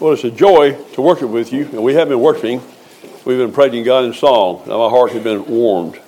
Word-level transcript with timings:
Well, 0.00 0.14
it's 0.14 0.24
a 0.24 0.30
joy 0.30 0.82
to 0.94 1.02
worship 1.02 1.28
with 1.28 1.52
you, 1.52 1.66
and 1.66 1.82
we 1.82 1.92
have 1.92 2.08
been 2.08 2.20
worshiping. 2.20 2.62
We've 3.26 3.36
been 3.36 3.52
praising 3.52 3.84
God 3.84 4.06
in 4.06 4.14
song. 4.14 4.62
Now 4.66 4.78
my 4.78 4.88
heart 4.88 5.12
has 5.12 5.22
been 5.22 5.44
warmed. 5.44 6.00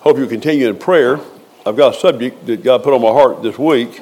Hope 0.00 0.16
you 0.16 0.26
continue 0.26 0.70
in 0.70 0.78
prayer. 0.78 1.20
I've 1.66 1.76
got 1.76 1.94
a 1.94 2.00
subject 2.00 2.46
that 2.46 2.64
God 2.64 2.82
put 2.82 2.94
on 2.94 3.02
my 3.02 3.10
heart 3.10 3.42
this 3.42 3.58
week, 3.58 4.00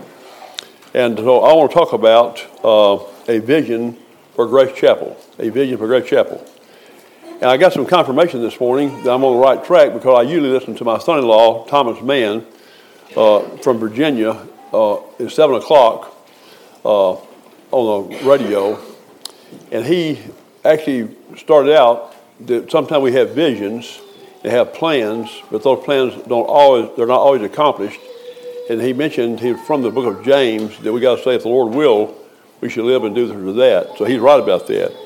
and 0.94 1.18
so 1.18 1.40
I 1.40 1.52
want 1.54 1.72
to 1.72 1.74
talk 1.74 1.92
about 1.92 2.38
uh, 2.64 3.04
a 3.26 3.40
vision 3.40 3.98
for 4.36 4.46
Grace 4.46 4.78
Chapel. 4.78 5.16
A 5.40 5.48
vision 5.48 5.76
for 5.76 5.88
Grace 5.88 6.08
Chapel. 6.08 6.46
And 7.24 7.46
I 7.46 7.56
got 7.56 7.72
some 7.72 7.86
confirmation 7.86 8.40
this 8.40 8.60
morning 8.60 9.02
that 9.02 9.12
I'm 9.12 9.24
on 9.24 9.40
the 9.40 9.42
right 9.44 9.64
track 9.64 9.92
because 9.92 10.24
I 10.24 10.30
usually 10.30 10.50
listen 10.50 10.76
to 10.76 10.84
my 10.84 11.00
son-in-law, 11.00 11.66
Thomas 11.66 12.00
Mann, 12.00 12.46
uh, 13.16 13.40
from 13.56 13.78
Virginia, 13.78 14.46
uh, 14.72 14.98
at 15.18 15.32
7 15.32 15.56
o'clock 15.56 16.16
uh, 16.84 17.14
on 17.72 18.08
the 18.08 18.24
radio 18.24 18.89
and 19.72 19.84
he 19.84 20.20
actually 20.64 21.14
started 21.36 21.74
out 21.74 22.14
that 22.46 22.70
sometimes 22.70 23.02
we 23.02 23.12
have 23.12 23.30
visions 23.30 24.00
and 24.42 24.52
have 24.52 24.72
plans, 24.72 25.30
but 25.50 25.62
those 25.62 25.84
plans 25.84 26.14
don't 26.26 26.46
always 26.46 26.90
they're 26.96 27.06
not 27.06 27.20
always 27.20 27.42
accomplished. 27.42 28.00
And 28.68 28.80
he 28.80 28.92
mentioned 28.92 29.40
he 29.40 29.54
from 29.54 29.82
the 29.82 29.90
book 29.90 30.16
of 30.16 30.24
James 30.24 30.78
that 30.80 30.92
we 30.92 31.00
got 31.00 31.18
to 31.18 31.24
say 31.24 31.34
if 31.34 31.42
the 31.42 31.48
Lord 31.48 31.74
will, 31.74 32.16
we 32.60 32.68
should 32.68 32.84
live 32.84 33.04
and 33.04 33.14
do 33.14 33.26
this 33.26 33.36
or 33.36 33.52
that. 33.54 33.98
So 33.98 34.04
he's 34.04 34.20
right 34.20 34.40
about 34.40 34.66
that. 34.68 34.96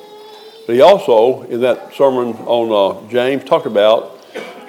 But 0.66 0.74
he 0.74 0.80
also, 0.80 1.42
in 1.42 1.60
that 1.60 1.94
sermon 1.94 2.34
on 2.46 3.06
uh, 3.06 3.10
James, 3.10 3.44
talked 3.44 3.66
about 3.66 4.18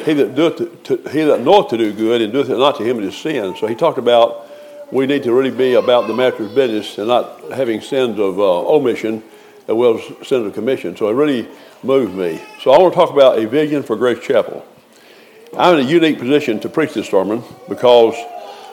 he 0.03 0.13
that 0.13 0.35
doeth 0.35 0.57
to, 0.57 0.97
to, 0.97 1.09
he 1.09 1.23
that 1.23 1.41
knoweth 1.41 1.69
to 1.69 1.77
do 1.77 1.93
good 1.93 2.21
and 2.21 2.31
doeth 2.31 2.49
it 2.49 2.57
not 2.57 2.77
to 2.77 2.83
him 2.83 2.99
it 2.99 3.05
is 3.05 3.17
sin. 3.17 3.55
So 3.55 3.67
he 3.67 3.75
talked 3.75 3.97
about 3.97 4.47
we 4.91 5.07
need 5.07 5.23
to 5.23 5.33
really 5.33 5.55
be 5.55 5.73
about 5.73 6.07
the 6.07 6.13
master's 6.13 6.53
business 6.53 6.97
and 6.97 7.07
not 7.07 7.41
having 7.51 7.81
sins 7.81 8.19
of 8.19 8.39
uh, 8.39 8.67
omission 8.67 9.23
as 9.67 9.73
well 9.73 9.97
as 9.97 10.27
Senator 10.27 10.51
Commission. 10.51 10.95
So 10.95 11.09
it 11.09 11.13
really 11.13 11.47
moved 11.83 12.15
me. 12.15 12.41
So 12.61 12.71
I 12.71 12.79
want 12.79 12.93
to 12.93 12.99
talk 12.99 13.11
about 13.11 13.39
a 13.39 13.47
vision 13.47 13.83
for 13.83 13.95
Grace 13.95 14.23
Chapel. 14.25 14.65
I'm 15.57 15.79
in 15.79 15.85
a 15.85 15.89
unique 15.89 16.19
position 16.19 16.59
to 16.61 16.69
preach 16.69 16.93
this 16.93 17.07
sermon 17.07 17.43
because 17.69 18.15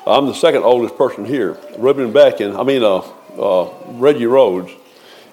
I'm 0.07 0.27
the 0.27 0.35
second 0.35 0.65
oldest 0.65 0.97
person 0.97 1.25
here. 1.25 1.57
Reuben 1.79 2.13
Backin, 2.13 2.59
I 2.59 2.65
mean, 2.65 2.83
uh, 2.83 3.03
uh, 3.41 3.71
Reggie 3.93 4.27
Rhodes 4.27 4.73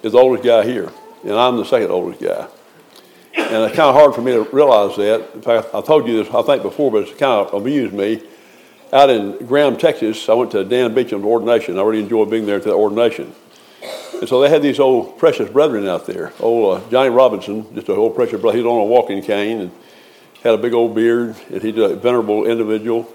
is 0.04 0.12
the 0.12 0.18
oldest 0.18 0.44
guy 0.44 0.64
here, 0.64 0.92
and 1.24 1.34
I'm 1.34 1.58
the 1.58 1.66
second 1.66 1.90
oldest 1.90 2.22
guy. 2.22 2.48
And 3.36 3.64
it's 3.64 3.76
kind 3.76 3.90
of 3.90 3.96
hard 3.96 4.14
for 4.14 4.22
me 4.22 4.34
to 4.34 4.44
realize 4.52 4.96
that. 4.98 5.34
In 5.34 5.42
fact, 5.42 5.70
I 5.74 5.82
told 5.82 6.08
you 6.08 6.24
this, 6.24 6.34
I 6.34 6.42
think, 6.44 6.62
before, 6.62 6.92
but 6.92 7.08
it's 7.08 7.18
kind 7.18 7.48
of 7.48 7.54
amused 7.54 7.94
me. 7.94 8.22
Out 8.94 9.10
in 9.10 9.46
Graham, 9.46 9.78
Texas, 9.78 10.30
I 10.30 10.34
went 10.34 10.52
to 10.52 10.64
Dan 10.64 10.94
Beecham's 10.94 11.26
ordination. 11.26 11.80
I 11.80 11.82
really 11.82 12.04
enjoyed 12.04 12.30
being 12.30 12.46
there 12.46 12.58
at 12.58 12.64
the 12.64 12.74
ordination. 12.74 13.34
And 14.20 14.28
so 14.28 14.42
they 14.42 14.50
had 14.50 14.62
these 14.62 14.80
old 14.80 15.18
precious 15.18 15.50
brethren 15.50 15.88
out 15.88 16.06
there. 16.06 16.34
Old 16.40 16.82
uh, 16.82 16.90
Johnny 16.90 17.10
Robinson, 17.10 17.74
just 17.74 17.88
an 17.88 17.96
old 17.96 18.16
precious 18.16 18.42
brother. 18.42 18.58
He 18.58 18.64
was 18.64 18.72
on 18.72 18.82
a 18.82 18.86
walking 18.86 19.22
cane 19.22 19.62
and 19.62 19.72
had 20.44 20.54
a 20.54 20.58
big 20.58 20.74
old 20.74 20.96
beard, 20.96 21.36
and 21.50 21.62
he's 21.62 21.78
a 21.78 21.96
venerable 21.96 22.46
individual. 22.46 23.12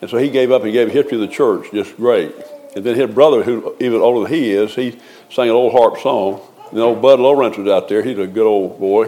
And 0.00 0.10
so 0.10 0.16
he 0.16 0.30
gave 0.30 0.50
up 0.50 0.62
and 0.64 0.72
gave 0.72 0.90
history 0.90 1.20
of 1.20 1.28
the 1.28 1.34
church, 1.34 1.70
just 1.72 1.96
great. 1.96 2.34
And 2.76 2.84
then 2.84 2.94
his 2.94 3.12
brother, 3.12 3.42
who 3.42 3.74
even 3.80 4.00
older 4.00 4.28
than 4.28 4.38
he 4.38 4.52
is, 4.52 4.74
he 4.74 4.98
sang 5.30 5.48
an 5.48 5.54
old 5.54 5.72
harp 5.72 5.98
song. 5.98 6.40
And 6.70 6.78
old 6.80 7.02
Bud 7.02 7.18
Lawrence 7.18 7.56
was 7.56 7.68
out 7.68 7.88
there. 7.88 8.02
He's 8.02 8.18
a 8.18 8.26
good 8.26 8.46
old 8.46 8.78
boy. 8.78 9.06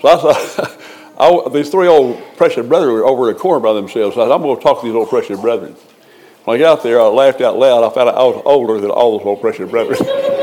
So 0.00 0.08
I 0.08 0.16
thought, 0.16 0.78
I, 1.18 1.48
these 1.50 1.70
three 1.70 1.86
old 1.86 2.20
precious 2.36 2.66
brethren 2.66 2.92
were 2.92 3.04
over 3.04 3.28
in 3.30 3.34
the 3.34 3.40
corner 3.40 3.60
by 3.60 3.72
themselves. 3.72 4.16
I 4.16 4.24
said, 4.24 4.32
I'm 4.32 4.42
going 4.42 4.56
to 4.56 4.62
talk 4.62 4.80
to 4.80 4.86
these 4.86 4.94
old 4.94 5.08
precious 5.08 5.40
brethren. 5.40 5.76
When 6.44 6.56
I 6.56 6.58
got 6.58 6.82
there, 6.82 7.00
I 7.00 7.04
laughed 7.04 7.40
out 7.40 7.56
loud. 7.56 7.84
I 7.84 7.94
found 7.94 8.08
out 8.08 8.16
I 8.16 8.24
was 8.24 8.42
older 8.44 8.80
than 8.80 8.90
all 8.90 9.18
those 9.18 9.26
old 9.26 9.40
precious 9.40 9.70
brothers. 9.70 10.00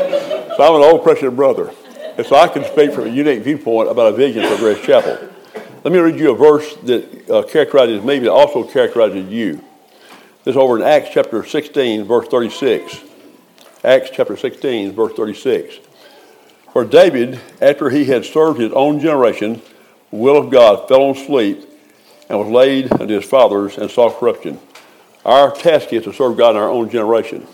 So 0.60 0.66
I'm 0.66 0.82
an 0.82 0.92
old 0.92 1.04
precious 1.04 1.34
brother. 1.34 1.72
And 2.18 2.28
so 2.28 2.36
I 2.36 2.50
can 2.50 2.66
speak 2.66 2.92
from 2.92 3.06
a 3.06 3.10
unique 3.10 3.44
viewpoint 3.44 3.90
about 3.90 4.14
a 4.14 4.18
vision 4.18 4.46
for 4.46 4.58
Grace 4.58 4.86
Chapel. 4.86 5.18
Let 5.86 5.94
me 5.94 6.00
read 6.00 6.20
you 6.20 6.34
a 6.34 6.36
verse 6.36 6.76
that 6.84 7.30
uh, 7.30 7.44
characterizes 7.44 8.04
me, 8.04 8.20
but 8.20 8.28
also 8.28 8.66
characterizes 8.66 9.32
you. 9.32 9.64
This 10.44 10.56
is 10.56 10.58
over 10.58 10.76
in 10.76 10.84
Acts 10.84 11.12
chapter 11.14 11.46
16, 11.46 12.04
verse 12.04 12.28
36. 12.28 13.02
Acts 13.86 14.10
chapter 14.12 14.36
16, 14.36 14.92
verse 14.92 15.14
36. 15.14 15.78
For 16.74 16.84
David, 16.84 17.40
after 17.62 17.90
he 17.90 18.04
had 18.04 18.26
served 18.26 18.60
his 18.60 18.74
own 18.74 19.00
generation, 19.00 19.62
the 20.12 20.18
will 20.18 20.36
of 20.36 20.50
God 20.50 20.90
fell 20.90 21.04
on 21.04 21.16
sleep 21.16 21.62
and 22.28 22.38
was 22.38 22.50
laid 22.50 22.92
unto 22.92 23.16
his 23.16 23.24
fathers 23.24 23.78
and 23.78 23.90
saw 23.90 24.12
corruption. 24.12 24.60
Our 25.26 25.52
task 25.52 25.92
is 25.94 26.06
to 26.06 26.14
serve 26.14 26.38
God 26.38 26.52
in 26.52 26.58
our 26.58 26.70
own 26.70 26.90
generation. 26.90 27.46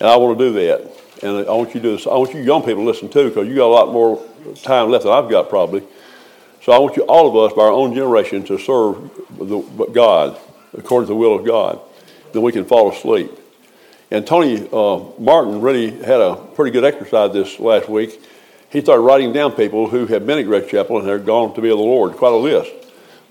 And 0.00 0.08
I 0.08 0.16
want 0.16 0.38
to 0.38 0.44
do 0.44 0.52
that. 0.54 0.80
And 1.22 1.48
I 1.48 1.52
want 1.52 1.74
you 1.74 1.80
to 1.80 1.88
do 1.88 1.96
this. 1.96 2.06
I 2.06 2.14
want 2.14 2.34
you 2.34 2.40
young 2.40 2.62
people 2.62 2.82
to 2.82 2.84
listen 2.84 3.08
too, 3.08 3.28
because 3.28 3.48
you 3.48 3.54
got 3.54 3.66
a 3.66 3.74
lot 3.74 3.92
more 3.92 4.24
time 4.62 4.90
left 4.90 5.04
than 5.04 5.12
I've 5.12 5.30
got 5.30 5.48
probably. 5.48 5.82
So 6.62 6.72
I 6.72 6.78
want 6.78 6.96
you, 6.96 7.02
all 7.04 7.28
of 7.28 7.36
us, 7.36 7.56
by 7.56 7.62
our 7.62 7.72
own 7.72 7.94
generation, 7.94 8.44
to 8.44 8.58
serve 8.58 9.10
the, 9.38 9.58
God 9.92 10.38
according 10.76 11.06
to 11.08 11.12
the 11.12 11.16
will 11.16 11.34
of 11.34 11.44
God. 11.44 11.80
Then 12.32 12.42
we 12.42 12.52
can 12.52 12.64
fall 12.64 12.90
asleep. 12.90 13.30
And 14.10 14.26
Tony 14.26 14.68
uh, 14.72 15.00
Martin 15.18 15.60
really 15.60 15.90
had 15.90 16.20
a 16.20 16.36
pretty 16.36 16.70
good 16.70 16.84
exercise 16.84 17.32
this 17.32 17.58
last 17.58 17.88
week. 17.88 18.22
He 18.70 18.80
started 18.80 19.02
writing 19.02 19.32
down 19.32 19.52
people 19.52 19.88
who 19.88 20.06
have 20.06 20.26
been 20.26 20.38
at 20.38 20.44
Grace 20.44 20.70
Chapel 20.70 20.98
and 20.98 21.08
they've 21.08 21.24
gone 21.24 21.54
to 21.54 21.60
be 21.60 21.70
of 21.70 21.78
the 21.78 21.84
Lord, 21.84 22.12
quite 22.14 22.32
a 22.32 22.36
list. 22.36 22.70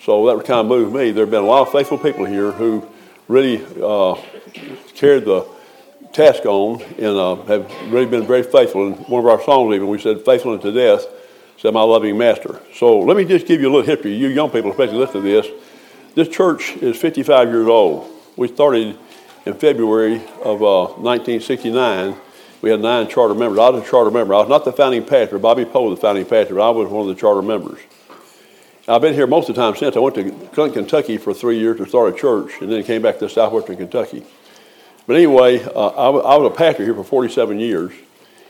So 0.04 0.26
that 0.26 0.46
kind 0.46 0.60
of 0.60 0.66
moved 0.68 0.94
me. 0.94 1.12
There 1.12 1.26
have 1.26 1.32
been 1.32 1.44
a 1.44 1.48
lot 1.48 1.68
of 1.68 1.72
faithful 1.72 1.98
people 1.98 2.26
here 2.26 2.52
who 2.52 2.88
really 3.28 3.64
uh, 3.82 4.16
carried 4.96 5.26
the 5.26 5.48
task 6.14 6.46
on 6.46 6.82
and 6.98 7.18
uh, 7.18 7.36
have 7.46 7.92
really 7.92 8.06
been 8.06 8.26
very 8.26 8.44
faithful. 8.44 8.88
In 8.88 8.94
one 8.94 9.24
of 9.24 9.28
our 9.28 9.42
songs, 9.42 9.74
even, 9.76 9.88
we 9.88 10.00
said, 10.00 10.24
Faithful 10.26 10.54
unto 10.54 10.72
death, 10.72 11.06
said 11.58 11.74
my 11.74 11.82
loving 11.82 12.18
master. 12.18 12.62
So 12.74 13.00
let 13.00 13.16
me 13.18 13.26
just 13.26 13.48
give 13.48 13.62
you 13.62 13.70
a 13.70 13.72
little 13.74 13.86
history. 13.86 14.16
You 14.16 14.28
young 14.28 14.50
people, 14.50 14.72
especially, 14.72 14.98
listen 14.98 15.22
to 15.22 15.22
this. 15.22 15.48
This 16.16 16.28
church 16.28 16.72
is 16.78 16.98
55 16.98 17.50
years 17.50 17.68
old. 17.68 18.10
We 18.36 18.48
started 18.48 18.98
in 19.46 19.54
February 19.54 20.16
of 20.44 20.62
uh, 20.62 20.94
1969. 21.00 22.16
We 22.62 22.70
had 22.70 22.82
nine 22.82 23.08
charter 23.08 23.34
members. 23.34 23.60
I 23.60 23.70
was 23.70 23.84
a 23.84 23.90
charter 23.90 24.12
member. 24.12 24.36
I 24.36 24.40
was 24.40 24.50
not 24.50 24.66
the 24.66 24.74
founding 24.74 25.06
pastor. 25.06 25.40
Bobby 25.40 25.66
Poe 25.66 25.90
was 25.90 25.98
the 25.98 26.02
founding 26.02 26.26
pastor, 26.26 26.60
I 26.60 26.70
was 26.70 26.90
one 26.90 27.10
of 27.10 27.16
the 27.16 27.20
charter 27.20 27.42
members. 27.42 27.80
I've 28.88 29.02
been 29.02 29.14
here 29.14 29.28
most 29.28 29.48
of 29.48 29.56
the 29.56 29.62
time 29.62 29.76
since. 29.76 29.96
I 29.96 30.00
went 30.00 30.16
to 30.16 30.32
Clinton, 30.54 30.84
Kentucky 30.84 31.18
for 31.18 31.36
three 31.36 31.60
years 31.60 31.78
to 31.78 31.86
start 31.86 32.16
a 32.16 32.18
church, 32.18 32.62
and 32.62 32.72
then 32.72 32.84
came 32.84 33.04
back 33.04 33.20
to 33.20 33.30
southwestern 33.30 33.78
Kentucky. 33.78 34.24
But 35.06 35.18
anyway, 35.18 35.64
uh, 35.64 35.70
was 36.12 36.52
a 36.52 36.56
pastor 36.56 36.84
here 36.84 36.96
for 36.96 37.04
47 37.04 37.60
years, 37.60 37.94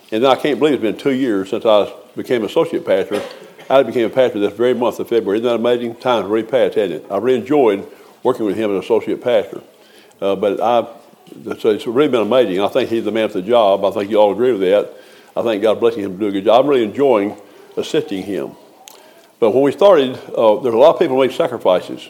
and 0.10 0.26
I 0.26 0.38
can't 0.38 0.58
believe 0.58 0.76
it's 0.76 0.82
been 0.82 0.98
two 0.98 1.14
years 1.14 1.50
since 1.50 1.66
I 1.66 1.94
became 2.16 2.46
associate 2.46 2.86
pastor. 2.86 3.22
I 3.70 3.84
became 3.84 4.06
a 4.06 4.10
pastor 4.10 4.40
this 4.40 4.54
very 4.54 4.74
month 4.74 5.02
of 5.02 5.10
February. 5.10 5.40
Isn't 5.40 5.50
that 5.50 5.56
amazing? 5.56 5.96
Time's 5.96 6.28
really 6.28 6.48
passed, 6.48 6.76
hasn't 6.76 7.04
it? 7.04 7.12
I 7.12 7.18
really 7.18 7.40
enjoyed 7.40 7.86
working 8.24 8.46
with 8.46 8.56
him 8.56 8.76
as 8.78 8.86
associate 8.86 9.22
pastor. 9.22 9.62
Uh, 10.22 10.38
but 10.38 10.62
I, 10.62 10.88
so 11.60 11.72
it's 11.72 11.88
really 11.88 12.10
been 12.10 12.22
amazing. 12.22 12.62
I 12.62 12.70
think 12.70 12.90
he's 12.90 13.04
the 13.04 13.12
man 13.12 13.28
for 13.28 13.42
the 13.42 13.48
job. 13.48 13.84
I 13.84 13.92
think 13.92 14.10
you 14.10 14.18
all 14.18 14.32
agree 14.32 14.54
with 14.54 14.62
that. 14.62 14.94
I 15.36 15.44
think 15.44 15.62
God 15.62 15.82
blessing 15.82 16.04
him 16.04 16.14
to 16.14 16.20
do 16.20 16.28
a 16.28 16.32
good 16.32 16.46
job. 16.46 16.64
I'm 16.64 16.70
really 16.70 16.84
enjoying 16.84 17.36
assisting 17.76 18.24
him. 18.24 18.56
But 19.42 19.52
when 19.52 19.64
we 19.64 19.74
started, 19.74 20.16
uh, 20.38 20.62
there's 20.62 20.74
a 20.74 20.78
lot 20.78 20.94
of 20.94 21.00
people 21.00 21.18
who 21.18 21.24
make 21.24 21.36
sacrifices. 21.36 22.08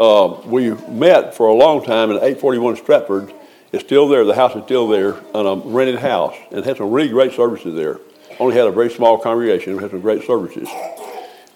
Uh, 0.00 0.40
we 0.46 0.70
met 0.88 1.34
for 1.34 1.48
a 1.48 1.52
long 1.52 1.84
time 1.84 2.10
in 2.10 2.16
841 2.16 2.76
Stratford 2.76 3.34
it's 3.74 3.82
still 3.82 4.06
there. 4.06 4.24
The 4.24 4.36
house 4.36 4.54
is 4.54 4.62
still 4.62 4.86
there 4.86 5.16
on 5.34 5.46
a 5.46 5.56
rented 5.56 5.98
house 5.98 6.36
and 6.52 6.64
had 6.64 6.76
some 6.76 6.92
really 6.92 7.08
great 7.08 7.32
services 7.32 7.74
there. 7.74 7.98
Only 8.38 8.54
had 8.56 8.68
a 8.68 8.70
very 8.70 8.88
small 8.88 9.18
congregation. 9.18 9.74
We 9.74 9.82
had 9.82 9.90
some 9.90 10.00
great 10.00 10.22
services. 10.22 10.68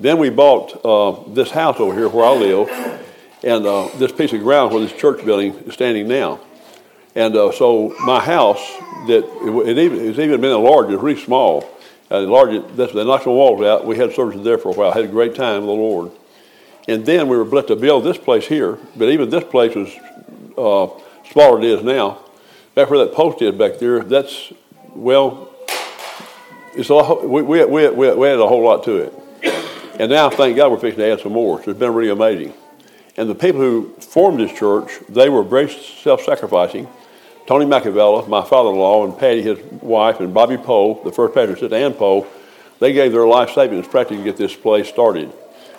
Then 0.01 0.19
we 0.19 0.29
bought 0.29 0.85
uh, 0.85 1.33
this 1.33 1.53
house 1.53 1.79
over 1.79 1.95
here 1.95 2.09
where 2.09 2.25
I 2.25 2.33
live 2.33 2.69
and 3.45 3.65
uh, 3.65 3.89
this 3.99 4.11
piece 4.11 4.33
of 4.33 4.41
ground 4.41 4.73
where 4.73 4.81
this 4.81 4.93
church 4.95 5.25
building 5.25 5.55
is 5.59 5.75
standing 5.75 6.09
now. 6.09 6.41
And 7.15 7.37
uh, 7.37 7.53
so 7.53 7.95
my 8.05 8.19
house, 8.19 8.67
that 9.07 9.23
it, 9.43 9.69
it 9.69 9.79
even, 9.79 10.01
it's 10.01 10.19
even 10.19 10.41
been 10.41 10.51
enlarged, 10.51 10.93
it's 10.93 11.01
really 11.01 11.21
small. 11.21 11.71
Uh, 12.11 12.17
enlarged 12.17 12.55
it, 12.55 12.77
they 12.77 13.05
knocked 13.05 13.25
the 13.25 13.31
walls 13.31 13.63
out. 13.63 13.87
We 13.87 13.97
had 13.97 14.13
services 14.15 14.43
there 14.43 14.59
for 14.59 14.71
a 14.71 14.73
while. 14.73 14.93
had 14.93 15.05
a 15.05 15.09
great 15.09 15.35
time 15.35 15.63
with 15.63 15.69
the 15.69 15.73
Lord. 15.73 16.11
And 16.89 17.05
then 17.05 17.29
we 17.29 17.37
were 17.37 17.45
blessed 17.45 17.69
to 17.69 17.77
build 17.77 18.05
this 18.05 18.17
place 18.17 18.47
here. 18.47 18.79
But 18.97 19.11
even 19.11 19.29
this 19.29 19.45
place 19.45 19.75
was 19.75 19.89
uh, 20.57 20.89
smaller 21.31 21.59
it 21.59 21.65
is 21.65 21.83
now. 21.83 22.21
Back 22.75 22.89
where 22.89 23.05
that 23.05 23.15
post 23.15 23.43
is 23.43 23.55
back 23.55 23.79
there, 23.79 24.03
that's, 24.03 24.53
well, 24.95 25.51
it's 26.75 26.89
a 26.91 27.27
we, 27.27 27.43
we, 27.43 27.65
we, 27.65 27.89
we, 27.91 28.29
added 28.29 28.41
a 28.41 28.49
whole 28.49 28.63
lot 28.63 28.85
to 28.85 28.97
it. 28.97 29.15
And 29.99 30.11
now, 30.11 30.31
thank 30.31 30.57
God, 30.57 30.71
we're 30.71 30.79
fixing 30.79 31.01
to 31.01 31.13
add 31.13 31.21
some 31.21 31.33
more. 31.33 31.63
So 31.63 31.73
it's 31.73 31.81
been 31.81 31.93
really 31.93 32.11
amazing. 32.11 32.55
And 33.17 33.29
the 33.29 33.35
people 33.35 33.61
who 33.61 33.93
formed 33.95 34.39
this 34.39 34.57
church, 34.57 35.01
they 35.09 35.29
were 35.29 35.43
very 35.43 35.69
self-sacrificing. 35.69 36.89
Tony 37.49 37.65
McAvella, 37.65 38.29
my 38.29 38.45
father-in-law, 38.45 39.07
and 39.07 39.19
Patty, 39.19 39.41
his 39.41 39.59
wife, 39.81 40.21
and 40.21 40.35
Bobby 40.35 40.59
Poe, 40.59 41.03
the 41.03 41.11
first 41.11 41.33
pastor, 41.33 41.57
Sister 41.57 41.75
Ann 41.75 41.95
Poe, 41.95 42.27
they 42.79 42.93
gave 42.93 43.11
their 43.11 43.27
life 43.27 43.53
savings 43.55 43.89
practically 43.89 44.19
to 44.19 44.23
get 44.23 44.37
this 44.37 44.55
place 44.55 44.87
started. 44.87 45.33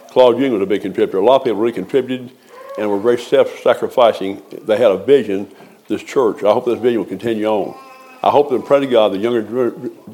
Claude 0.08 0.40
Jung 0.40 0.54
was 0.54 0.64
a 0.64 0.66
big 0.66 0.82
contributor. 0.82 1.20
A 1.20 1.24
lot 1.24 1.36
of 1.36 1.44
people 1.44 1.60
really 1.60 1.72
contributed 1.72 2.32
and 2.80 2.90
were 2.90 2.98
very 2.98 3.20
self-sacrificing. 3.20 4.42
They 4.50 4.78
had 4.78 4.90
a 4.90 4.98
vision, 4.98 5.48
this 5.88 6.02
church. 6.02 6.44
I 6.44 6.54
hope 6.54 6.66
this 6.66 6.80
vision 6.80 7.02
will 7.02 7.06
continue 7.06 7.46
on. 7.46 7.78
I 8.24 8.32
hope 8.32 8.52
and 8.52 8.66
pray 8.66 8.80
to 8.80 8.88
God 8.88 9.14
the 9.14 9.20
younger 9.20 9.44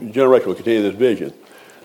generation 0.10 0.50
will 0.50 0.56
continue 0.56 0.81
this 0.81 0.96
vision. 0.96 1.34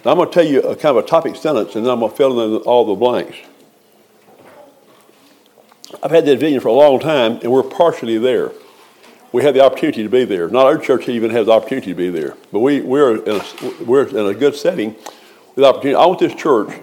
Now, 0.05 0.11
I'm 0.11 0.17
going 0.17 0.31
to 0.31 0.35
tell 0.35 0.45
you 0.45 0.63
a 0.63 0.75
kind 0.75 0.99
of 0.99 1.05
a 1.05 1.07
topic 1.07 1.37
sentence, 1.37 1.77
and 1.77 1.87
then 1.87 1.93
I'm 1.93 2.01
going 2.01 2.11
to 2.11 2.17
fill 2.17 2.57
in 2.57 2.63
all 2.63 2.87
the 2.87 2.97
blanks. 2.97 3.37
I've 6.03 6.11
had 6.11 6.27
that 6.27 6.41
vision 6.41 6.59
for 6.59 6.67
a 6.67 6.73
long 6.73 6.99
time, 6.99 7.39
and 7.43 7.53
we're 7.53 7.63
partially 7.63 8.19
there. 8.19 8.51
We 9.33 9.45
had 9.45 9.55
the 9.55 9.65
opportunity 9.65 10.03
to 10.03 10.09
be 10.09 10.25
there. 10.25 10.49
Not 10.49 10.67
our 10.67 10.79
church 10.79 11.09
even 11.09 11.31
has 11.31 11.47
the 11.47 11.53
opportunity 11.53 11.93
to 11.93 11.95
be 11.95 12.11
there, 12.11 12.37
but 12.51 12.61
we, 12.61 12.81
we're, 12.81 13.25
in 13.25 13.41
a, 13.41 13.85
we're 13.85 14.07
in 14.09 14.27
a 14.27 14.35
good 14.35 14.57
setting 14.57 14.97
with 15.55 15.65
opportunity. 15.65 15.95
I 15.95 16.07
want 16.07 16.19
this 16.19 16.35
church 16.35 16.77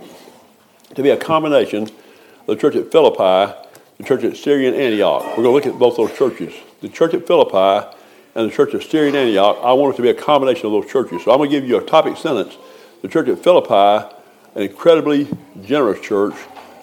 to 0.96 1.04
be 1.04 1.10
a 1.10 1.18
combination 1.18 1.84
of 1.84 2.46
the 2.46 2.56
church 2.56 2.76
at 2.76 2.90
Philippi, 2.92 3.54
the 3.98 4.04
church 4.06 4.24
at 4.24 4.38
Syrian 4.38 4.74
Antioch. 4.74 5.24
We're 5.38 5.44
going 5.44 5.62
to 5.62 5.70
look 5.70 5.76
at 5.76 5.78
both 5.78 5.98
those 5.98 6.18
churches. 6.18 6.54
The 6.80 6.88
church 6.88 7.14
at 7.14 7.28
Philippi 7.28 7.98
and 8.36 8.50
the 8.50 8.56
church 8.56 8.74
of 8.74 8.84
Syrian 8.84 9.16
Antioch, 9.16 9.58
I 9.62 9.74
want 9.74 9.96
it 9.96 9.98
to 9.98 10.04
be 10.04 10.10
a 10.10 10.14
combination 10.14 10.68
of 10.68 10.72
those 10.72 10.90
churches. 10.90 11.24
So 11.26 11.32
I'm 11.32 11.40
going 11.40 11.50
to 11.50 11.60
give 11.60 11.68
you 11.68 11.78
a 11.78 11.84
topic 11.84 12.16
sentence. 12.16 12.58
The 13.02 13.10
church 13.10 13.28
at 13.28 13.40
Philippi, 13.40 14.08
an 14.56 14.62
incredibly 14.62 15.28
generous 15.64 16.00
church 16.00 16.36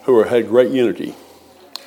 who 0.04 0.22
had 0.24 0.46
great 0.46 0.70
unity 0.70 1.14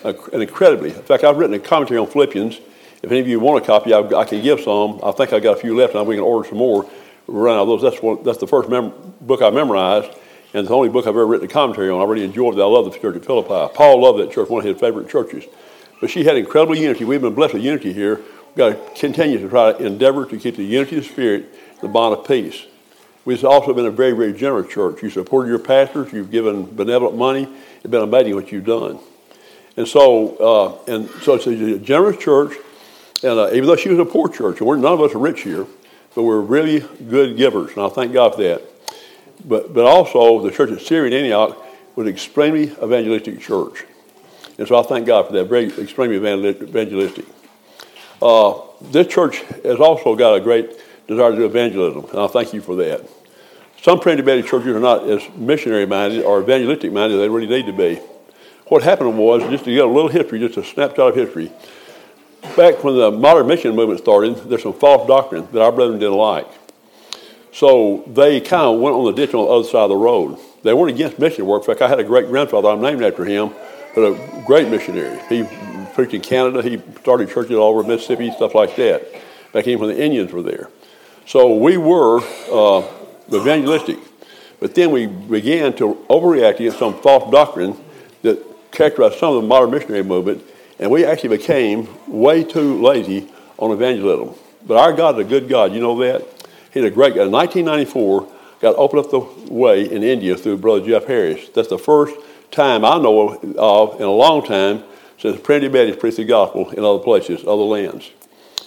and 0.03 0.41
incredibly. 0.41 0.89
In 0.89 1.03
fact, 1.03 1.23
I've 1.23 1.37
written 1.37 1.53
a 1.53 1.59
commentary 1.59 1.99
on 1.99 2.07
Philippians. 2.07 2.59
If 3.03 3.11
any 3.11 3.19
of 3.19 3.27
you 3.27 3.39
want 3.39 3.63
a 3.63 3.67
copy, 3.67 3.93
I, 3.93 3.99
I 3.99 4.25
can 4.25 4.41
give 4.41 4.61
some. 4.61 4.99
I 5.03 5.11
think 5.11 5.33
I 5.33 5.39
got 5.39 5.57
a 5.57 5.61
few 5.61 5.75
left, 5.75 5.95
and 5.95 6.07
we 6.07 6.15
can 6.15 6.23
order 6.23 6.49
some 6.49 6.57
more. 6.57 6.89
Run 7.27 7.55
out 7.55 7.61
of 7.63 7.67
those. 7.67 7.81
That's 7.81 8.01
one, 8.01 8.23
That's 8.23 8.39
the 8.39 8.47
first 8.47 8.69
mem- 8.69 8.93
book 9.21 9.41
I 9.41 9.49
memorized, 9.49 10.09
and 10.53 10.61
it's 10.61 10.69
the 10.69 10.75
only 10.75 10.89
book 10.89 11.05
I've 11.05 11.09
ever 11.09 11.27
written 11.27 11.45
a 11.45 11.51
commentary 11.51 11.89
on. 11.89 12.01
I 12.01 12.05
really 12.05 12.25
enjoyed 12.25 12.57
it. 12.57 12.61
I 12.61 12.65
love 12.65 12.91
the 12.91 12.97
church 12.97 13.15
at 13.15 13.25
Philippi. 13.25 13.73
Paul 13.75 14.01
loved 14.01 14.19
that 14.19 14.31
church, 14.31 14.49
one 14.49 14.61
of 14.61 14.65
his 14.65 14.79
favorite 14.79 15.09
churches. 15.09 15.45
But 15.99 16.09
she 16.09 16.23
had 16.23 16.37
incredible 16.37 16.75
unity. 16.75 17.05
We've 17.05 17.21
been 17.21 17.35
blessed 17.35 17.55
with 17.55 17.63
unity 17.63 17.91
here. 17.91 18.15
We've 18.15 18.55
got 18.55 18.69
to 18.69 18.99
continue 18.99 19.39
to 19.39 19.49
try 19.49 19.73
to 19.73 19.85
endeavor 19.85 20.25
to 20.25 20.37
keep 20.37 20.55
the 20.55 20.63
unity 20.63 20.97
of 20.97 21.03
the 21.03 21.09
Spirit, 21.09 21.81
the 21.81 21.87
bond 21.87 22.17
of 22.17 22.25
peace. 22.25 22.65
We've 23.25 23.43
also 23.43 23.73
been 23.73 23.85
a 23.85 23.91
very, 23.91 24.13
very 24.13 24.31
generous 24.31 24.71
church. 24.71 25.03
You 25.03 25.09
supported 25.09 25.49
your 25.49 25.59
pastors. 25.59 26.13
You've 26.13 26.31
given 26.31 26.63
benevolent 26.63 27.17
money. 27.17 27.47
It's 27.75 27.87
been 27.87 28.01
amazing 28.01 28.35
what 28.35 28.51
you've 28.51 28.65
done. 28.65 28.99
And 29.75 29.87
so, 29.87 30.37
uh, 30.87 30.91
and 30.91 31.09
so 31.21 31.35
it's 31.35 31.45
a 31.45 31.77
generous 31.77 32.17
church. 32.17 32.53
And 33.23 33.39
uh, 33.39 33.49
even 33.51 33.65
though 33.65 33.75
she 33.75 33.89
was 33.89 33.99
a 33.99 34.05
poor 34.05 34.29
church, 34.29 34.59
and 34.59 34.67
we're, 34.67 34.77
none 34.77 34.93
of 34.93 35.01
us 35.01 35.15
are 35.15 35.19
rich 35.19 35.41
here, 35.41 35.65
but 36.13 36.23
we're 36.23 36.41
really 36.41 36.79
good 37.09 37.37
givers, 37.37 37.71
and 37.71 37.81
I 37.81 37.89
thank 37.89 38.13
God 38.13 38.35
for 38.35 38.43
that. 38.43 38.61
But, 39.45 39.73
but 39.73 39.85
also, 39.85 40.41
the 40.41 40.51
church 40.51 40.71
at 40.71 40.81
Syrian 40.81 41.13
Antioch 41.13 41.57
was 41.95 42.07
an 42.07 42.13
extremely 42.13 42.63
evangelistic 42.63 43.39
church. 43.39 43.85
And 44.57 44.67
so 44.67 44.79
I 44.79 44.83
thank 44.83 45.05
God 45.05 45.27
for 45.27 45.33
that, 45.33 45.45
very 45.45 45.65
extremely 45.65 46.17
evangelistic. 46.17 47.25
Uh, 48.21 48.61
this 48.81 49.07
church 49.07 49.41
has 49.63 49.79
also 49.79 50.15
got 50.15 50.35
a 50.35 50.39
great 50.39 50.71
desire 51.07 51.31
to 51.31 51.37
do 51.37 51.45
evangelism, 51.45 52.05
and 52.11 52.19
I 52.19 52.27
thank 52.27 52.53
you 52.53 52.61
for 52.61 52.75
that. 52.77 53.07
Some 53.81 53.99
Trinity 53.99 54.41
churches 54.41 54.69
are 54.69 54.79
not 54.79 55.07
as 55.07 55.21
missionary 55.35 55.85
minded 55.85 56.23
or 56.23 56.41
evangelistic 56.41 56.91
minded 56.91 57.15
as 57.15 57.21
they 57.21 57.29
really 57.29 57.47
need 57.47 57.67
to 57.67 57.73
be 57.73 58.01
what 58.69 58.83
happened 58.83 59.17
was, 59.17 59.41
just 59.49 59.63
to 59.65 59.73
get 59.73 59.85
a 59.85 59.87
little 59.87 60.09
history, 60.09 60.39
just 60.39 60.57
a 60.57 60.63
snapshot 60.63 61.09
of 61.09 61.15
history, 61.15 61.51
back 62.55 62.83
when 62.83 62.97
the 62.97 63.11
modern 63.11 63.47
mission 63.47 63.75
movement 63.75 63.99
started, 63.99 64.35
there's 64.49 64.63
some 64.63 64.73
false 64.73 65.07
doctrine 65.07 65.47
that 65.51 65.61
our 65.61 65.71
brethren 65.71 65.99
didn't 65.99 66.17
like. 66.17 66.47
So 67.51 68.03
they 68.07 68.39
kind 68.39 68.63
of 68.63 68.79
went 68.79 68.95
on 68.95 69.05
the 69.05 69.13
ditch 69.13 69.33
on 69.33 69.45
the 69.45 69.51
other 69.51 69.67
side 69.67 69.83
of 69.83 69.89
the 69.89 69.95
road. 69.95 70.37
They 70.63 70.73
weren't 70.73 70.93
against 70.93 71.17
mission 71.17 71.45
work. 71.45 71.63
In 71.63 71.67
fact, 71.67 71.81
I 71.81 71.87
had 71.87 71.99
a 71.99 72.03
great 72.03 72.27
grandfather, 72.27 72.69
I'm 72.69 72.81
named 72.81 73.01
after 73.01 73.25
him, 73.25 73.51
but 73.95 74.01
a 74.01 74.43
great 74.45 74.67
missionary. 74.69 75.19
He 75.27 75.43
preached 75.93 76.13
in 76.13 76.21
Canada, 76.21 76.61
he 76.61 76.81
started 77.01 77.29
churches 77.29 77.55
all 77.55 77.71
over 77.71 77.83
Mississippi, 77.87 78.31
stuff 78.31 78.53
like 78.53 78.75
that, 78.75 79.07
back 79.53 79.65
in 79.67 79.79
when 79.79 79.89
the 79.89 79.99
Indians 79.99 80.31
were 80.31 80.43
there. 80.43 80.69
So 81.25 81.55
we 81.55 81.77
were 81.77 82.21
uh, 82.51 82.87
evangelistic. 83.33 83.97
But 84.59 84.75
then 84.75 84.91
we 84.91 85.07
began 85.07 85.73
to 85.77 86.05
overreact 86.09 86.55
against 86.55 86.79
some 86.79 86.99
false 87.01 87.31
doctrine 87.31 87.77
that 88.21 88.43
characterized 88.71 89.19
some 89.19 89.35
of 89.35 89.41
the 89.41 89.47
modern 89.47 89.71
missionary 89.71 90.03
movement, 90.03 90.43
and 90.79 90.91
we 90.91 91.05
actually 91.05 91.37
became 91.37 91.87
way 92.07 92.43
too 92.43 92.81
lazy 92.81 93.27
on 93.57 93.71
evangelism. 93.71 94.35
But 94.65 94.77
our 94.77 94.93
God 94.93 95.19
is 95.19 95.25
a 95.25 95.29
good 95.29 95.49
God. 95.49 95.73
You 95.73 95.79
know 95.79 95.97
that? 95.99 96.25
He's 96.71 96.83
a 96.83 96.91
great 96.91 97.15
God. 97.15 97.27
In 97.27 97.31
1994, 97.31 98.27
God 98.61 98.75
opened 98.77 99.05
up 99.05 99.11
the 99.11 99.19
way 99.51 99.89
in 99.89 100.03
India 100.03 100.35
through 100.35 100.57
Brother 100.57 100.85
Jeff 100.85 101.05
Harris. 101.05 101.49
That's 101.49 101.69
the 101.69 101.77
first 101.77 102.15
time 102.51 102.83
I 102.85 102.97
know 102.97 103.29
of 103.57 103.95
in 103.95 104.05
a 104.05 104.11
long 104.11 104.45
time 104.45 104.83
since 105.17 105.41
Trinity 105.41 105.67
Baptist 105.67 105.99
preached 105.99 106.17
the 106.17 106.25
gospel 106.25 106.69
in 106.71 106.83
other 106.83 107.03
places, 107.03 107.41
other 107.41 107.63
lands. 107.63 108.11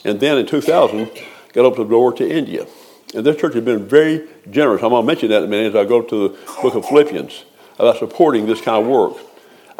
And 0.04 0.18
then 0.18 0.38
in 0.38 0.46
2000, 0.46 1.10
God 1.52 1.64
opened 1.64 1.86
the 1.86 1.90
door 1.90 2.12
to 2.14 2.28
India. 2.28 2.66
And 3.14 3.24
this 3.26 3.36
church 3.36 3.54
has 3.54 3.64
been 3.64 3.86
very 3.86 4.28
generous. 4.50 4.82
I'm 4.82 4.90
going 4.90 5.02
to 5.02 5.06
mention 5.06 5.30
that 5.30 5.38
in 5.38 5.44
a 5.44 5.48
minute 5.48 5.74
as 5.74 5.76
I 5.76 5.84
go 5.84 6.02
to 6.02 6.28
the 6.28 6.38
book 6.62 6.74
of 6.74 6.86
Philippians 6.86 7.44
about 7.78 7.98
supporting 7.98 8.46
this 8.46 8.60
kind 8.60 8.84
of 8.84 8.90
work. 8.90 9.16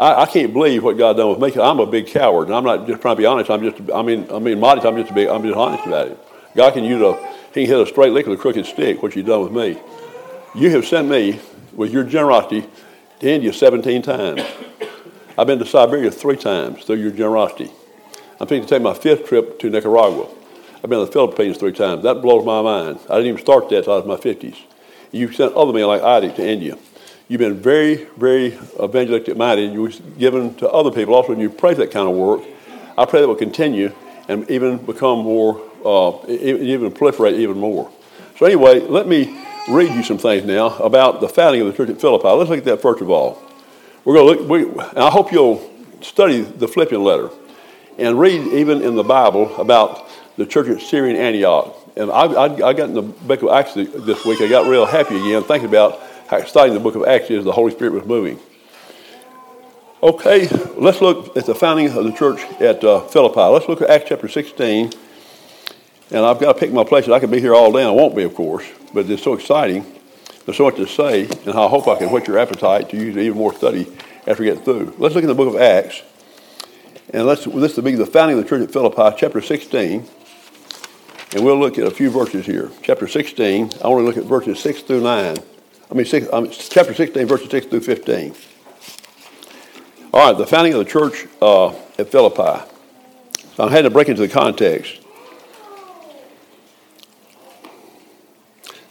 I, 0.01 0.23
I, 0.23 0.27
can't 0.27 0.55
believe 0.55 0.83
what 0.83 0.97
God 0.97 1.19
done 1.19 1.29
with 1.29 1.55
me. 1.57 1.61
I'm 1.63 1.79
a 1.79 1.85
big 1.85 2.07
coward, 2.07 2.47
and 2.47 2.55
I'm 2.55 2.65
not 2.65 2.87
just 2.87 3.03
trying 3.03 3.17
to 3.17 3.21
be 3.21 3.27
honest. 3.27 3.51
I'm 3.51 3.63
just, 3.63 3.93
I 3.93 4.01
mean, 4.01 4.27
I 4.33 4.39
mean, 4.39 4.59
modest. 4.59 4.87
I'm 4.87 4.97
just, 4.97 5.15
big, 5.15 5.29
I'm 5.29 5.43
just 5.43 5.55
honest 5.55 5.87
about 5.87 6.09
it. 6.09 6.19
God 6.57 6.73
can 6.73 6.85
use 6.85 7.03
a, 7.03 7.15
He 7.53 7.67
can 7.67 7.75
hit 7.75 7.81
a 7.81 7.87
straight 7.87 8.15
lick 8.15 8.27
with 8.27 8.39
a 8.39 8.41
crooked 8.41 8.65
stick. 8.65 9.03
What 9.03 9.15
you've 9.15 9.27
done 9.27 9.43
with 9.43 9.53
me. 9.53 9.79
You 10.55 10.71
have 10.71 10.87
sent 10.87 11.09
me 11.09 11.39
with 11.75 11.93
your 11.93 12.05
generosity 12.05 12.67
to 13.21 13.31
India 13.31 13.53
17 13.53 14.01
times. 14.01 14.41
I've 15.37 15.47
been 15.47 15.59
to 15.59 15.67
Siberia 15.67 16.11
three 16.11 16.37
times 16.37 16.85
through 16.85 16.97
your 16.97 17.11
generosity. 17.11 17.71
I'm 18.41 18.47
thinking 18.47 18.67
to 18.67 18.75
take 18.75 18.83
my 18.83 18.95
fifth 18.95 19.29
trip 19.29 19.59
to 19.59 19.69
Nicaragua. 19.69 20.29
I've 20.77 20.89
been 20.89 20.99
to 20.99 21.05
the 21.05 21.13
Philippines 21.13 21.59
three 21.59 21.73
times. 21.73 22.05
That 22.05 22.23
blows 22.23 22.47
my 22.47 22.63
mind. 22.63 23.01
I 23.11 23.17
didn't 23.17 23.29
even 23.29 23.41
start 23.41 23.69
that 23.69 23.79
until 23.79 23.93
I 23.93 23.97
was 23.97 24.05
in 24.05 24.09
my 24.09 24.17
50s. 24.17 24.57
You 25.13 25.31
sent 25.31 25.53
other 25.53 25.75
men 25.75 25.87
like 25.87 26.01
Isaac 26.01 26.37
to 26.37 26.49
India. 26.49 26.79
You've 27.31 27.39
been 27.39 27.63
very, 27.63 28.09
very 28.17 28.59
evangelistic 28.83 29.37
minded. 29.37 29.73
You've 29.73 30.19
given 30.19 30.53
to 30.57 30.69
other 30.69 30.91
people 30.91 31.15
also, 31.15 31.31
and 31.31 31.41
you 31.41 31.49
pray 31.49 31.75
that 31.75 31.93
kind 31.93 32.09
of 32.09 32.17
work. 32.17 32.43
I 32.99 33.05
pray 33.05 33.21
that 33.21 33.29
will 33.29 33.37
continue 33.37 33.93
and 34.27 34.51
even 34.51 34.79
become 34.79 35.21
more, 35.21 35.63
uh, 35.85 36.27
even 36.29 36.91
proliferate 36.91 37.35
even 37.35 37.57
more. 37.57 37.89
So, 38.37 38.47
anyway, 38.47 38.81
let 38.81 39.07
me 39.07 39.47
read 39.69 39.95
you 39.95 40.03
some 40.03 40.19
things 40.19 40.45
now 40.45 40.77
about 40.79 41.21
the 41.21 41.29
founding 41.29 41.61
of 41.61 41.69
the 41.69 41.73
church 41.73 41.89
at 41.91 42.01
Philippi. 42.01 42.27
Let's 42.27 42.51
look 42.51 42.59
at 42.59 42.65
that 42.65 42.83
first 42.83 43.01
of 43.01 43.11
all. 43.11 43.41
We're 44.05 44.15
going 44.15 44.37
to 44.37 44.43
look, 44.43 44.77
we, 44.77 44.83
I 45.01 45.09
hope 45.09 45.31
you'll 45.31 45.71
study 46.01 46.41
the 46.41 46.67
Philippian 46.67 47.05
letter 47.05 47.31
and 47.97 48.19
read 48.19 48.41
even 48.55 48.83
in 48.83 48.97
the 48.97 49.05
Bible 49.05 49.55
about 49.55 50.09
the 50.37 50.47
church 50.47 50.67
at 50.67 50.81
Syrian 50.81 51.15
Antioch. 51.15 51.77
And 51.97 52.11
I, 52.11 52.25
I, 52.25 52.45
I 52.71 52.73
got 52.73 52.89
in 52.89 52.95
the 52.95 53.03
book 53.03 53.43
of 53.43 53.51
Acts 53.51 53.75
this 53.75 54.25
week. 54.25 54.41
I 54.41 54.49
got 54.49 54.69
real 54.69 54.85
happy 54.85 55.17
again 55.17 55.45
thinking 55.45 55.69
about 55.69 56.10
studying 56.47 56.75
the 56.75 56.81
book 56.81 56.95
of 56.95 57.05
Acts 57.05 57.31
is 57.31 57.45
the 57.45 57.53
Holy 57.53 57.73
Spirit 57.73 57.93
was 57.93 58.05
moving. 58.07 58.39
Okay, 60.03 60.49
let's 60.77 61.01
look 61.01 61.37
at 61.37 61.45
the 61.45 61.55
founding 61.55 61.87
of 61.89 62.05
the 62.05 62.13
church 62.13 62.41
at 62.61 62.83
uh, 62.83 63.01
Philippi. 63.01 63.41
Let's 63.41 63.69
look 63.69 63.83
at 63.83 63.91
Acts 63.91 64.09
chapter 64.09 64.29
16. 64.29 64.93
And 66.13 66.25
I've 66.25 66.41
got 66.41 66.55
to 66.55 66.59
pick 66.59 66.73
my 66.73 66.85
places. 66.85 67.11
I 67.11 67.21
could 67.21 67.31
be 67.31 67.41
here 67.41 67.55
all 67.55 67.71
day. 67.71 67.81
and 67.81 67.89
I 67.89 67.93
won't 67.93 68.17
be, 68.17 68.23
of 68.23 68.35
course, 68.35 68.65
but 68.95 69.09
it's 69.11 69.23
so 69.23 69.35
exciting. 69.35 69.85
There's 70.45 70.57
so 70.57 70.65
much 70.65 70.77
to 70.77 70.87
say, 70.87 71.25
and 71.25 71.51
I 71.51 71.69
hope 71.69 71.87
I 71.87 71.97
can 71.97 72.11
whet 72.11 72.27
your 72.27 72.39
appetite 72.39 72.89
to 72.91 72.97
use 72.97 73.17
even 73.17 73.37
more 73.37 73.55
study 73.55 73.87
after 74.27 74.43
we 74.43 74.51
get 74.51 74.65
through. 74.65 74.95
Let's 74.99 75.15
look 75.15 75.23
in 75.23 75.29
the 75.29 75.35
book 75.35 75.55
of 75.55 75.61
Acts. 75.61 76.03
And 77.13 77.27
let's, 77.27 77.45
this 77.45 77.77
will 77.77 77.83
be 77.83 77.95
the 77.95 78.07
founding 78.07 78.39
of 78.39 78.45
the 78.45 78.49
church 78.49 78.63
at 78.63 78.73
Philippi, 78.73 79.17
chapter 79.19 79.41
16. 79.41 80.09
And 81.35 81.45
we'll 81.45 81.59
look 81.59 81.79
at 81.79 81.87
a 81.87 81.91
few 81.91 82.11
verses 82.11 82.47
here. 82.47 82.71
Chapter 82.83 83.07
16, 83.07 83.73
I 83.85 83.89
want 83.89 84.01
to 84.01 84.07
look 84.07 84.17
at 84.17 84.25
verses 84.25 84.59
6 84.61 84.83
through 84.83 85.03
9. 85.03 85.37
I 85.91 85.95
mean, 85.95 86.07
six, 86.07 86.29
um, 86.33 86.49
chapter 86.51 86.95
16, 86.95 87.27
verses 87.27 87.51
6 87.51 87.67
through 87.67 87.81
15. 87.81 88.35
All 90.13 90.31
right, 90.31 90.39
the 90.39 90.47
founding 90.47 90.73
of 90.75 90.79
the 90.79 90.85
church 90.85 91.27
uh, 91.43 91.69
at 91.99 92.13
Philippi. 92.13 92.65
So 93.57 93.65
I 93.65 93.71
had 93.71 93.83
to 93.83 93.91
break 93.91 94.09
into 94.09 94.23
the 94.23 94.29
context. 94.29 95.01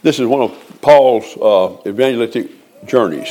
This 0.02 0.18
is 0.18 0.26
one 0.26 0.42
of 0.42 0.80
Paul's 0.82 1.36
uh, 1.36 1.88
evangelistic 1.88 2.50
journeys. 2.86 3.30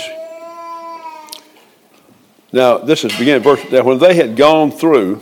Now, 2.52 2.80
this 2.80 3.04
is 3.04 3.12
beginning 3.18 3.44
verse 3.44 3.64
that 3.70 3.86
when 3.86 4.00
they 4.00 4.16
had 4.16 4.36
gone 4.36 4.72
through, 4.72 5.22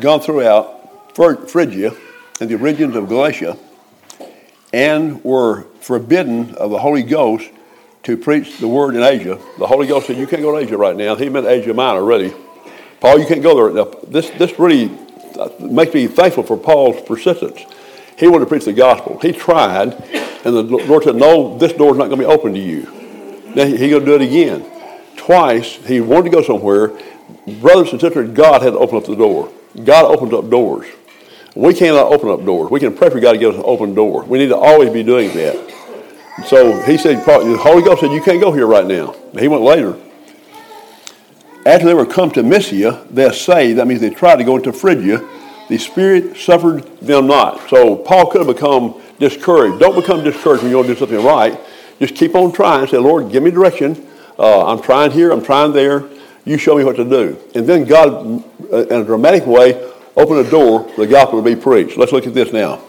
gone 0.00 0.20
throughout 0.20 1.14
Phrygia 1.14 1.94
and 2.40 2.50
the 2.50 2.56
regions 2.56 2.96
of 2.96 3.08
Galatia, 3.08 3.56
and 4.72 5.22
were 5.24 5.64
forbidden 5.80 6.54
of 6.54 6.70
the 6.70 6.78
Holy 6.78 7.02
Ghost 7.02 7.50
to 8.04 8.16
preach 8.16 8.58
the 8.58 8.68
word 8.68 8.94
in 8.94 9.02
Asia. 9.02 9.38
The 9.58 9.66
Holy 9.66 9.86
Ghost 9.86 10.06
said, 10.06 10.16
You 10.16 10.26
can't 10.26 10.42
go 10.42 10.52
to 10.52 10.58
Asia 10.58 10.76
right 10.76 10.96
now. 10.96 11.14
He 11.16 11.28
meant 11.28 11.46
Asia 11.46 11.74
Minor, 11.74 12.04
really. 12.04 12.32
Paul, 13.00 13.18
you 13.18 13.26
can't 13.26 13.42
go 13.42 13.54
there. 13.54 13.84
Now, 13.84 13.90
this, 14.06 14.30
this 14.30 14.58
really 14.58 14.90
makes 15.58 15.94
me 15.94 16.06
thankful 16.06 16.42
for 16.42 16.56
Paul's 16.56 17.00
persistence. 17.02 17.60
He 18.18 18.28
wanted 18.28 18.44
to 18.44 18.48
preach 18.48 18.66
the 18.66 18.72
gospel. 18.72 19.18
He 19.20 19.32
tried, 19.32 19.94
and 20.44 20.54
the 20.54 20.62
Lord 20.62 21.04
said, 21.04 21.16
No, 21.16 21.56
this 21.58 21.72
door 21.72 21.92
is 21.92 21.98
not 21.98 22.08
going 22.08 22.20
to 22.20 22.26
be 22.26 22.32
open 22.32 22.52
to 22.54 22.60
you. 22.60 22.82
Then 23.54 23.68
he's 23.68 23.90
going 23.90 24.04
to 24.04 24.06
do 24.06 24.14
it 24.14 24.22
again. 24.22 24.64
Twice, 25.16 25.76
he 25.86 26.00
wanted 26.00 26.24
to 26.24 26.30
go 26.30 26.42
somewhere. 26.42 26.88
Brothers 27.60 27.92
and 27.92 28.00
sisters, 28.00 28.30
God 28.30 28.62
had 28.62 28.72
to 28.72 28.78
open 28.78 28.98
up 28.98 29.04
the 29.04 29.16
door. 29.16 29.50
God 29.84 30.04
opens 30.04 30.32
up 30.32 30.50
doors. 30.50 30.86
We 31.54 31.74
cannot 31.74 32.12
open 32.12 32.28
up 32.30 32.44
doors. 32.44 32.70
We 32.70 32.80
can 32.80 32.94
pray 32.94 33.10
for 33.10 33.20
God 33.20 33.32
to 33.32 33.38
give 33.38 33.54
us 33.54 33.58
an 33.58 33.64
open 33.66 33.94
door. 33.94 34.24
We 34.24 34.38
need 34.38 34.48
to 34.48 34.56
always 34.56 34.90
be 34.90 35.02
doing 35.02 35.32
that. 35.34 35.68
So 36.46 36.80
he 36.82 36.96
said, 36.96 37.24
the 37.24 37.58
Holy 37.60 37.82
Ghost 37.82 38.00
said, 38.00 38.12
you 38.12 38.22
can't 38.22 38.40
go 38.40 38.52
here 38.52 38.66
right 38.66 38.86
now. 38.86 39.14
He 39.38 39.48
went 39.48 39.62
later. 39.62 39.98
After 41.66 41.86
they 41.86 41.94
were 41.94 42.06
come 42.06 42.30
to 42.32 42.42
Mysia, 42.42 43.06
they 43.10 43.30
say 43.32 43.74
That 43.74 43.86
means 43.86 44.00
they 44.00 44.10
tried 44.10 44.36
to 44.36 44.44
go 44.44 44.56
into 44.56 44.72
Phrygia. 44.72 45.28
The 45.68 45.78
Spirit 45.78 46.36
suffered 46.36 46.84
them 46.98 47.26
not. 47.26 47.68
So 47.68 47.96
Paul 47.96 48.30
could 48.30 48.44
have 48.44 48.54
become 48.54 49.00
discouraged. 49.18 49.78
Don't 49.78 49.94
become 49.94 50.24
discouraged 50.24 50.62
when 50.62 50.72
you 50.72 50.82
to 50.82 50.88
do 50.88 50.96
something 50.96 51.22
right. 51.22 51.60
Just 51.98 52.14
keep 52.14 52.34
on 52.34 52.52
trying. 52.52 52.86
Say, 52.86 52.96
Lord, 52.96 53.30
give 53.30 53.42
me 53.42 53.50
direction. 53.50 54.06
Uh, 54.38 54.66
I'm 54.66 54.80
trying 54.80 55.10
here. 55.10 55.30
I'm 55.30 55.44
trying 55.44 55.72
there. 55.72 56.08
You 56.46 56.56
show 56.56 56.76
me 56.76 56.84
what 56.84 56.96
to 56.96 57.04
do. 57.04 57.38
And 57.54 57.66
then 57.66 57.84
God, 57.84 58.42
uh, 58.72 58.86
in 58.86 59.02
a 59.02 59.04
dramatic 59.04 59.46
way, 59.46 59.89
opened 60.16 60.46
a 60.46 60.50
door 60.50 60.88
for 60.88 61.00
the 61.00 61.06
gospel 61.06 61.42
to 61.42 61.54
be 61.54 61.60
preached. 61.60 61.96
Let's 61.96 62.12
look 62.12 62.26
at 62.26 62.34
this 62.34 62.52
now. 62.52 62.82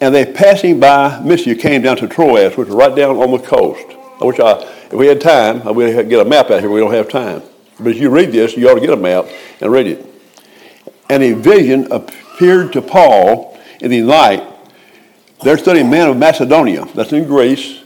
And 0.00 0.14
they 0.14 0.26
passing 0.26 0.80
by 0.80 1.20
Mysia 1.20 1.54
came 1.54 1.82
down 1.82 1.96
to 1.98 2.08
Troas, 2.08 2.56
which 2.56 2.68
is 2.68 2.74
right 2.74 2.94
down 2.94 3.16
on 3.16 3.30
the 3.30 3.38
coast. 3.38 3.84
I 4.20 4.24
wish 4.24 4.40
I, 4.40 4.60
if 4.62 4.92
we 4.92 5.06
had 5.06 5.20
time, 5.20 5.62
I 5.66 5.70
would 5.70 6.08
get 6.08 6.20
a 6.20 6.28
map 6.28 6.50
out 6.50 6.60
here. 6.60 6.70
We 6.70 6.80
don't 6.80 6.92
have 6.92 7.08
time. 7.08 7.42
But 7.78 7.92
as 7.92 7.98
you 8.00 8.10
read 8.10 8.32
this, 8.32 8.56
you 8.56 8.68
ought 8.68 8.74
to 8.74 8.80
get 8.80 8.90
a 8.90 8.96
map 8.96 9.26
and 9.60 9.70
read 9.70 9.86
it. 9.86 10.06
And 11.08 11.22
a 11.22 11.32
vision 11.32 11.90
appeared 11.92 12.72
to 12.72 12.82
Paul 12.82 13.58
in 13.80 13.90
the 13.90 14.00
night. 14.00 14.42
There 15.42 15.58
stood 15.58 15.76
a 15.76 15.84
man 15.84 16.08
of 16.08 16.16
Macedonia, 16.16 16.84
that's 16.94 17.12
in 17.12 17.24
Greece, 17.26 17.82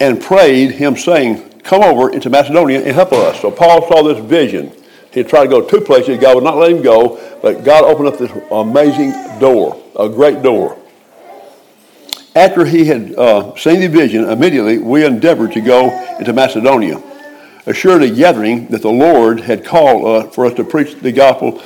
and 0.00 0.20
prayed 0.20 0.72
him, 0.72 0.96
saying, 0.96 1.60
Come 1.60 1.82
over 1.82 2.10
into 2.10 2.30
Macedonia 2.30 2.80
and 2.80 2.94
help 2.94 3.12
us. 3.12 3.40
So 3.40 3.50
Paul 3.50 3.86
saw 3.86 4.02
this 4.02 4.18
vision. 4.24 4.72
He 5.12 5.24
tried 5.24 5.44
to 5.44 5.48
go 5.48 5.62
two 5.62 5.80
places. 5.80 6.18
God 6.18 6.36
would 6.36 6.44
not 6.44 6.56
let 6.56 6.70
him 6.70 6.82
go, 6.82 7.18
but 7.42 7.64
God 7.64 7.84
opened 7.84 8.08
up 8.08 8.18
this 8.18 8.30
amazing 8.50 9.12
door, 9.40 9.82
a 9.98 10.08
great 10.08 10.42
door. 10.42 10.78
After 12.36 12.64
he 12.64 12.84
had 12.84 13.14
uh, 13.16 13.56
seen 13.56 13.80
the 13.80 13.88
vision, 13.88 14.28
immediately 14.28 14.78
we 14.78 15.04
endeavored 15.04 15.52
to 15.52 15.60
go 15.60 15.90
into 16.18 16.32
Macedonia, 16.32 17.02
assuredly 17.66 18.14
gathering 18.14 18.68
that 18.68 18.82
the 18.82 18.90
Lord 18.90 19.40
had 19.40 19.64
called 19.64 20.04
uh, 20.04 20.30
for 20.30 20.46
us 20.46 20.54
to 20.54 20.64
preach 20.64 20.94
the 20.94 21.10
gospel 21.10 21.60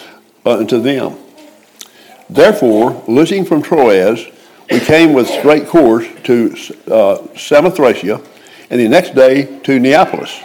uh, 0.46 0.58
unto 0.58 0.80
them. 0.80 1.18
Therefore, 2.30 3.02
loosing 3.06 3.44
from 3.44 3.60
Troas, 3.60 4.26
we 4.70 4.80
came 4.80 5.12
with 5.12 5.28
straight 5.28 5.66
course 5.66 6.06
to 6.24 6.52
uh, 6.86 7.18
Samothracia, 7.34 8.26
and 8.70 8.80
the 8.80 8.88
next 8.88 9.14
day 9.14 9.60
to 9.60 9.78
Neapolis, 9.78 10.40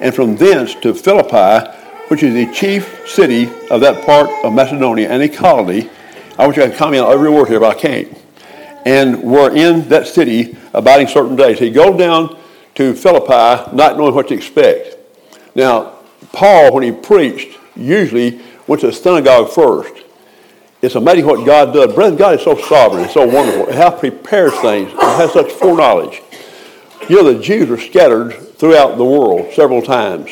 and 0.00 0.14
from 0.14 0.36
thence 0.36 0.74
to 0.76 0.92
Philippi, 0.92 1.66
which 2.08 2.22
is 2.22 2.34
the 2.34 2.52
chief 2.52 3.08
city 3.08 3.50
of 3.70 3.80
that 3.80 4.04
part 4.04 4.30
of 4.44 4.52
Macedonia 4.52 5.08
and 5.08 5.22
a 5.22 5.28
colony. 5.28 5.90
I 6.38 6.46
wish 6.46 6.58
I 6.58 6.68
could 6.68 6.76
comment 6.76 7.04
on 7.04 7.12
every 7.12 7.30
word 7.30 7.48
here, 7.48 7.60
but 7.60 7.76
I 7.76 7.80
can't. 7.80 8.16
And 8.84 9.22
were 9.22 9.54
in 9.54 9.88
that 9.88 10.06
city 10.06 10.56
abiding 10.72 11.08
certain 11.08 11.34
days. 11.34 11.58
He 11.58 11.70
go 11.70 11.96
down 11.96 12.38
to 12.76 12.94
Philippi 12.94 13.74
not 13.74 13.96
knowing 13.96 14.14
what 14.14 14.28
to 14.28 14.34
expect. 14.34 14.96
Now, 15.54 15.94
Paul, 16.32 16.74
when 16.74 16.82
he 16.82 16.92
preached, 16.92 17.58
usually 17.74 18.40
went 18.66 18.80
to 18.82 18.88
the 18.88 18.92
synagogue 18.92 19.50
first. 19.50 20.04
It's 20.82 20.94
amazing 20.94 21.26
what 21.26 21.44
God 21.46 21.72
does. 21.72 21.94
Brethren, 21.94 22.16
God 22.16 22.34
is 22.34 22.42
so 22.42 22.56
sovereign 22.56 23.04
and 23.04 23.10
so 23.10 23.26
wonderful. 23.26 23.72
How 23.72 23.90
he 23.98 24.10
prepares 24.10 24.52
things 24.60 24.90
and 24.90 25.00
has 25.00 25.32
such 25.32 25.50
foreknowledge. 25.52 26.22
You 27.08 27.22
know, 27.22 27.32
the 27.32 27.42
Jews 27.42 27.70
are 27.70 27.80
scattered 27.80 28.32
throughout 28.56 28.96
the 28.96 29.04
world 29.04 29.52
several 29.54 29.80
times. 29.80 30.30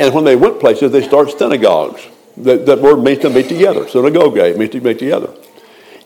And 0.00 0.14
when 0.14 0.24
they 0.24 0.34
went 0.34 0.58
places, 0.60 0.92
they 0.92 1.02
started 1.06 1.36
synagogues. 1.36 2.00
That, 2.38 2.64
that 2.64 2.78
word 2.78 3.04
means 3.04 3.18
to 3.18 3.28
meet 3.28 3.50
together. 3.50 3.86
Synagogue 3.86 4.34
means 4.34 4.70
to 4.70 4.80
meet 4.80 4.98
together. 4.98 5.30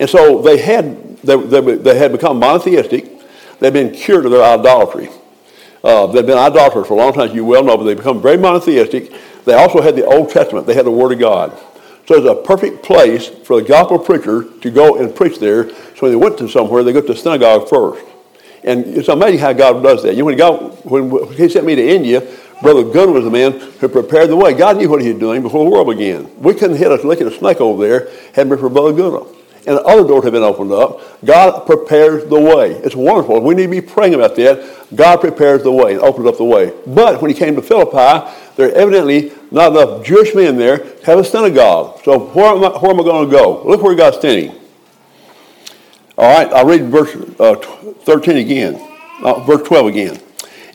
And 0.01 0.11
so 0.11 0.43
they 0.43 0.59
had, 0.59 1.19
they, 1.19 1.37
they, 1.37 1.61
they 1.61 1.97
had 1.97 2.11
become 2.11 2.41
monotheistic. 2.41 3.09
They'd 3.61 3.73
been 3.73 3.93
cured 3.93 4.25
of 4.25 4.33
their 4.33 4.43
idolatry. 4.43 5.11
Uh, 5.85 6.09
they've 6.09 6.27
been 6.27 6.37
idolaters 6.37 6.89
for 6.89 6.95
a 6.95 6.97
long 6.97 7.13
time, 7.13 7.37
you 7.37 7.45
well 7.45 7.63
know, 7.63 7.77
but 7.77 7.85
they 7.85 7.95
become 7.95 8.21
very 8.21 8.37
monotheistic. 8.37 9.13
They 9.45 9.55
also 9.55 9.81
had 9.81 9.95
the 9.95 10.05
Old 10.05 10.29
Testament. 10.29 10.67
They 10.67 10.75
had 10.75 10.87
the 10.87 10.91
Word 10.91 11.13
of 11.13 11.21
God. 11.21 11.57
So 12.09 12.17
it's 12.17 12.27
a 12.27 12.35
perfect 12.35 12.83
place 12.83 13.29
for 13.29 13.63
the 13.63 13.69
gospel 13.69 14.01
preacher 14.01 14.45
to 14.61 14.71
go 14.73 14.97
and 14.97 15.15
preach 15.15 15.39
there. 15.39 15.69
So 15.69 16.01
when 16.01 16.11
they 16.11 16.17
went 16.17 16.37
to 16.39 16.49
somewhere, 16.49 16.83
they 16.83 16.93
go 16.93 17.01
to 17.01 17.07
the 17.07 17.17
synagogue 17.17 17.69
first. 17.69 18.05
And 18.65 18.87
it's 18.87 19.09
amazing 19.09 19.39
how 19.39 19.53
God 19.53 19.85
does 19.85 20.03
that. 20.03 20.15
You 20.15 20.21
know, 20.21 20.25
when, 20.25 20.37
God, 20.37 20.85
when 20.85 21.33
He 21.35 21.49
sent 21.49 21.65
me 21.65 21.77
to 21.77 21.87
India, 21.87 22.27
Brother 22.65 22.83
Gunn 22.83 23.13
was 23.13 23.25
the 23.25 23.31
man 23.31 23.53
who 23.53 23.89
prepared 23.91 24.31
the 24.31 24.37
way. 24.37 24.55
God 24.55 24.79
knew 24.79 24.89
what 24.89 25.03
he 25.03 25.11
was 25.11 25.21
doing 25.21 25.43
before 25.43 25.67
the 25.67 25.71
world 25.71 25.87
began. 25.87 26.31
We 26.41 26.55
couldn't 26.55 26.79
hit 26.79 26.91
a 26.91 27.07
lick 27.07 27.21
of 27.21 27.27
a 27.27 27.31
snake 27.31 27.61
over 27.61 27.87
there 27.87 28.11
had 28.33 28.49
been 28.49 28.59
for 28.59 28.71
Brother 28.71 28.95
Gunn. 28.95 29.27
And 29.67 29.79
other 29.81 30.09
doors 30.09 30.25
have 30.25 30.33
been 30.33 30.43
opened 30.43 30.73
up. 30.73 31.23
God 31.27 31.67
prepares 31.67 32.25
the 32.25 32.41
way. 32.41 32.73
It's 32.73 32.97
wonderful. 32.97 33.43
We 33.43 33.55
need 33.55 33.65
to 33.65 33.69
be 33.69 33.83
praying 33.83 34.15
about 34.15 34.35
that. 34.37 34.87
God 34.97 35.21
prepares 35.21 35.63
the 35.63 35.73
way 35.73 35.93
and 35.93 36.01
opens 36.01 36.27
up 36.27 36.39
the 36.39 36.45
way. 36.45 36.73
But 36.87 37.21
when 37.21 37.31
he 37.31 37.37
came 37.37 37.55
to 37.57 37.63
Philippi, 37.63 38.31
there 38.57 38.71
are 38.71 38.73
evidently 38.73 39.33
not 39.51 39.73
enough 39.73 40.03
Jewish 40.03 40.35
men 40.35 40.57
there 40.57 40.79
to 40.79 41.07
have 41.07 41.19
a 41.19 41.25
synagogue. 41.25 42.01
So 42.03 42.29
where 42.29 42.47
am 42.47 42.65
I, 42.65 42.69
I 42.69 42.81
going 42.81 43.29
to 43.29 43.31
go? 43.31 43.63
Look 43.65 43.83
where 43.83 43.95
God's 43.95 44.17
standing. 44.17 44.59
All 46.17 46.35
right, 46.35 46.51
I'll 46.51 46.65
read 46.65 46.85
verse 46.85 47.15
uh, 47.39 47.57
13 47.57 48.39
again, 48.39 48.77
uh, 49.23 49.41
verse 49.41 49.69
12 49.69 49.87
again 49.87 50.24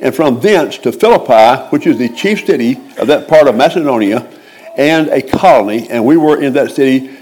and 0.01 0.15
from 0.15 0.39
thence 0.39 0.77
to 0.79 0.91
Philippi, 0.91 1.67
which 1.69 1.85
is 1.85 1.97
the 1.97 2.09
chief 2.09 2.45
city 2.45 2.73
of 2.97 3.07
that 3.07 3.27
part 3.27 3.47
of 3.47 3.55
Macedonia, 3.55 4.29
and 4.77 5.09
a 5.09 5.21
colony, 5.21 5.89
and 5.89 6.05
we 6.05 6.15
were 6.17 6.41
in 6.41 6.53
that 6.53 6.71
city 6.71 7.17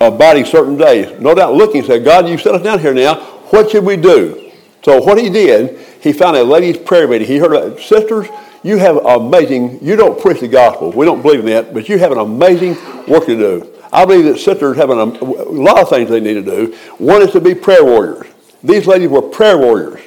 abiding 0.00 0.44
certain 0.44 0.76
days. 0.76 1.18
No 1.20 1.34
doubt 1.34 1.54
looking, 1.54 1.82
said, 1.82 2.04
God, 2.04 2.28
you 2.28 2.38
set 2.38 2.54
us 2.54 2.62
down 2.62 2.78
here 2.78 2.94
now. 2.94 3.14
What 3.50 3.70
should 3.70 3.84
we 3.84 3.96
do? 3.96 4.50
So 4.82 5.00
what 5.00 5.18
he 5.18 5.28
did, 5.28 5.78
he 6.02 6.12
found 6.12 6.36
a 6.36 6.44
ladies' 6.44 6.78
prayer 6.78 7.06
meeting. 7.06 7.26
He 7.26 7.38
heard 7.38 7.52
about 7.52 7.80
sisters, 7.80 8.26
you 8.62 8.76
have 8.76 8.96
amazing, 9.04 9.82
you 9.82 9.96
don't 9.96 10.20
preach 10.20 10.40
the 10.40 10.48
gospel. 10.48 10.90
We 10.92 11.06
don't 11.06 11.22
believe 11.22 11.40
in 11.40 11.46
that, 11.46 11.72
but 11.72 11.88
you 11.88 11.98
have 11.98 12.12
an 12.12 12.18
amazing 12.18 12.74
work 13.06 13.26
to 13.26 13.36
do. 13.36 13.74
I 13.92 14.04
believe 14.04 14.24
that 14.26 14.38
sisters 14.38 14.76
have 14.76 14.90
an, 14.90 14.98
a 14.98 15.04
lot 15.24 15.78
of 15.78 15.88
things 15.88 16.10
they 16.10 16.20
need 16.20 16.34
to 16.34 16.42
do. 16.42 16.76
One 16.98 17.22
is 17.22 17.32
to 17.32 17.40
be 17.40 17.54
prayer 17.54 17.84
warriors. 17.84 18.26
These 18.62 18.86
ladies 18.86 19.08
were 19.08 19.22
prayer 19.22 19.58
warriors. 19.58 20.00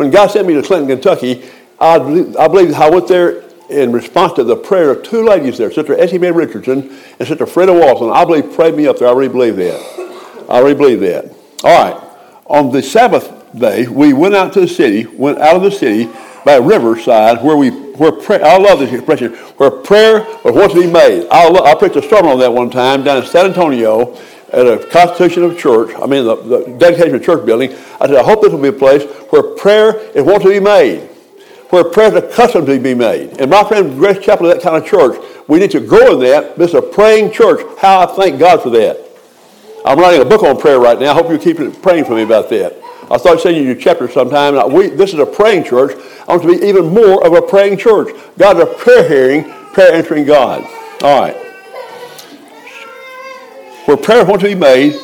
When 0.00 0.10
God 0.10 0.30
sent 0.30 0.48
me 0.48 0.54
to 0.54 0.62
Clinton, 0.62 0.88
Kentucky, 0.88 1.44
I 1.78 1.98
believe, 1.98 2.34
I 2.34 2.48
believe 2.48 2.72
I 2.72 2.88
went 2.88 3.06
there 3.06 3.42
in 3.68 3.92
response 3.92 4.32
to 4.32 4.44
the 4.44 4.56
prayer 4.56 4.92
of 4.92 5.02
two 5.02 5.22
ladies 5.26 5.58
there, 5.58 5.70
Sister 5.70 5.92
Essie 5.92 6.16
Mae 6.16 6.30
Richardson 6.30 6.98
and 7.18 7.28
Sister 7.28 7.44
Freda 7.44 7.78
Walton. 7.78 8.08
I 8.08 8.24
believe 8.24 8.50
prayed 8.54 8.76
me 8.76 8.86
up 8.86 8.96
there. 8.96 9.08
I 9.08 9.12
really 9.12 9.28
believe 9.28 9.56
that. 9.56 10.46
I 10.48 10.60
really 10.60 10.74
believe 10.74 11.00
that. 11.00 11.26
All 11.64 11.84
right. 11.84 12.02
On 12.46 12.72
the 12.72 12.82
Sabbath 12.82 13.30
day, 13.54 13.88
we 13.88 14.14
went 14.14 14.34
out 14.34 14.54
to 14.54 14.60
the 14.60 14.68
city, 14.68 15.04
went 15.04 15.38
out 15.38 15.56
of 15.56 15.62
the 15.62 15.70
city 15.70 16.10
by 16.46 16.52
a 16.52 16.62
riverside 16.62 17.44
where 17.44 17.58
we 17.58 17.68
where 17.68 18.12
prayer, 18.12 18.42
I 18.42 18.56
love 18.56 18.78
this 18.78 18.94
expression, 18.94 19.34
where 19.58 19.70
prayer 19.70 20.20
was 20.42 20.54
what 20.54 20.70
to 20.70 20.80
be 20.80 20.90
made. 20.90 21.28
I, 21.30 21.46
love, 21.46 21.66
I 21.66 21.74
preached 21.74 21.96
a 21.96 22.02
sermon 22.02 22.30
on 22.30 22.38
that 22.38 22.50
one 22.50 22.70
time 22.70 23.04
down 23.04 23.18
in 23.18 23.26
San 23.26 23.44
Antonio, 23.44 24.16
at 24.52 24.66
a 24.66 24.84
constitution 24.86 25.44
of 25.44 25.58
church, 25.58 25.94
I 25.96 26.06
mean 26.06 26.24
the, 26.24 26.36
the 26.36 26.76
dedication 26.78 27.14
of 27.14 27.22
church 27.22 27.46
building, 27.46 27.72
I 28.00 28.06
said, 28.06 28.16
I 28.16 28.22
hope 28.22 28.42
this 28.42 28.52
will 28.52 28.60
be 28.60 28.68
a 28.68 28.72
place 28.72 29.04
where 29.30 29.42
prayer 29.42 29.96
is 30.10 30.24
want 30.24 30.42
to 30.42 30.48
be 30.48 30.60
made, 30.60 31.08
where 31.70 31.84
prayer 31.84 32.08
is 32.08 32.14
accustomed 32.14 32.66
to 32.66 32.78
be 32.78 32.94
made. 32.94 33.40
And 33.40 33.50
my 33.50 33.62
friend, 33.64 33.96
Grace 33.96 34.24
Chapel 34.24 34.46
is 34.46 34.54
that 34.54 34.62
kind 34.62 34.82
of 34.82 34.88
church. 34.88 35.22
We 35.46 35.58
need 35.58 35.70
to 35.72 35.80
grow 35.80 36.14
in 36.14 36.20
that. 36.20 36.56
This 36.56 36.70
is 36.70 36.74
a 36.74 36.82
praying 36.82 37.32
church. 37.32 37.60
How 37.78 38.00
I 38.00 38.06
thank 38.16 38.40
God 38.40 38.62
for 38.62 38.70
that. 38.70 39.06
I'm 39.84 39.98
writing 39.98 40.20
a 40.20 40.24
book 40.24 40.42
on 40.42 40.58
prayer 40.60 40.80
right 40.80 40.98
now. 40.98 41.12
I 41.12 41.14
hope 41.14 41.30
you 41.30 41.38
keep 41.38 41.82
praying 41.82 42.04
for 42.04 42.14
me 42.14 42.22
about 42.22 42.50
that. 42.50 42.76
I'll 43.10 43.18
start 43.18 43.40
sending 43.40 43.64
you 43.64 43.74
chapters 43.74 44.12
sometime. 44.12 44.72
We, 44.72 44.88
this 44.88 45.12
is 45.12 45.18
a 45.18 45.26
praying 45.26 45.64
church. 45.64 45.92
I 46.28 46.32
want 46.32 46.42
to 46.42 46.58
be 46.58 46.66
even 46.66 46.86
more 46.86 47.24
of 47.26 47.32
a 47.32 47.42
praying 47.42 47.78
church. 47.78 48.14
God 48.38 48.56
is 48.56 48.62
a 48.64 48.66
prayer 48.66 49.08
hearing, 49.08 49.44
prayer 49.72 49.94
answering 49.94 50.26
God. 50.26 50.64
All 51.02 51.20
right 51.20 51.49
where 53.90 53.96
prayer 53.96 54.24
was 54.24 54.40
to 54.40 54.46
be 54.46 54.54
made, 54.54 54.94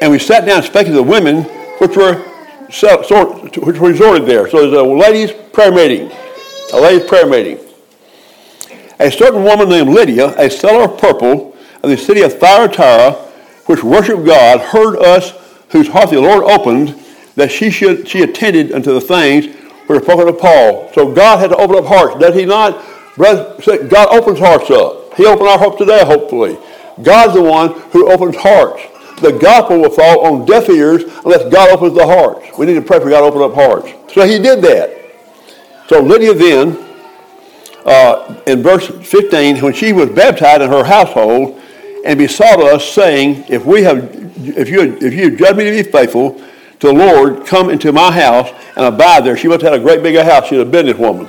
and 0.00 0.10
we 0.10 0.18
sat 0.18 0.46
down 0.46 0.56
and 0.56 0.64
spake 0.64 0.86
to 0.86 0.92
the 0.92 1.02
women 1.02 1.42
which 1.80 1.94
were 1.98 2.24
so, 2.70 3.34
which 3.42 3.78
were 3.78 3.90
resorted 3.90 4.24
there. 4.24 4.48
So 4.48 4.62
there's 4.62 4.72
a 4.72 4.82
ladies' 4.82 5.32
prayer 5.52 5.70
meeting. 5.70 6.10
A 6.72 6.80
ladies' 6.80 7.06
prayer 7.06 7.26
meeting. 7.26 7.58
A 9.00 9.10
certain 9.10 9.44
woman 9.44 9.68
named 9.68 9.90
Lydia, 9.90 10.34
a 10.38 10.48
seller 10.48 10.84
of 10.84 10.98
purple 10.98 11.54
of 11.82 11.90
the 11.90 11.96
city 11.98 12.22
of 12.22 12.38
Thyatira, 12.38 13.12
which 13.66 13.84
worshiped 13.84 14.24
God, 14.24 14.60
heard 14.60 14.96
us, 14.96 15.34
whose 15.68 15.88
heart 15.88 16.08
the 16.08 16.20
Lord 16.22 16.44
opened, 16.44 16.98
that 17.36 17.50
she 17.50 17.70
should 17.70 18.08
she 18.08 18.22
attended 18.22 18.72
unto 18.72 18.94
the 18.94 19.00
things 19.00 19.44
which 19.44 19.88
were 19.88 20.00
spoken 20.00 20.28
of 20.28 20.38
Paul. 20.38 20.90
So 20.94 21.12
God 21.12 21.38
had 21.38 21.50
to 21.50 21.56
open 21.58 21.76
up 21.76 21.84
hearts, 21.84 22.18
does 22.18 22.34
He 22.34 22.46
not? 22.46 22.82
God 23.18 24.08
opens 24.10 24.38
hearts 24.38 24.70
up. 24.70 25.14
He 25.16 25.26
opened 25.26 25.48
our 25.48 25.58
hearts 25.58 25.76
today, 25.76 26.02
hopefully. 26.02 26.56
God's 27.02 27.34
the 27.34 27.42
one 27.42 27.72
who 27.90 28.10
opens 28.10 28.36
hearts. 28.36 28.82
The 29.20 29.32
gospel 29.32 29.80
will 29.80 29.90
fall 29.90 30.24
on 30.24 30.46
deaf 30.46 30.68
ears 30.68 31.02
unless 31.24 31.50
God 31.52 31.70
opens 31.70 31.94
the 31.94 32.06
hearts. 32.06 32.46
We 32.58 32.66
need 32.66 32.74
to 32.74 32.82
pray 32.82 33.00
for 33.00 33.10
God 33.10 33.20
to 33.20 33.26
open 33.26 33.42
up 33.42 33.54
hearts. 33.54 33.90
So 34.14 34.26
he 34.26 34.38
did 34.38 34.62
that. 34.62 34.96
So 35.88 36.00
Lydia 36.00 36.34
then, 36.34 36.78
uh, 37.84 38.40
in 38.46 38.62
verse 38.62 38.88
15, 38.88 39.60
when 39.60 39.72
she 39.74 39.92
was 39.92 40.08
baptized 40.10 40.62
in 40.62 40.70
her 40.70 40.84
household, 40.84 41.60
and 42.04 42.18
besought 42.18 42.60
us, 42.60 42.88
saying, 42.88 43.44
If 43.48 43.64
we 43.64 43.82
have 43.82 44.10
if 44.42 44.68
you 44.68 44.96
if 45.00 45.12
you 45.12 45.36
judge 45.36 45.56
me 45.56 45.64
to 45.64 45.70
be 45.70 45.90
faithful 45.90 46.40
to 46.80 46.86
the 46.86 46.92
Lord, 46.92 47.46
come 47.46 47.70
into 47.70 47.92
my 47.92 48.10
house 48.10 48.50
and 48.76 48.86
abide 48.86 49.24
there. 49.24 49.36
She 49.36 49.48
must 49.48 49.62
have 49.62 49.72
had 49.72 49.80
a 49.80 49.84
great 49.84 50.02
big 50.02 50.16
house. 50.16 50.46
She's 50.46 50.60
a 50.60 50.64
business 50.64 50.96
woman. 50.96 51.28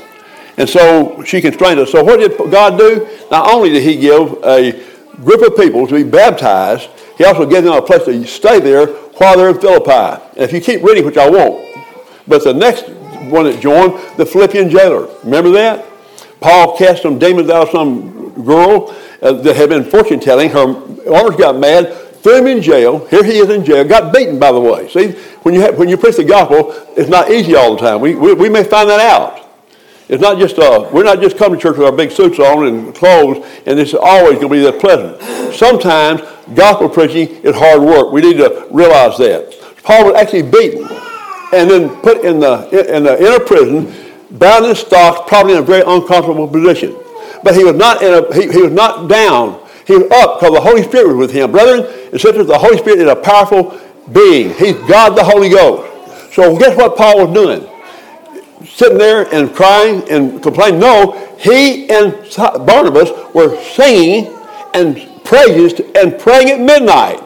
And 0.58 0.70
so 0.70 1.24
she 1.24 1.42
constrained 1.42 1.80
us. 1.80 1.92
So 1.92 2.04
what 2.04 2.20
did 2.20 2.38
God 2.52 2.78
do? 2.78 3.08
Not 3.30 3.54
only 3.54 3.70
did 3.70 3.84
he 3.84 3.98
give 3.98 4.38
a 4.44 4.72
group 5.24 5.42
of 5.42 5.56
people 5.56 5.88
to 5.88 5.96
be 5.96 6.04
baptized, 6.04 6.90
he 7.18 7.24
also 7.26 7.46
gave 7.46 7.64
them 7.64 7.74
a 7.74 7.82
place 7.82 8.06
to 8.06 8.26
stay 8.26 8.60
there 8.60 8.88
while 8.88 9.38
they're 9.38 9.50
in 9.50 9.60
Philippi. 9.60 10.22
And 10.34 10.42
if 10.42 10.54
you 10.54 10.62
keep 10.62 10.84
reading, 10.84 11.06
which 11.06 11.18
I 11.18 11.30
won't, 11.30 11.68
but 12.28 12.44
the 12.44 12.54
next 12.54 12.90
one 13.30 13.46
that 13.46 13.62
joined, 13.62 14.18
the 14.18 14.26
Philippian 14.26 14.70
jailer. 14.70 15.08
Remember 15.24 15.52
that? 15.52 15.86
Paul 16.40 16.76
cast 16.78 17.04
some 17.04 17.20
demons 17.20 17.50
out 17.50 17.68
of 17.68 17.72
some 17.72 18.44
girl 18.44 18.96
uh, 19.22 19.34
that 19.34 19.56
had 19.56 19.70
been 19.70 19.84
fortune 19.84 20.20
telling. 20.20 20.50
Her 20.50 20.62
owners 20.62 21.36
got 21.36 21.58
mad, 21.58 21.94
threw 22.24 22.38
him 22.38 22.48
in 22.48 22.62
jail. 22.62 23.06
Here 23.08 23.24
he 23.24 23.38
is 23.38 23.50
in 23.50 23.64
jail. 23.64 23.84
Got 23.84 24.12
beaten, 24.12 24.40
by 24.40 24.52
the 24.52 24.60
way. 24.60 24.90
See, 24.90 25.12
when 25.44 25.54
you, 25.54 25.62
have, 25.62 25.78
when 25.78 25.88
you 25.88 25.98
preach 25.98 26.18
the 26.18 26.24
gospel, 26.24 26.74
it's 26.98 27.10
not 27.10 27.30
easy 27.30 27.56
all 27.56 27.76
the 27.76 27.82
time. 27.82 28.02
We, 28.02 28.16
we, 28.16 28.34
we 28.34 28.50
may 28.50 28.64
find 28.64 28.90
that 28.90 29.00
out. 29.00 29.51
It's 30.12 30.22
not 30.22 30.38
just, 30.38 30.60
uh, 30.60 30.90
we're 30.92 31.06
not 31.06 31.22
just 31.22 31.38
coming 31.38 31.58
to 31.58 31.64
church 31.64 31.78
with 31.78 31.88
our 31.88 31.96
big 31.96 32.12
suits 32.12 32.38
on 32.38 32.68
and 32.68 32.94
clothes, 32.94 33.48
and 33.66 33.80
it's 33.80 33.94
always 33.94 34.40
going 34.40 34.50
to 34.50 34.56
be 34.56 34.60
that 34.60 34.78
pleasant. 34.78 35.56
Sometimes 35.56 36.22
gospel 36.54 36.90
preaching 36.90 37.30
is 37.46 37.56
hard 37.56 37.82
work. 37.82 38.12
We 38.12 38.20
need 38.20 38.36
to 38.36 38.68
realize 38.72 39.18
that. 39.20 39.58
Paul 39.84 40.12
was 40.12 40.16
actually 40.16 40.44
beaten 40.44 40.84
and 41.54 41.72
then 41.72 41.96
put 42.02 42.26
in 42.26 42.42
the, 42.42 42.68
in 42.94 43.04
the 43.04 43.18
inner 43.18 43.40
prison, 43.40 43.96
bound 44.32 44.66
in 44.66 44.76
stocks, 44.76 45.22
probably 45.30 45.54
in 45.54 45.60
a 45.60 45.62
very 45.62 45.84
uncomfortable 45.88 46.46
position. 46.46 46.94
But 47.42 47.56
he 47.56 47.64
was 47.64 47.76
not, 47.76 48.04
in 48.04 48.14
a, 48.14 48.36
he, 48.36 48.52
he 48.52 48.62
was 48.64 48.74
not 48.74 49.10
down. 49.10 49.66
He 49.88 49.94
was 49.96 50.12
up 50.12 50.42
because 50.42 50.54
the 50.54 50.62
Holy 50.62 50.84
Spirit 50.84 51.08
was 51.08 51.28
with 51.28 51.32
him. 51.32 51.54
Brethren 51.54 51.86
and 52.12 52.20
sisters, 52.20 52.48
the 52.48 52.58
Holy 52.58 52.78
Spirit 52.78 53.00
is 53.00 53.08
a 53.08 53.16
powerful 53.16 53.80
being. 54.12 54.54
He's 54.56 54.76
God 54.90 55.16
the 55.16 55.24
Holy 55.24 55.48
Ghost. 55.48 56.34
So 56.34 56.58
guess 56.60 56.76
what 56.76 56.98
Paul 56.98 57.26
was 57.26 57.34
doing? 57.34 57.71
Sitting 58.66 58.98
there 58.98 59.34
and 59.34 59.54
crying 59.54 60.10
and 60.10 60.42
complaining. 60.42 60.80
No, 60.80 61.36
he 61.40 61.90
and 61.90 62.14
Barnabas 62.66 63.10
were 63.34 63.62
singing 63.64 64.38
and 64.74 65.24
praises 65.24 65.80
and 65.96 66.20
praying 66.20 66.50
at 66.50 66.60
midnight. 66.60 67.22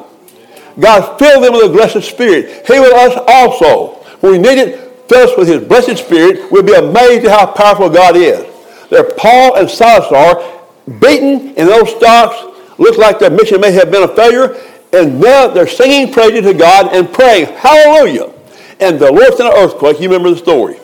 God 0.79 1.17
filled 1.17 1.43
them 1.43 1.53
with 1.53 1.63
the 1.63 1.69
blessed 1.69 2.03
Spirit. 2.03 2.67
He 2.67 2.79
with 2.79 2.93
us 2.93 3.17
also. 3.27 3.95
When 4.19 4.33
we 4.33 4.37
need 4.37 4.57
it, 4.57 5.07
fill 5.07 5.29
us 5.29 5.37
with 5.37 5.47
His 5.47 5.63
blessed 5.63 5.97
Spirit. 5.97 6.51
We'll 6.51 6.63
be 6.63 6.73
amazed 6.73 7.25
at 7.25 7.39
how 7.39 7.45
powerful 7.47 7.89
God 7.89 8.15
is. 8.17 8.45
There, 8.89 9.03
Paul 9.03 9.55
and 9.55 9.69
Silas 9.69 10.11
are 10.11 10.61
beaten 10.99 11.55
in 11.55 11.67
those 11.67 11.95
stocks. 11.95 12.35
Looks 12.77 12.97
like 12.97 13.19
their 13.19 13.29
mission 13.29 13.61
may 13.61 13.71
have 13.71 13.91
been 13.91 14.03
a 14.03 14.15
failure. 14.15 14.55
And 14.91 15.19
now 15.19 15.47
they're 15.47 15.67
singing 15.67 16.13
praises 16.13 16.43
to 16.45 16.53
God 16.53 16.93
and 16.93 17.11
praying, 17.11 17.47
Hallelujah. 17.57 18.31
And 18.79 18.99
the 18.99 19.11
Lord 19.11 19.35
sent 19.35 19.53
an 19.53 19.57
earthquake. 19.57 19.99
You 19.99 20.09
remember 20.09 20.31
the 20.31 20.37
story. 20.37 20.79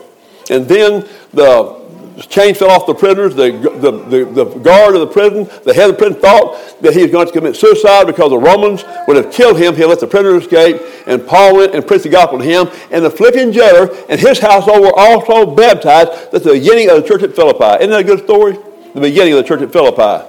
And 0.49 0.67
then 0.67 1.07
the 1.33 1.81
chain 2.29 2.53
fell 2.53 2.69
off 2.69 2.85
the 2.85 2.93
prisoners. 2.93 3.35
The, 3.35 3.51
the, 3.51 3.91
the, 3.91 4.25
the, 4.25 4.45
guard 4.59 4.95
of 4.95 5.01
the 5.01 5.07
prison, 5.07 5.49
the 5.63 5.73
head 5.73 5.89
of 5.89 5.97
the 5.97 5.97
prison, 5.97 6.19
thought 6.19 6.81
that 6.81 6.93
he 6.93 7.03
was 7.03 7.11
going 7.11 7.27
to 7.27 7.33
commit 7.33 7.55
suicide 7.55 8.07
because 8.07 8.29
the 8.29 8.37
Romans 8.37 8.83
would 9.07 9.17
have 9.17 9.31
killed 9.31 9.57
him. 9.57 9.75
He 9.75 9.85
let 9.85 9.99
the 9.99 10.07
prisoners 10.07 10.43
escape. 10.43 10.81
And 11.07 11.25
Paul 11.25 11.57
went 11.57 11.75
and 11.75 11.85
preached 11.85 12.03
the 12.03 12.09
gospel 12.09 12.39
to 12.39 12.43
him. 12.43 12.67
And 12.91 13.03
the 13.03 13.11
Philippian 13.11 13.51
jailer 13.51 13.93
and 14.09 14.19
his 14.19 14.39
household 14.39 14.81
were 14.81 14.97
also 14.97 15.55
baptized 15.55 16.33
at 16.33 16.43
the 16.43 16.53
beginning 16.53 16.89
of 16.89 17.01
the 17.01 17.07
church 17.07 17.23
at 17.23 17.35
Philippi. 17.35 17.83
Isn't 17.83 17.91
that 17.91 18.01
a 18.01 18.03
good 18.03 18.23
story? 18.23 18.57
The 18.93 19.01
beginning 19.01 19.33
of 19.33 19.37
the 19.37 19.47
church 19.47 19.61
at 19.61 19.71
Philippi. 19.71 20.27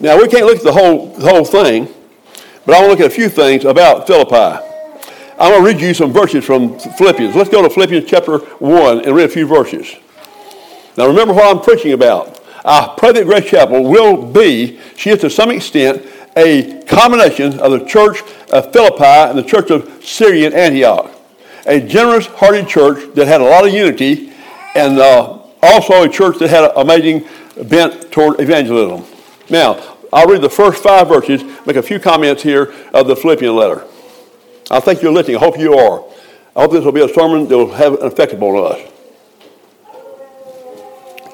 Now, 0.00 0.18
we 0.18 0.28
can't 0.28 0.44
look 0.44 0.58
at 0.58 0.64
the 0.64 0.72
whole, 0.72 1.14
the 1.14 1.28
whole 1.28 1.44
thing, 1.44 1.88
but 2.66 2.74
I 2.74 2.80
want 2.80 2.86
to 2.86 2.90
look 2.90 3.00
at 3.00 3.06
a 3.06 3.14
few 3.14 3.28
things 3.28 3.64
about 3.64 4.06
Philippi. 4.06 4.71
I'm 5.42 5.50
going 5.50 5.64
to 5.64 5.72
read 5.72 5.80
you 5.84 5.92
some 5.92 6.12
verses 6.12 6.44
from 6.44 6.78
Philippians. 6.78 7.34
Let's 7.34 7.50
go 7.50 7.62
to 7.62 7.68
Philippians 7.68 8.08
chapter 8.08 8.38
1 8.38 9.00
and 9.00 9.16
read 9.16 9.24
a 9.24 9.28
few 9.28 9.44
verses. 9.44 9.92
Now 10.96 11.08
remember 11.08 11.34
what 11.34 11.56
I'm 11.56 11.60
preaching 11.60 11.94
about. 11.94 12.40
I 12.64 12.94
pray 12.96 13.10
that 13.10 13.24
Grace 13.24 13.50
Chapel 13.50 13.82
will 13.82 14.24
be, 14.24 14.78
she 14.96 15.10
is 15.10 15.20
to 15.22 15.28
some 15.28 15.50
extent, 15.50 16.06
a 16.36 16.84
combination 16.84 17.58
of 17.58 17.72
the 17.72 17.84
church 17.84 18.22
of 18.52 18.72
Philippi 18.72 19.02
and 19.02 19.36
the 19.36 19.42
church 19.42 19.72
of 19.72 20.04
Syrian 20.04 20.52
Antioch. 20.52 21.10
A 21.66 21.80
generous 21.80 22.26
hearted 22.26 22.68
church 22.68 23.12
that 23.16 23.26
had 23.26 23.40
a 23.40 23.44
lot 23.44 23.66
of 23.66 23.74
unity 23.74 24.32
and 24.76 25.00
uh, 25.00 25.40
also 25.60 26.04
a 26.04 26.08
church 26.08 26.38
that 26.38 26.50
had 26.50 26.62
an 26.62 26.70
amazing 26.76 27.26
bent 27.64 28.12
toward 28.12 28.38
evangelism. 28.38 29.04
Now, 29.50 29.96
I'll 30.12 30.28
read 30.28 30.40
the 30.40 30.50
first 30.50 30.84
five 30.84 31.08
verses, 31.08 31.42
make 31.66 31.74
a 31.74 31.82
few 31.82 31.98
comments 31.98 32.44
here 32.44 32.72
of 32.94 33.08
the 33.08 33.16
Philippian 33.16 33.56
letter. 33.56 33.84
I 34.72 34.80
think 34.80 35.02
you're 35.02 35.12
listening. 35.12 35.36
I 35.36 35.40
hope 35.40 35.58
you 35.58 35.74
are. 35.74 36.02
I 36.56 36.62
hope 36.62 36.72
this 36.72 36.82
will 36.82 36.92
be 36.92 37.04
a 37.04 37.08
sermon 37.08 37.46
that 37.46 37.56
will 37.56 37.72
have 37.72 37.92
an 37.92 38.06
effect 38.06 38.32
upon 38.32 38.72
us. 38.72 38.92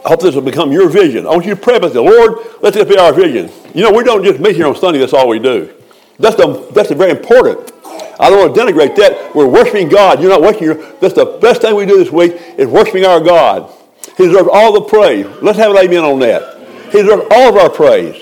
I 0.04 0.08
hope 0.08 0.20
this 0.20 0.34
will 0.34 0.42
become 0.42 0.72
your 0.72 0.88
vision. 0.88 1.24
I 1.24 1.30
want 1.30 1.46
you 1.46 1.54
to 1.54 1.60
pray 1.60 1.76
about 1.76 1.92
the 1.92 2.02
Lord, 2.02 2.38
let 2.62 2.74
this 2.74 2.88
be 2.88 2.98
our 2.98 3.12
vision. 3.12 3.50
You 3.74 3.84
know, 3.84 3.92
we 3.92 4.02
don't 4.02 4.24
just 4.24 4.40
meet 4.40 4.56
here 4.56 4.66
on 4.66 4.74
Sunday, 4.74 4.98
that's 4.98 5.12
all 5.12 5.28
we 5.28 5.38
do. 5.38 5.72
That's 6.18 6.34
the, 6.34 6.68
that's 6.72 6.88
the 6.88 6.96
very 6.96 7.12
important. 7.12 7.72
I 8.18 8.28
don't 8.28 8.40
want 8.40 8.54
to 8.54 8.60
denigrate 8.60 8.96
that. 8.96 9.34
We're 9.36 9.46
worshiping 9.46 9.88
God. 9.88 10.20
You're 10.20 10.30
not 10.30 10.42
worshiping. 10.42 10.84
That's 11.00 11.14
the 11.14 11.38
best 11.40 11.62
thing 11.62 11.76
we 11.76 11.86
do 11.86 11.96
this 11.96 12.10
week 12.10 12.32
is 12.56 12.66
worshiping 12.66 13.04
our 13.04 13.20
God. 13.20 13.72
He 14.16 14.26
deserves 14.26 14.48
all 14.52 14.72
the 14.72 14.80
praise. 14.80 15.26
Let's 15.40 15.58
have 15.58 15.70
an 15.70 15.76
amen 15.76 16.02
on 16.02 16.18
that. 16.20 16.58
He 16.90 17.02
deserves 17.02 17.22
all 17.30 17.50
of 17.50 17.56
our 17.56 17.70
praise. 17.70 18.20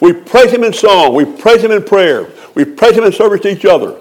We 0.00 0.12
praise 0.12 0.50
Him 0.50 0.64
in 0.64 0.72
song. 0.72 1.14
We 1.14 1.24
praise 1.24 1.62
Him 1.62 1.70
in 1.70 1.84
prayer. 1.84 2.28
We 2.56 2.64
praise 2.64 2.96
Him 2.96 3.04
in 3.04 3.12
service 3.12 3.42
to 3.42 3.50
each 3.50 3.64
other. 3.64 4.00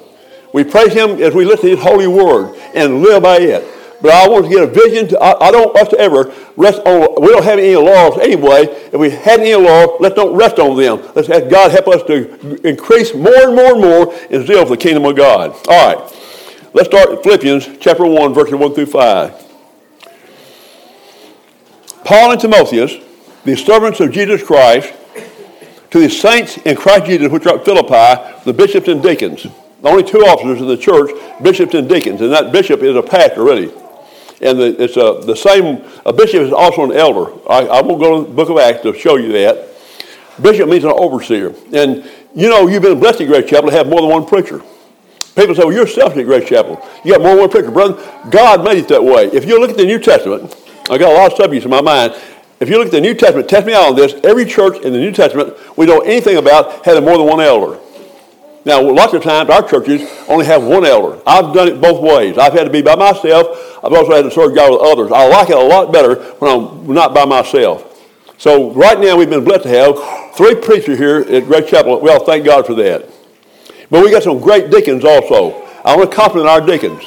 We 0.54 0.64
praise 0.64 0.94
Him 0.94 1.22
as 1.22 1.34
we 1.34 1.46
listen 1.46 1.70
to 1.70 1.76
His 1.76 1.84
holy 1.84 2.08
word 2.08 2.60
and 2.74 3.02
live 3.02 3.24
by 3.24 3.38
it. 3.38 3.78
But 4.02 4.12
I 4.12 4.28
want 4.28 4.46
to 4.46 4.52
get 4.52 4.64
a 4.64 4.68
vision. 4.68 5.08
To, 5.10 5.20
I, 5.20 5.48
I, 5.48 5.52
don't 5.52 5.74
want 5.74 5.90
to 5.90 6.00
ever 6.00 6.32
rest 6.56 6.80
on, 6.86 7.22
we 7.22 7.30
don't 7.30 7.44
have 7.44 7.58
any 7.58 7.76
laws 7.76 8.20
anyway. 8.20 8.64
If 8.64 8.94
we 8.94 9.10
had 9.10 9.40
any 9.40 9.56
laws, 9.56 9.98
let's 10.00 10.16
don't 10.16 10.36
rest 10.36 10.60
on 10.60 10.78
them. 10.78 11.02
Let's 11.16 11.28
have 11.28 11.50
God 11.50 11.72
help 11.72 11.88
us 11.88 12.04
to 12.04 12.68
increase 12.68 13.14
more 13.16 13.48
and 13.48 13.56
more 13.56 13.74
and 13.74 13.82
more 13.82 14.14
in 14.30 14.46
zeal 14.46 14.66
for 14.66 14.76
the 14.76 14.78
kingdom 14.78 15.06
of 15.06 15.16
God. 15.16 15.52
All 15.68 15.96
right. 15.96 16.14
Let's 16.74 16.90
start 16.90 17.24
Philippians 17.24 17.78
chapter 17.80 18.06
1, 18.06 18.34
verses 18.34 18.54
1 18.54 18.74
through 18.76 18.86
5. 18.86 19.48
Paul 22.04 22.32
and 22.32 22.40
Timotheus, 22.40 22.94
the 23.44 23.56
servants 23.56 24.00
of 24.00 24.12
Jesus 24.12 24.44
Christ, 24.44 24.94
to 25.90 26.00
the 26.00 26.10
saints 26.10 26.58
in 26.58 26.76
Christ 26.76 27.06
Jesus 27.06 27.32
which 27.32 27.46
are 27.48 27.58
at 27.58 27.66
Philippi, 27.66 28.44
the 28.46 28.54
bishops 28.54 28.88
and 28.88 29.02
deacons. 29.02 29.48
The 29.82 29.90
only 29.90 30.04
two 30.04 30.20
officers 30.20 30.60
in 30.60 30.68
the 30.68 30.78
church, 30.78 31.12
bishops 31.42 31.74
and 31.74 31.88
deacons, 31.88 32.22
and 32.22 32.32
that 32.32 32.52
bishop 32.52 32.82
is 32.82 32.96
a 32.96 33.04
pastor, 33.04 33.44
really. 33.44 33.72
And 34.42 34.60
the, 34.60 34.84
it's 34.84 34.98
a, 34.98 35.26
the 35.26 35.36
same, 35.36 35.84
a 36.06 36.14
bishop 36.14 36.42
is 36.42 36.54
also 36.54 36.84
an 36.84 36.92
elder. 36.92 37.32
I, 37.50 37.66
I 37.68 37.82
won't 37.82 38.00
go 38.00 38.24
to 38.24 38.30
the 38.30 38.34
book 38.34 38.50
of 38.50 38.58
Acts 38.58 38.84
to 38.84 38.98
show 38.98 39.16
you 39.18 39.32
that. 39.34 39.70
Bishop 40.42 40.70
means 40.70 40.84
an 40.84 40.92
overseer. 40.92 41.56
And 41.74 42.10
you 42.36 42.50
know, 42.50 42.68
you've 42.68 42.84
been 42.84 43.00
blessed 43.00 43.22
at 43.22 43.28
Grace 43.28 43.50
Chapel 43.50 43.72
to 43.72 43.76
have 43.76 43.88
more 43.88 44.02
than 44.02 44.12
one 44.12 44.26
preacher. 44.26 44.62
People 45.36 45.56
say, 45.56 45.64
well, 45.64 45.74
you're 45.74 45.88
selfish 45.88 46.20
at 46.20 46.26
Grace 46.26 46.48
Chapel. 46.48 46.84
You 47.04 47.14
got 47.14 47.22
more 47.22 47.32
than 47.32 47.40
one 47.40 47.50
preacher. 47.50 47.72
Brother, 47.72 47.96
God 48.30 48.64
made 48.64 48.78
it 48.78 48.88
that 48.90 49.04
way. 49.04 49.26
If 49.26 49.46
you 49.46 49.60
look 49.60 49.72
at 49.72 49.78
the 49.78 49.86
New 49.86 50.00
Testament, 50.00 50.56
I 50.90 50.98
got 50.98 51.12
a 51.12 51.16
lot 51.16 51.32
of 51.32 51.38
subjects 51.38 51.66
in 51.66 51.72
my 51.72 51.82
mind. 51.82 52.16
If 52.60 52.70
you 52.70 52.78
look 52.78 52.88
at 52.88 52.92
the 52.92 53.02
New 53.02 53.14
Testament, 53.14 53.50
test 53.50 53.66
me 53.66 53.74
out 53.74 53.90
on 53.90 53.96
this. 53.96 54.14
Every 54.24 54.46
church 54.46 54.78
in 54.84 54.94
the 54.94 55.00
New 55.00 55.12
Testament 55.12 55.56
we 55.78 55.86
know 55.86 56.02
anything 56.02 56.38
about 56.38 56.86
had 56.86 57.02
more 57.04 57.18
than 57.18 57.28
one 57.28 57.42
elder. 57.42 57.80
Now, 58.68 58.82
lots 58.82 59.14
of 59.14 59.24
times 59.24 59.50
our 59.50 59.66
churches 59.66 60.02
only 60.28 60.46
have 60.46 60.62
one 60.62 60.84
elder. 60.84 61.22
I've 61.26 61.54
done 61.54 61.70
it 61.70 61.80
both 61.80 62.02
ways. 62.02 62.38
I've 62.38 62.52
had 62.52 62.66
to 62.66 62.70
be 62.70 62.82
by 62.82 62.96
myself. 62.96 63.48
I've 63.82 63.94
also 63.94 64.14
had 64.14 64.24
to 64.24 64.30
serve 64.32 64.54
God 64.56 64.74
with 64.74 64.82
others. 64.82 65.10
I 65.10 65.26
like 65.26 65.50
it 65.50 65.56
a 65.56 65.62
lot 65.62 65.94
better 65.94 66.16
when 66.16 66.52
I'm 66.52 66.94
not 66.94 67.14
by 67.14 67.24
myself. 67.24 67.86
So 68.38 68.74
right 68.74 69.00
now 69.00 69.16
we've 69.16 69.30
been 69.30 69.46
blessed 69.46 69.64
to 69.64 69.70
have 69.70 70.36
three 70.36 70.54
preachers 70.54 70.98
here 70.98 71.20
at 71.20 71.46
Grace 71.46 71.70
Chapel. 71.70 72.02
Well, 72.02 72.26
thank 72.26 72.44
God 72.44 72.66
for 72.66 72.74
that. 72.74 73.10
But 73.90 74.04
we 74.04 74.12
got 74.12 74.24
some 74.24 74.42
great 74.42 74.70
deacons 74.70 75.06
also. 75.06 75.66
I 75.86 75.96
want 75.96 76.12
to 76.12 76.16
compliment 76.18 76.50
our 76.50 76.60
deacons. 76.60 77.04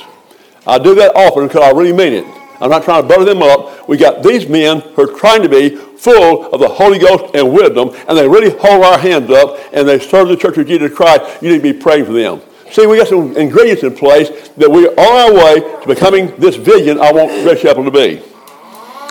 I 0.66 0.78
do 0.78 0.94
that 0.94 1.14
often 1.14 1.46
because 1.46 1.62
I 1.62 1.76
really 1.76 1.92
mean 1.92 2.14
it. 2.14 2.39
I'm 2.60 2.70
not 2.70 2.84
trying 2.84 3.02
to 3.02 3.08
butter 3.08 3.24
them 3.24 3.42
up. 3.42 3.88
We 3.88 3.96
got 3.96 4.22
these 4.22 4.48
men 4.48 4.80
who 4.80 5.02
are 5.02 5.18
trying 5.18 5.42
to 5.42 5.48
be 5.48 5.70
full 5.70 6.52
of 6.52 6.60
the 6.60 6.68
Holy 6.68 6.98
Ghost 6.98 7.34
and 7.34 7.52
wisdom, 7.52 7.90
and 8.08 8.16
they 8.16 8.28
really 8.28 8.50
hold 8.50 8.84
our 8.84 8.98
hands 8.98 9.30
up 9.30 9.58
and 9.72 9.88
they 9.88 9.98
serve 9.98 10.28
the 10.28 10.36
Church 10.36 10.58
of 10.58 10.66
Jesus 10.66 10.94
Christ. 10.94 11.42
You 11.42 11.50
need 11.50 11.62
to 11.62 11.72
be 11.72 11.78
praying 11.78 12.04
for 12.04 12.12
them. 12.12 12.42
See, 12.70 12.86
we 12.86 12.98
got 12.98 13.08
some 13.08 13.36
ingredients 13.36 13.82
in 13.82 13.94
place 13.94 14.28
that 14.50 14.70
we 14.70 14.86
are 14.86 14.92
on 14.92 14.98
our 14.98 15.34
way 15.34 15.60
to 15.60 15.86
becoming 15.86 16.34
this 16.36 16.56
vision 16.56 17.00
I 17.00 17.12
want 17.12 17.30
Grace 17.42 17.62
Chapel 17.62 17.84
to 17.84 17.90
be. 17.90 18.22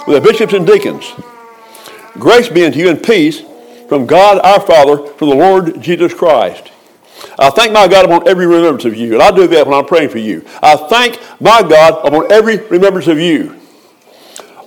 With 0.08 0.24
the 0.24 0.32
bishops 0.32 0.54
and 0.54 0.66
deacons. 0.66 1.12
Grace 2.14 2.48
be 2.50 2.66
unto 2.66 2.80
you 2.80 2.90
and 2.90 3.04
peace 3.04 3.42
from 3.90 4.06
God 4.06 4.40
our 4.44 4.60
Father, 4.60 5.06
from 5.14 5.30
the 5.30 5.36
Lord 5.36 5.82
Jesus 5.82 6.14
Christ. 6.14 6.72
I 7.38 7.49
thank 7.49 7.71
my 7.73 7.88
God 7.88 8.05
upon 8.05 8.27
every 8.27 8.45
remembrance 8.45 8.86
of 8.86 8.95
you. 8.95 9.13
And 9.13 9.21
I 9.21 9.32
do 9.32 9.47
that 9.47 9.65
when 9.65 9.77
I'm 9.77 9.86
praying 9.86 10.10
for 10.10 10.17
you. 10.17 10.45
I 10.62 10.75
thank 10.75 11.19
my 11.41 11.62
God 11.62 12.05
upon 12.05 12.32
every 12.32 12.58
remembrance 12.58 13.08
of 13.08 13.19
you. 13.19 13.55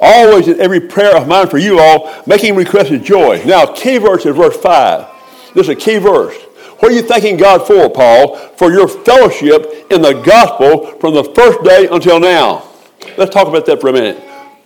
Always 0.00 0.48
in 0.48 0.60
every 0.60 0.80
prayer 0.80 1.16
of 1.16 1.28
mine 1.28 1.48
for 1.48 1.58
you 1.58 1.78
all, 1.78 2.12
making 2.26 2.56
requests 2.56 2.90
of 2.90 3.04
joy. 3.04 3.42
Now, 3.44 3.66
key 3.66 3.98
verse 3.98 4.26
is 4.26 4.34
verse 4.34 4.56
5. 4.56 5.08
This 5.54 5.66
is 5.66 5.68
a 5.68 5.76
key 5.76 5.98
verse. 5.98 6.34
What 6.80 6.90
are 6.90 6.94
you 6.94 7.02
thanking 7.02 7.36
God 7.36 7.64
for, 7.66 7.88
Paul? 7.88 8.36
For 8.56 8.72
your 8.72 8.88
fellowship 8.88 9.86
in 9.92 10.02
the 10.02 10.14
gospel 10.14 10.98
from 10.98 11.14
the 11.14 11.22
first 11.22 11.62
day 11.62 11.86
until 11.88 12.18
now. 12.18 12.68
Let's 13.16 13.32
talk 13.32 13.46
about 13.46 13.66
that 13.66 13.80
for 13.80 13.88
a 13.88 13.92
minute. 13.92 14.20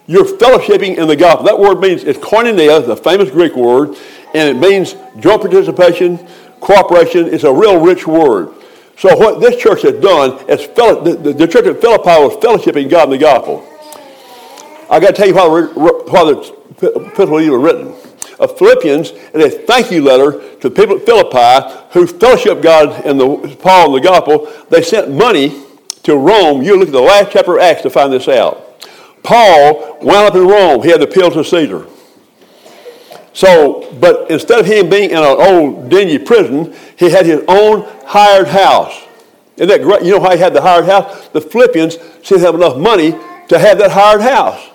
You're 0.07 0.25
fellowshipping 0.25 0.97
in 0.97 1.09
the 1.09 1.17
gospel. 1.17 1.45
That 1.45 1.59
word 1.59 1.81
means, 1.81 2.05
it's 2.05 2.19
koinonia, 2.19 2.87
the 2.87 2.97
famous 2.97 3.29
Greek 3.31 3.55
word, 3.57 3.97
and 4.35 4.49
it 4.49 4.59
means 4.59 4.95
joint 5.19 5.43
participation, 5.43 6.27
cooperation. 6.61 7.27
is 7.27 7.45
a 7.45 7.53
real 7.53 7.81
rich 7.81 8.07
word. 8.07 8.53
So 8.99 9.15
what 9.17 9.41
this 9.41 9.61
church 9.61 9.83
has 9.83 10.01
done 10.01 10.33
is 10.49 10.67
the, 10.69 11.35
the, 11.37 11.47
church 11.47 11.67
at 11.67 11.81
Philippi 11.81 12.09
was 12.09 12.35
fellowshipping 12.37 12.89
God 12.89 13.05
in 13.05 13.11
the 13.11 13.19
gospel. 13.19 13.67
I 14.89 15.01
got 15.01 15.09
to 15.09 15.13
tell 15.13 15.27
you 15.27 15.35
why 15.35 15.47
why 15.47 16.25
the 16.25 16.93
epistle 16.95 17.41
even 17.41 17.61
written 17.61 17.95
of 18.39 18.59
Philippians 18.59 19.11
and 19.11 19.43
a 19.43 19.51
thank 19.51 19.91
you 19.91 20.03
letter 20.03 20.57
to 20.61 20.69
the 20.69 20.75
people 20.75 20.97
at 20.97 21.05
Philippi 21.05 21.89
who 21.93 22.07
fellowship 22.07 22.63
God 22.63 23.05
and 23.05 23.21
the 23.21 23.57
Paul 23.61 23.95
and 23.95 24.03
the 24.03 24.09
gospel. 24.09 24.51
They 24.71 24.83
sent 24.83 25.11
money 25.11 25.63
to 26.05 26.17
Rome. 26.17 26.63
You 26.63 26.79
look 26.79 26.89
at 26.89 26.93
the 26.93 27.01
last 27.01 27.33
chapter 27.33 27.57
of 27.57 27.63
Acts 27.63 27.83
to 27.83 27.91
find 27.91 28.13
this 28.13 28.29
out. 28.29 28.81
Paul 29.23 29.99
wound 30.01 30.29
up 30.29 30.35
in 30.35 30.47
Rome. 30.47 30.83
He 30.83 30.91
had 30.91 31.01
to 31.01 31.09
appeal 31.09 31.31
to 31.33 31.45
Caesar. 31.45 31.87
So, 33.37 33.95
but 34.01 34.31
instead 34.31 34.59
of 34.59 34.65
him 34.65 34.89
being 34.89 35.11
in 35.11 35.19
an 35.19 35.25
old 35.25 35.91
dingy 35.91 36.17
prison, 36.17 36.75
he 36.99 37.11
had 37.11 37.27
his 37.27 37.45
own 37.47 37.83
hired 38.07 38.49
house. 38.49 38.99
Isn't 39.57 39.69
that 39.69 39.83
great? 39.83 40.05
You 40.05 40.13
know 40.13 40.21
why 40.21 40.37
he 40.37 40.43
had 40.43 40.55
the 40.55 40.63
hired 40.63 40.87
house? 40.87 41.29
The 41.29 41.43
Philippians 41.43 41.97
didn't 41.97 42.41
have 42.41 42.55
enough 42.55 42.79
money 42.79 43.11
to 43.11 43.59
have 43.59 43.77
that 43.77 43.91
hired 43.91 44.23
house. 44.23 44.71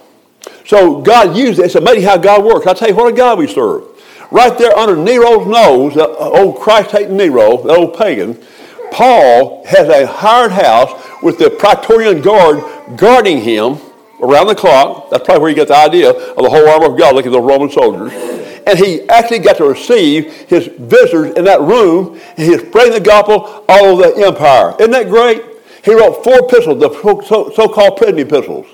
So 0.67 1.02
God 1.02 1.36
used 1.36 1.58
it. 1.58 1.65
It's 1.65 1.74
amazing 1.74 2.04
how 2.04 2.17
God 2.17 2.45
works. 2.45 2.67
I 2.67 2.76
tell 2.76 2.88
you 2.88 2.93
what 2.95 3.12
a 3.12 3.17
God 3.17 3.39
we 3.39 3.47
serve. 3.47 3.84
Right 4.30 4.56
there 4.60 4.78
under 4.78 4.95
Nero's 4.95 5.47
nose, 5.47 5.95
the 5.95 6.08
uh, 6.08 6.30
old 6.30 6.60
Christ-hating 6.60 7.17
Nero, 7.17 7.63
the 7.63 7.74
old 7.74 7.97
pagan, 7.97 8.38
Paul 8.91 9.65
has 9.65 9.89
a 9.89 10.06
hired 10.06 10.52
house 10.52 10.91
with 11.24 11.39
the 11.39 11.50
Praetorian 11.50 12.21
Guard 12.21 12.63
guarding 12.95 13.41
him 13.41 13.80
around 14.21 14.45
the 14.45 14.56
clock. 14.56 15.10
That's 15.10 15.26
probably 15.26 15.41
where 15.41 15.50
you 15.50 15.56
get 15.56 15.69
the 15.69 15.78
idea 15.78 16.12
of 16.12 16.43
the 16.43 16.50
whole 16.50 16.69
armor 16.69 16.91
of 16.91 17.00
God, 17.00 17.15
looking 17.15 17.32
at 17.32 17.38
the 17.38 17.41
Roman 17.41 17.71
soldiers. 17.71 18.39
And 18.67 18.78
he 18.78 19.08
actually 19.10 19.39
got 19.39 19.58
to 19.58 19.65
receive 19.65 20.32
his 20.47 20.67
visitors 20.67 21.36
in 21.36 21.45
that 21.45 21.62
room, 21.62 22.19
and 22.38 22.47
he's 22.47 22.62
spreading 22.62 22.93
the 22.93 23.00
gospel 23.00 23.65
all 23.67 23.86
over 23.86 24.04
the 24.04 24.28
empire. 24.28 24.76
Isn't 24.80 24.91
that 24.91 25.10
great? 25.10 25.43
He 25.84 25.93
wrote 25.93 26.24
four 26.24 26.47
epistles, 26.47 26.80
the 26.80 26.91
so-called 27.56 27.97
prison 27.97 28.19
epistles. 28.19 28.67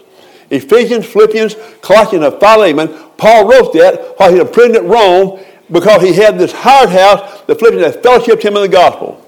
Ephesians, 0.50 1.06
Philippians, 1.06 1.56
Colossians, 1.82 2.26
and 2.26 2.39
Philemon. 2.39 2.88
Paul 3.17 3.50
wrote 3.50 3.73
that 3.73 4.15
while 4.17 4.34
he 4.34 4.41
was 4.41 4.58
in 4.58 4.76
at 4.76 4.84
Rome 4.84 5.39
because 5.71 6.02
he 6.02 6.13
had 6.13 6.38
this 6.38 6.52
hired 6.54 6.89
house, 6.89 7.41
the 7.41 7.56
Philippians 7.56 7.95
had 7.95 8.04
fellowshiped 8.04 8.43
him 8.43 8.56
in 8.56 8.62
the 8.62 8.69
gospel. 8.69 9.23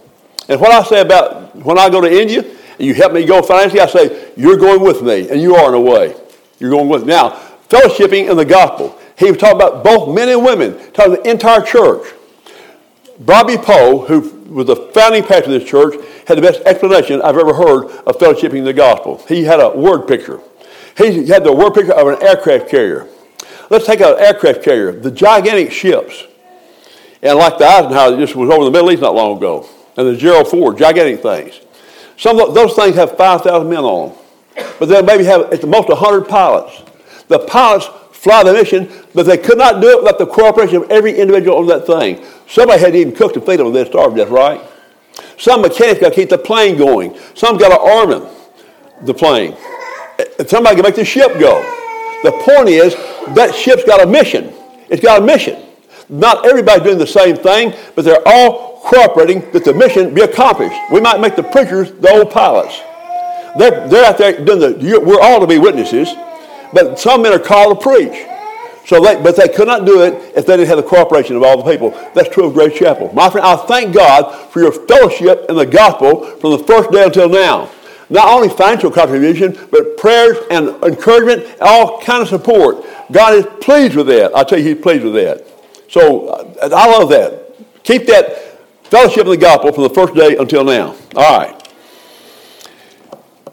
And 0.47 0.59
what 0.61 0.71
I 0.71 0.83
say 0.83 1.01
about 1.01 1.55
when 1.57 1.77
I 1.77 1.89
go 1.89 2.01
to 2.01 2.09
India 2.09 2.41
and 2.41 2.79
you 2.79 2.93
help 2.93 3.13
me 3.13 3.25
go 3.25 3.41
financially, 3.41 3.81
I 3.81 3.87
say, 3.87 4.31
you're 4.37 4.57
going 4.57 4.81
with 4.81 5.01
me, 5.01 5.29
and 5.29 5.41
you 5.41 5.55
are 5.55 5.67
in 5.69 5.73
a 5.75 5.79
way. 5.79 6.15
You're 6.59 6.71
going 6.71 6.87
with 6.87 7.01
me. 7.01 7.09
Now, 7.09 7.31
fellowshipping 7.69 8.29
in 8.29 8.37
the 8.37 8.45
gospel. 8.45 8.97
He 9.19 9.29
was 9.29 9.37
talking 9.37 9.57
about 9.57 9.83
both 9.83 10.15
men 10.15 10.29
and 10.29 10.43
women, 10.43 10.79
talking 10.93 11.13
the 11.13 11.29
entire 11.29 11.61
church. 11.61 12.07
Bobby 13.19 13.57
Poe, 13.57 14.05
who 14.05 14.21
was 14.49 14.67
the 14.67 14.77
founding 14.93 15.23
pastor 15.23 15.53
of 15.53 15.59
this 15.59 15.69
church, 15.69 15.95
had 16.25 16.37
the 16.37 16.41
best 16.41 16.61
explanation 16.61 17.21
I've 17.21 17.37
ever 17.37 17.53
heard 17.53 17.85
of 18.07 18.17
fellowshipping 18.17 18.63
the 18.63 18.71
gospel. 18.71 19.21
He 19.27 19.43
had 19.43 19.59
a 19.59 19.69
word 19.69 20.07
picture. 20.07 20.39
He 20.97 21.27
had 21.27 21.43
the 21.43 21.51
word 21.51 21.73
picture 21.73 21.93
of 21.93 22.07
an 22.07 22.23
aircraft 22.23 22.69
carrier. 22.69 23.07
Let's 23.69 23.85
take 23.85 23.99
an 23.99 24.15
aircraft 24.17 24.63
carrier, 24.63 24.93
the 24.93 25.11
gigantic 25.11 25.73
ships. 25.73 26.23
And 27.21 27.37
like 27.37 27.57
the 27.57 27.65
Eisenhower 27.65 28.11
that 28.11 28.19
just 28.19 28.37
was 28.37 28.49
over 28.49 28.59
in 28.59 28.65
the 28.65 28.71
Middle 28.71 28.91
East 28.91 29.01
not 29.01 29.15
long 29.15 29.37
ago, 29.37 29.67
and 29.97 30.07
the 30.07 30.15
Gerald 30.15 30.47
Ford, 30.47 30.77
gigantic 30.77 31.21
things. 31.21 31.59
Some 32.15 32.39
of 32.39 32.53
those 32.53 32.73
things 32.73 32.95
have 32.95 33.17
5,000 33.17 33.69
men 33.69 33.79
on 33.79 34.09
them. 34.09 34.17
But 34.79 34.87
they 34.87 35.01
maybe 35.01 35.25
have 35.25 35.53
at 35.53 35.59
the 35.59 35.67
most 35.67 35.89
100 35.89 36.27
pilots. 36.27 36.83
The 37.27 37.39
pilots 37.39 37.89
fly 38.19 38.43
the 38.43 38.51
mission, 38.51 38.89
but 39.13 39.25
they 39.25 39.37
could 39.37 39.57
not 39.57 39.81
do 39.81 39.87
it 39.89 40.03
without 40.03 40.19
the 40.19 40.25
cooperation 40.25 40.77
of 40.77 40.91
every 40.91 41.17
individual 41.17 41.57
on 41.57 41.67
that 41.67 41.87
thing. 41.87 42.23
Somebody 42.49 42.81
had 42.81 42.91
to 42.91 42.99
even 42.99 43.15
cook 43.15 43.33
to 43.33 43.41
feed 43.41 43.57
them, 43.57 43.71
they'd 43.71 43.87
starve 43.87 44.11
to 44.11 44.17
death, 44.17 44.29
right? 44.29 44.59
Some 45.37 45.61
mechanics 45.61 46.01
got 46.01 46.09
to 46.09 46.15
keep 46.15 46.29
the 46.29 46.37
plane 46.37 46.77
going. 46.77 47.17
Some 47.33 47.57
got 47.57 47.69
to 47.69 47.79
arm 47.79 48.27
the 49.05 49.13
plane. 49.13 49.55
Eh, 50.19 50.43
somebody 50.45 50.75
can 50.75 50.83
make 50.83 50.95
the 50.95 51.05
ship 51.05 51.39
go. 51.39 51.61
The 52.23 52.31
point 52.43 52.67
is, 52.67 52.93
that 53.35 53.55
ship's 53.55 53.85
got 53.85 54.01
a 54.01 54.05
mission. 54.05 54.53
It's 54.89 55.01
got 55.01 55.21
a 55.21 55.25
mission. 55.25 55.63
Not 56.09 56.45
everybody 56.45 56.83
doing 56.83 56.97
the 56.97 57.07
same 57.07 57.37
thing, 57.37 57.73
but 57.95 58.03
they're 58.03 58.21
all 58.25 58.81
cooperating 58.81 59.49
that 59.51 59.63
the 59.63 59.73
mission 59.73 60.13
be 60.13 60.21
accomplished. 60.21 60.75
We 60.91 60.99
might 60.99 61.21
make 61.21 61.37
the 61.37 61.43
preachers 61.43 61.91
the 61.93 62.09
old 62.09 62.31
pilots. 62.31 62.77
They're, 63.57 63.87
they're 63.87 64.05
out 64.05 64.17
there 64.17 64.43
doing 64.43 64.59
the, 64.59 64.99
we're 64.99 65.21
all 65.21 65.39
to 65.39 65.47
be 65.47 65.57
witnesses, 65.57 66.09
but 66.73 66.99
some 66.99 67.21
men 67.21 67.33
are 67.33 67.39
called 67.39 67.79
to 67.79 67.83
preach. 67.83 68.25
So 68.85 68.99
they, 68.99 69.21
but 69.21 69.35
they 69.35 69.47
could 69.47 69.67
not 69.67 69.85
do 69.85 70.01
it 70.01 70.13
if 70.35 70.47
they 70.47 70.57
didn't 70.57 70.67
have 70.67 70.77
the 70.77 70.83
cooperation 70.83 71.35
of 71.35 71.43
all 71.43 71.61
the 71.61 71.71
people. 71.71 71.91
That's 72.15 72.29
true 72.29 72.45
of 72.45 72.53
Grace 72.53 72.77
Chapel. 72.77 73.13
My 73.13 73.29
friend, 73.29 73.45
I 73.45 73.55
thank 73.55 73.93
God 73.93 74.49
for 74.51 74.61
your 74.61 74.71
fellowship 74.71 75.45
in 75.47 75.55
the 75.55 75.65
gospel 75.65 76.25
from 76.37 76.51
the 76.51 76.59
first 76.59 76.89
day 76.91 77.03
until 77.03 77.29
now. 77.29 77.69
Not 78.09 78.27
only 78.27 78.49
financial 78.49 78.89
contribution, 78.89 79.55
but 79.69 79.97
prayers 79.97 80.37
and 80.49 80.69
encouragement, 80.83 81.45
all 81.61 82.01
kind 82.01 82.23
of 82.23 82.29
support. 82.29 82.83
God 83.11 83.35
is 83.35 83.45
pleased 83.61 83.95
with 83.95 84.07
that. 84.07 84.35
I 84.35 84.43
tell 84.43 84.57
you, 84.57 84.73
He's 84.73 84.81
pleased 84.81 85.03
with 85.03 85.13
that. 85.13 85.45
So 85.87 86.29
uh, 86.29 86.69
I 86.75 86.87
love 86.91 87.09
that. 87.09 87.83
Keep 87.83 88.07
that 88.07 88.59
fellowship 88.85 89.25
in 89.25 89.31
the 89.31 89.37
gospel 89.37 89.71
from 89.71 89.83
the 89.83 89.89
first 89.91 90.15
day 90.15 90.35
until 90.37 90.63
now. 90.63 90.95
All 91.15 91.37
right. 91.37 91.55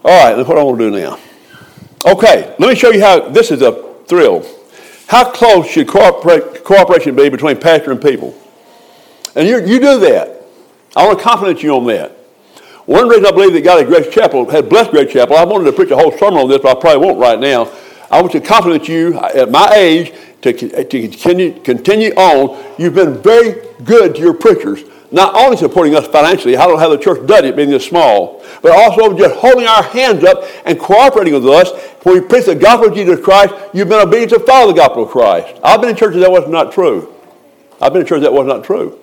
All 0.02 0.34
right, 0.34 0.46
what 0.46 0.56
I 0.56 0.62
want 0.62 0.78
to 0.78 0.90
do 0.90 0.98
now. 0.98 1.18
Okay, 2.06 2.54
let 2.60 2.68
me 2.68 2.76
show 2.76 2.90
you 2.92 3.00
how 3.00 3.28
this 3.28 3.50
is 3.50 3.62
a 3.62 3.72
thrill. 4.06 4.46
How 5.08 5.28
close 5.28 5.68
should 5.68 5.88
cooperation 5.88 7.16
be 7.16 7.28
between 7.28 7.58
pastor 7.58 7.90
and 7.90 8.00
people? 8.00 8.32
And 9.34 9.48
you, 9.48 9.58
you 9.66 9.80
do 9.80 9.98
that. 9.98 10.44
I 10.94 11.04
want 11.04 11.18
to 11.18 11.24
compliment 11.24 11.64
you 11.64 11.74
on 11.74 11.84
that. 11.86 12.12
One 12.86 13.08
reason 13.08 13.26
I 13.26 13.32
believe 13.32 13.52
that 13.54 13.62
God 13.62 13.80
at 13.80 13.88
Grace 13.88 14.14
Chapel 14.14 14.48
had 14.48 14.68
blessed 14.68 14.92
Grace 14.92 15.12
Chapel, 15.12 15.36
I 15.36 15.42
wanted 15.42 15.64
to 15.64 15.72
preach 15.72 15.90
a 15.90 15.96
whole 15.96 16.16
sermon 16.16 16.38
on 16.38 16.48
this, 16.48 16.60
but 16.62 16.76
I 16.76 16.80
probably 16.80 17.04
won't 17.04 17.18
right 17.18 17.40
now. 17.40 17.72
I 18.08 18.20
want 18.20 18.32
to 18.32 18.40
compliment 18.40 18.88
you 18.88 19.18
at 19.18 19.50
my 19.50 19.68
age 19.74 20.14
to, 20.42 20.52
to 20.52 20.84
continue, 20.84 21.60
continue 21.60 22.12
on. 22.12 22.74
You've 22.78 22.94
been 22.94 23.20
very 23.20 23.66
good 23.82 24.14
to 24.14 24.20
your 24.20 24.34
preachers, 24.34 24.84
not 25.10 25.34
only 25.34 25.56
supporting 25.56 25.96
us 25.96 26.06
financially, 26.06 26.56
I 26.56 26.66
don't 26.66 26.74
know 26.74 26.80
how 26.80 26.88
the 26.88 26.98
church 26.98 27.26
does 27.26 27.44
it 27.44 27.56
being 27.56 27.70
this 27.70 27.84
small, 27.84 28.44
but 28.66 28.76
also 28.76 29.16
just 29.16 29.36
holding 29.36 29.64
our 29.64 29.84
hands 29.84 30.24
up 30.24 30.42
and 30.64 30.76
cooperating 30.76 31.32
with 31.32 31.46
us. 31.46 31.70
When 32.02 32.20
we 32.20 32.28
preach 32.28 32.46
the 32.46 32.54
gospel 32.56 32.88
of 32.88 32.94
Jesus 32.96 33.24
Christ, 33.24 33.54
you've 33.72 33.88
been 33.88 34.04
obedient 34.04 34.30
to 34.30 34.40
follow 34.40 34.72
the 34.72 34.76
gospel 34.76 35.04
of 35.04 35.10
Christ. 35.10 35.60
I've 35.62 35.80
been 35.80 35.90
in 35.90 35.94
churches 35.94 36.20
that 36.20 36.32
was 36.32 36.48
not 36.48 36.72
true. 36.72 37.14
I've 37.80 37.92
been 37.92 38.02
in 38.02 38.08
churches 38.08 38.24
that 38.24 38.32
was 38.32 38.44
not 38.44 38.64
true. 38.64 38.98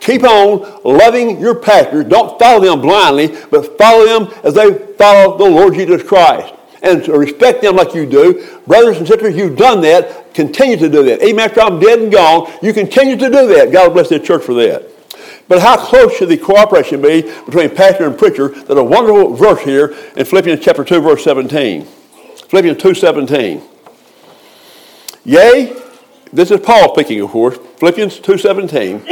Keep 0.00 0.24
on 0.24 0.80
loving 0.82 1.38
your 1.38 1.54
pastors. 1.54 2.06
Don't 2.06 2.40
follow 2.40 2.64
them 2.64 2.80
blindly, 2.80 3.28
but 3.52 3.78
follow 3.78 4.04
them 4.04 4.34
as 4.42 4.54
they 4.54 4.78
follow 4.96 5.38
the 5.38 5.48
Lord 5.48 5.74
Jesus 5.74 6.02
Christ. 6.02 6.52
And 6.82 7.06
respect 7.06 7.62
them 7.62 7.76
like 7.76 7.94
you 7.94 8.06
do. 8.06 8.44
Brothers 8.66 8.96
and 8.98 9.06
sisters, 9.06 9.36
you've 9.36 9.56
done 9.56 9.80
that. 9.82 10.34
Continue 10.34 10.76
to 10.78 10.88
do 10.88 11.04
that. 11.04 11.22
Even 11.22 11.38
after 11.38 11.60
I'm 11.60 11.78
dead 11.78 12.00
and 12.00 12.10
gone, 12.10 12.52
you 12.62 12.72
continue 12.72 13.14
to 13.14 13.30
do 13.30 13.46
that. 13.54 13.70
God 13.70 13.92
bless 13.92 14.08
the 14.08 14.18
church 14.18 14.42
for 14.42 14.54
that. 14.54 14.90
But 15.48 15.60
how 15.60 15.76
close 15.76 16.16
should 16.16 16.30
the 16.30 16.38
cooperation 16.38 17.02
be 17.02 17.22
between 17.22 17.70
pastor 17.70 18.06
and 18.06 18.16
preacher? 18.16 18.48
that 18.48 18.78
a 18.78 18.82
wonderful 18.82 19.34
verse 19.34 19.62
here 19.62 19.94
in 20.16 20.24
Philippians 20.24 20.64
chapter 20.64 20.84
2, 20.84 21.00
verse 21.00 21.24
17. 21.24 21.84
Philippians 21.84 22.80
2, 22.80 22.94
17. 22.94 23.62
Yea, 25.24 25.76
this 26.32 26.50
is 26.50 26.60
Paul 26.60 26.94
speaking, 26.94 27.20
of 27.20 27.30
course. 27.30 27.58
Philippians 27.78 28.20
2, 28.20 28.38
17. 28.38 29.02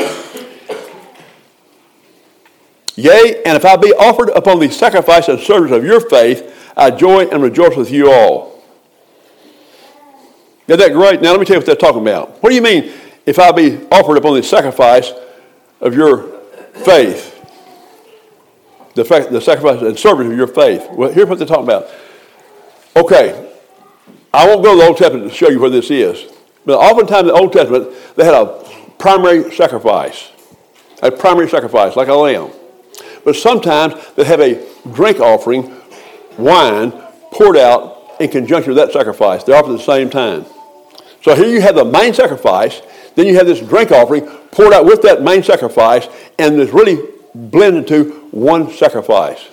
Yea, 2.94 3.42
and 3.46 3.56
if 3.56 3.64
I 3.64 3.76
be 3.76 3.92
offered 3.94 4.30
upon 4.30 4.58
the 4.58 4.70
sacrifice 4.70 5.28
and 5.28 5.40
service 5.40 5.72
of 5.72 5.84
your 5.84 6.00
faith, 6.00 6.72
I 6.76 6.90
joy 6.90 7.26
and 7.26 7.42
rejoice 7.42 7.76
with 7.76 7.90
you 7.90 8.10
all. 8.10 8.62
Isn't 10.66 10.78
that 10.78 10.92
great? 10.92 11.20
Now 11.20 11.32
let 11.32 11.40
me 11.40 11.46
tell 11.46 11.56
you 11.56 11.60
what 11.60 11.66
they're 11.66 11.74
talking 11.74 12.02
about. 12.02 12.42
What 12.42 12.50
do 12.50 12.54
you 12.54 12.62
mean 12.62 12.92
if 13.26 13.38
I 13.38 13.52
be 13.52 13.86
offered 13.90 14.16
upon 14.16 14.34
the 14.34 14.42
sacrifice 14.42 15.12
of 15.82 15.94
your 15.94 16.40
faith? 16.84 17.28
The, 18.94 19.04
fact, 19.04 19.30
the 19.30 19.40
sacrifice 19.40 19.82
and 19.82 19.98
service 19.98 20.26
of 20.26 20.36
your 20.36 20.46
faith. 20.46 20.88
Well, 20.90 21.12
here's 21.12 21.28
what 21.28 21.38
they're 21.38 21.46
talking 21.46 21.64
about. 21.64 21.88
Okay, 22.96 23.52
I 24.32 24.46
won't 24.46 24.62
go 24.62 24.72
to 24.72 24.80
the 24.80 24.86
Old 24.86 24.96
Testament 24.96 25.30
to 25.30 25.36
show 25.36 25.48
you 25.48 25.60
where 25.60 25.70
this 25.70 25.90
is. 25.90 26.32
But 26.64 26.78
oftentimes 26.78 27.22
in 27.22 27.26
the 27.28 27.34
Old 27.34 27.52
Testament, 27.52 27.90
they 28.16 28.24
had 28.24 28.34
a 28.34 28.64
primary 28.98 29.50
sacrifice. 29.54 30.30
A 31.02 31.10
primary 31.10 31.48
sacrifice, 31.48 31.96
like 31.96 32.08
a 32.08 32.14
lamb. 32.14 32.52
But 33.24 33.36
sometimes 33.36 33.94
they 34.14 34.24
have 34.24 34.40
a 34.40 34.64
drink 34.92 35.20
offering, 35.20 35.74
wine, 36.38 36.92
poured 37.32 37.56
out 37.56 38.16
in 38.20 38.30
conjunction 38.30 38.74
with 38.74 38.76
that 38.76 38.92
sacrifice. 38.92 39.42
They're 39.42 39.56
offered 39.56 39.72
at 39.72 39.78
the 39.78 39.84
same 39.84 40.10
time. 40.10 40.44
So 41.22 41.34
here 41.34 41.46
you 41.46 41.60
have 41.60 41.74
the 41.74 41.84
main 41.84 42.14
sacrifice, 42.14 42.82
then 43.14 43.26
you 43.26 43.36
have 43.36 43.46
this 43.46 43.60
drink 43.60 43.90
offering 43.90 44.26
poured 44.50 44.72
out 44.72 44.84
with 44.84 45.02
that 45.02 45.22
main 45.22 45.42
sacrifice, 45.42 46.08
and 46.38 46.58
there's 46.58 46.72
really 46.72 47.08
blended 47.34 47.90
into 47.90 48.12
one 48.30 48.70
sacrifice. 48.70 49.48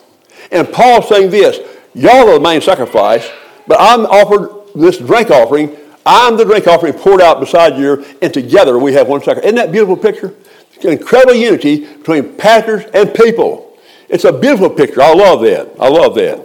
And 0.52 0.72
Paul's 0.72 1.08
saying 1.08 1.32
this 1.32 1.60
Y'all 1.94 2.30
are 2.30 2.34
the 2.36 2.40
main 2.40 2.62
sacrifice, 2.62 3.30
but 3.68 3.78
I'm 3.80 4.06
offered 4.06 4.72
this 4.76 4.98
drink 4.98 5.32
offering. 5.32 5.76
I'm 6.06 6.38
the 6.38 6.46
drink 6.46 6.68
offering 6.68 6.94
poured 6.94 7.22
out 7.22 7.40
beside 7.40 7.78
you, 7.78 8.06
and 8.22 8.34
together 8.34 8.80
we 8.80 8.94
have 8.94 9.08
one 9.08 9.22
sacrifice. 9.22 9.46
Isn't 9.46 9.56
that 9.56 9.72
beautiful 9.72 9.98
picture? 9.98 10.34
Incredible 10.82 11.34
unity 11.34 11.86
between 11.86 12.36
pastors 12.36 12.86
and 12.94 13.14
people. 13.14 13.78
It's 14.08 14.24
a 14.24 14.32
beautiful 14.32 14.70
picture. 14.70 15.02
I 15.02 15.14
love 15.14 15.42
that. 15.42 15.70
I 15.80 15.90
love 15.90 16.16
that. 16.16 16.40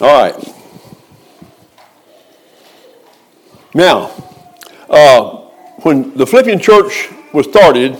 All 0.00 0.22
right. 0.22 0.54
Now, 3.72 4.10
uh, 4.88 5.36
when 5.82 6.16
the 6.16 6.26
Philippian 6.26 6.60
church 6.60 7.08
was 7.32 7.46
started, 7.46 7.98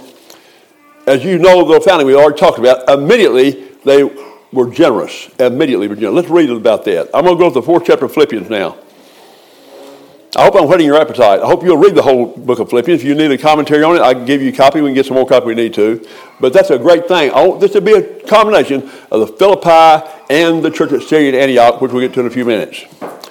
as 1.06 1.24
you 1.24 1.38
know, 1.38 1.64
the 1.64 1.80
founding 1.80 2.06
we 2.06 2.14
already 2.14 2.38
talked 2.38 2.58
about, 2.58 2.88
immediately 2.88 3.68
they 3.84 4.04
were 4.52 4.70
generous. 4.70 5.28
Immediately 5.38 5.88
were 5.88 5.96
generous. 5.96 6.16
Let's 6.16 6.28
read 6.28 6.50
about 6.50 6.84
that. 6.86 7.10
I'm 7.12 7.24
going 7.24 7.36
to 7.36 7.42
go 7.42 7.48
to 7.48 7.54
the 7.54 7.62
fourth 7.62 7.84
chapter 7.86 8.06
of 8.06 8.14
Philippians 8.14 8.48
now. 8.48 8.78
I 10.36 10.42
hope 10.42 10.56
I'm 10.56 10.66
whetting 10.66 10.86
your 10.86 11.00
appetite. 11.00 11.40
I 11.40 11.46
hope 11.46 11.62
you'll 11.62 11.76
read 11.76 11.94
the 11.94 12.02
whole 12.02 12.26
book 12.26 12.58
of 12.58 12.68
Philippians. 12.68 13.02
If 13.02 13.06
you 13.06 13.14
need 13.14 13.30
a 13.30 13.38
commentary 13.38 13.84
on 13.84 13.94
it, 13.94 14.02
I 14.02 14.14
can 14.14 14.24
give 14.24 14.42
you 14.42 14.48
a 14.48 14.52
copy. 14.52 14.80
We 14.80 14.88
can 14.88 14.94
get 14.94 15.06
some 15.06 15.14
more 15.14 15.28
copy 15.28 15.46
we 15.46 15.54
need 15.54 15.74
to. 15.74 16.04
But 16.40 16.52
that's 16.52 16.70
a 16.70 16.78
great 16.78 17.06
thing. 17.06 17.30
I 17.30 17.46
want 17.46 17.60
this 17.60 17.70
to 17.72 17.80
be 17.80 17.92
a 17.92 18.20
combination 18.26 18.90
of 19.12 19.20
the 19.20 19.28
Philippi 19.28 20.10
and 20.30 20.62
the 20.62 20.70
church 20.70 20.92
at 20.92 21.02
Syrian 21.02 21.34
Antioch, 21.34 21.80
which 21.80 21.92
we'll 21.92 22.06
get 22.06 22.14
to 22.14 22.20
in 22.20 22.26
a 22.26 22.30
few 22.30 22.44
minutes. 22.44 22.84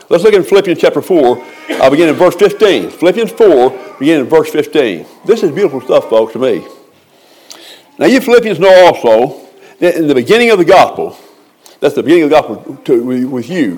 Let's 0.09 0.23
look 0.23 0.33
in 0.33 0.43
Philippians 0.43 0.79
chapter 0.79 1.01
4. 1.01 1.43
I'll 1.81 1.89
begin 1.89 2.09
in 2.09 2.15
verse 2.15 2.35
15. 2.35 2.91
Philippians 2.91 3.31
4, 3.31 3.97
begin 3.99 4.21
in 4.21 4.25
verse 4.27 4.51
15. 4.51 5.05
This 5.25 5.43
is 5.43 5.51
beautiful 5.51 5.81
stuff, 5.81 6.09
folks, 6.09 6.33
to 6.33 6.39
me. 6.39 6.67
Now, 7.97 8.05
you 8.05 8.19
Philippians 8.21 8.59
know 8.59 8.85
also 8.85 9.47
that 9.79 9.95
in 9.95 10.07
the 10.07 10.15
beginning 10.15 10.51
of 10.51 10.57
the 10.57 10.65
gospel, 10.65 11.17
that's 11.79 11.95
the 11.95 12.03
beginning 12.03 12.23
of 12.23 12.29
the 12.29 12.35
gospel 12.35 12.75
to, 12.85 13.27
with 13.27 13.49
you, 13.49 13.77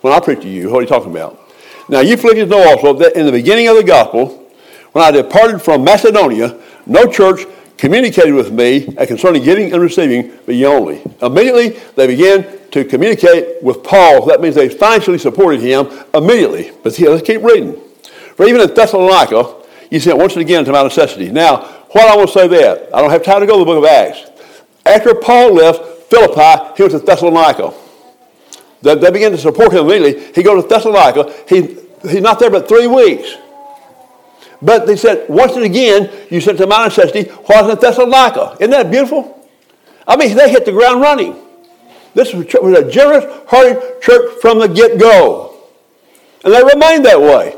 when 0.00 0.12
I 0.12 0.20
preach 0.20 0.42
to 0.42 0.48
you, 0.48 0.70
what 0.70 0.78
are 0.78 0.82
you 0.82 0.88
talking 0.88 1.10
about? 1.10 1.40
Now, 1.88 2.00
you 2.00 2.16
Philippians 2.16 2.50
know 2.50 2.68
also 2.68 2.92
that 2.94 3.16
in 3.16 3.26
the 3.26 3.32
beginning 3.32 3.68
of 3.68 3.76
the 3.76 3.84
gospel, 3.84 4.50
when 4.92 5.04
I 5.04 5.10
departed 5.10 5.60
from 5.60 5.84
Macedonia, 5.84 6.58
no 6.86 7.10
church 7.10 7.46
communicated 7.76 8.34
with 8.34 8.52
me 8.52 8.86
concerning 9.06 9.42
giving 9.42 9.72
and 9.72 9.82
receiving, 9.82 10.32
only. 10.64 11.02
Immediately, 11.20 11.80
they 11.94 12.06
began 12.06 12.58
to 12.70 12.84
communicate 12.84 13.62
with 13.62 13.82
Paul. 13.82 14.26
That 14.26 14.40
means 14.40 14.54
they 14.54 14.68
financially 14.68 15.18
supported 15.18 15.60
him 15.60 15.88
immediately. 16.14 16.72
But 16.82 16.94
see, 16.94 17.08
let's 17.08 17.26
keep 17.26 17.42
reading. 17.42 17.80
For 18.36 18.46
even 18.46 18.60
in 18.60 18.74
Thessalonica, 18.74 19.54
you 19.90 20.00
sent 20.00 20.18
once 20.18 20.36
again 20.36 20.64
to 20.64 20.72
my 20.72 20.82
necessity. 20.82 21.30
Now, 21.30 21.64
what 21.90 22.08
I 22.08 22.16
want 22.16 22.28
to 22.28 22.34
say 22.34 22.48
that, 22.48 22.94
I 22.94 23.00
don't 23.00 23.10
have 23.10 23.22
time 23.22 23.40
to 23.40 23.46
go 23.46 23.54
to 23.54 23.58
the 23.60 23.64
book 23.64 23.78
of 23.78 23.84
Acts. 23.84 24.30
After 24.84 25.14
Paul 25.14 25.54
left 25.54 26.10
Philippi, 26.10 26.74
he 26.76 26.82
went 26.82 26.92
to 26.92 26.98
Thessalonica. 26.98 27.72
They, 28.82 28.94
they 28.94 29.10
began 29.10 29.32
to 29.32 29.38
support 29.38 29.72
him 29.72 29.86
immediately. 29.86 30.32
He 30.34 30.42
goes 30.42 30.62
to 30.62 30.68
Thessalonica. 30.68 31.32
He, 31.48 31.76
he's 32.02 32.20
not 32.20 32.38
there 32.38 32.50
but 32.50 32.68
three 32.68 32.86
weeks. 32.86 33.36
But 34.62 34.86
they 34.86 34.96
said, 34.96 35.28
once 35.28 35.52
and 35.52 35.64
again, 35.64 36.10
you 36.30 36.40
sent 36.40 36.58
to 36.58 36.66
my 36.66 36.84
necessity, 36.84 37.30
was 37.48 37.70
in 37.70 37.78
Thessalonica. 37.78 38.56
Isn't 38.60 38.70
that 38.70 38.90
beautiful? 38.90 39.46
I 40.08 40.16
mean, 40.16 40.36
they 40.36 40.50
hit 40.50 40.64
the 40.64 40.72
ground 40.72 41.00
running. 41.00 41.36
This 42.14 42.32
was 42.32 42.46
a 42.46 42.90
generous, 42.90 43.24
hearted 43.48 44.00
church 44.00 44.40
from 44.40 44.58
the 44.58 44.68
get 44.68 44.98
go. 44.98 45.58
And 46.44 46.54
they 46.54 46.62
remained 46.62 47.04
that 47.04 47.20
way. 47.20 47.56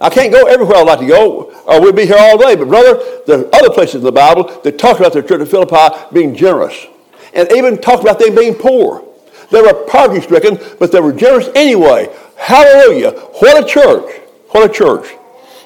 I 0.00 0.10
can't 0.10 0.32
go 0.32 0.46
everywhere 0.46 0.76
I'd 0.76 0.86
like 0.86 1.00
to 1.00 1.06
go, 1.06 1.52
or 1.66 1.80
we'd 1.80 1.96
be 1.96 2.06
here 2.06 2.18
all 2.18 2.38
day. 2.38 2.54
But, 2.54 2.68
brother, 2.68 3.02
there 3.26 3.40
are 3.40 3.54
other 3.54 3.70
places 3.70 3.96
in 3.96 4.02
the 4.02 4.12
Bible 4.12 4.44
that 4.62 4.78
talk 4.78 4.98
about 4.98 5.12
the 5.12 5.22
church 5.22 5.40
of 5.40 5.50
Philippi 5.50 5.96
being 6.12 6.34
generous, 6.34 6.86
and 7.32 7.50
even 7.52 7.78
talk 7.78 8.00
about 8.00 8.18
them 8.18 8.34
being 8.34 8.54
poor. 8.54 9.04
They 9.50 9.60
were 9.62 9.72
poverty 9.86 10.20
stricken, 10.20 10.58
but 10.78 10.92
they 10.92 11.00
were 11.00 11.12
generous 11.12 11.48
anyway. 11.54 12.14
Hallelujah. 12.36 13.12
What 13.12 13.64
a 13.64 13.66
church. 13.66 14.20
What 14.50 14.70
a 14.70 14.72
church. 14.72 15.08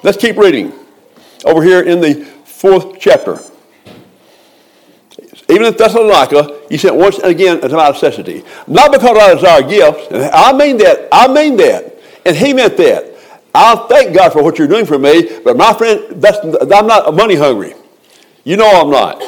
Let's 0.03 0.17
keep 0.17 0.37
reading. 0.37 0.73
Over 1.45 1.63
here 1.63 1.81
in 1.81 2.01
the 2.01 2.25
fourth 2.45 2.99
chapter. 2.99 3.39
Even 5.49 5.65
in 5.65 5.73
Thessalonica, 5.75 6.61
he 6.69 6.77
sent 6.77 6.95
once 6.95 7.19
and 7.19 7.27
again 7.27 7.59
as 7.63 7.71
my 7.71 7.89
necessity. 7.89 8.43
Not 8.67 8.91
because 8.91 9.17
I 9.17 9.33
desire 9.35 9.61
gifts. 9.61 10.07
I 10.33 10.53
mean 10.53 10.77
that. 10.77 11.09
I 11.11 11.27
mean 11.27 11.57
that. 11.57 11.99
And 12.25 12.35
he 12.35 12.53
meant 12.53 12.77
that. 12.77 13.13
I 13.55 13.75
thank 13.87 14.15
God 14.15 14.33
for 14.33 14.41
what 14.43 14.57
you're 14.57 14.67
doing 14.67 14.85
for 14.85 14.97
me, 14.97 15.39
but 15.43 15.55
my 15.55 15.73
friend, 15.73 16.25
I'm 16.73 16.87
not 16.87 17.13
money 17.13 17.35
hungry. 17.35 17.75
You 18.43 18.57
know 18.57 18.67
I'm 18.67 18.89
not. 18.89 19.23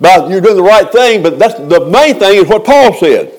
But 0.00 0.30
you're 0.30 0.40
doing 0.40 0.56
the 0.56 0.62
right 0.62 0.90
thing, 0.90 1.22
but 1.22 1.38
that's 1.38 1.54
the 1.54 1.86
main 1.86 2.18
thing 2.18 2.36
is 2.36 2.46
what 2.46 2.64
Paul 2.64 2.94
said. 2.94 3.32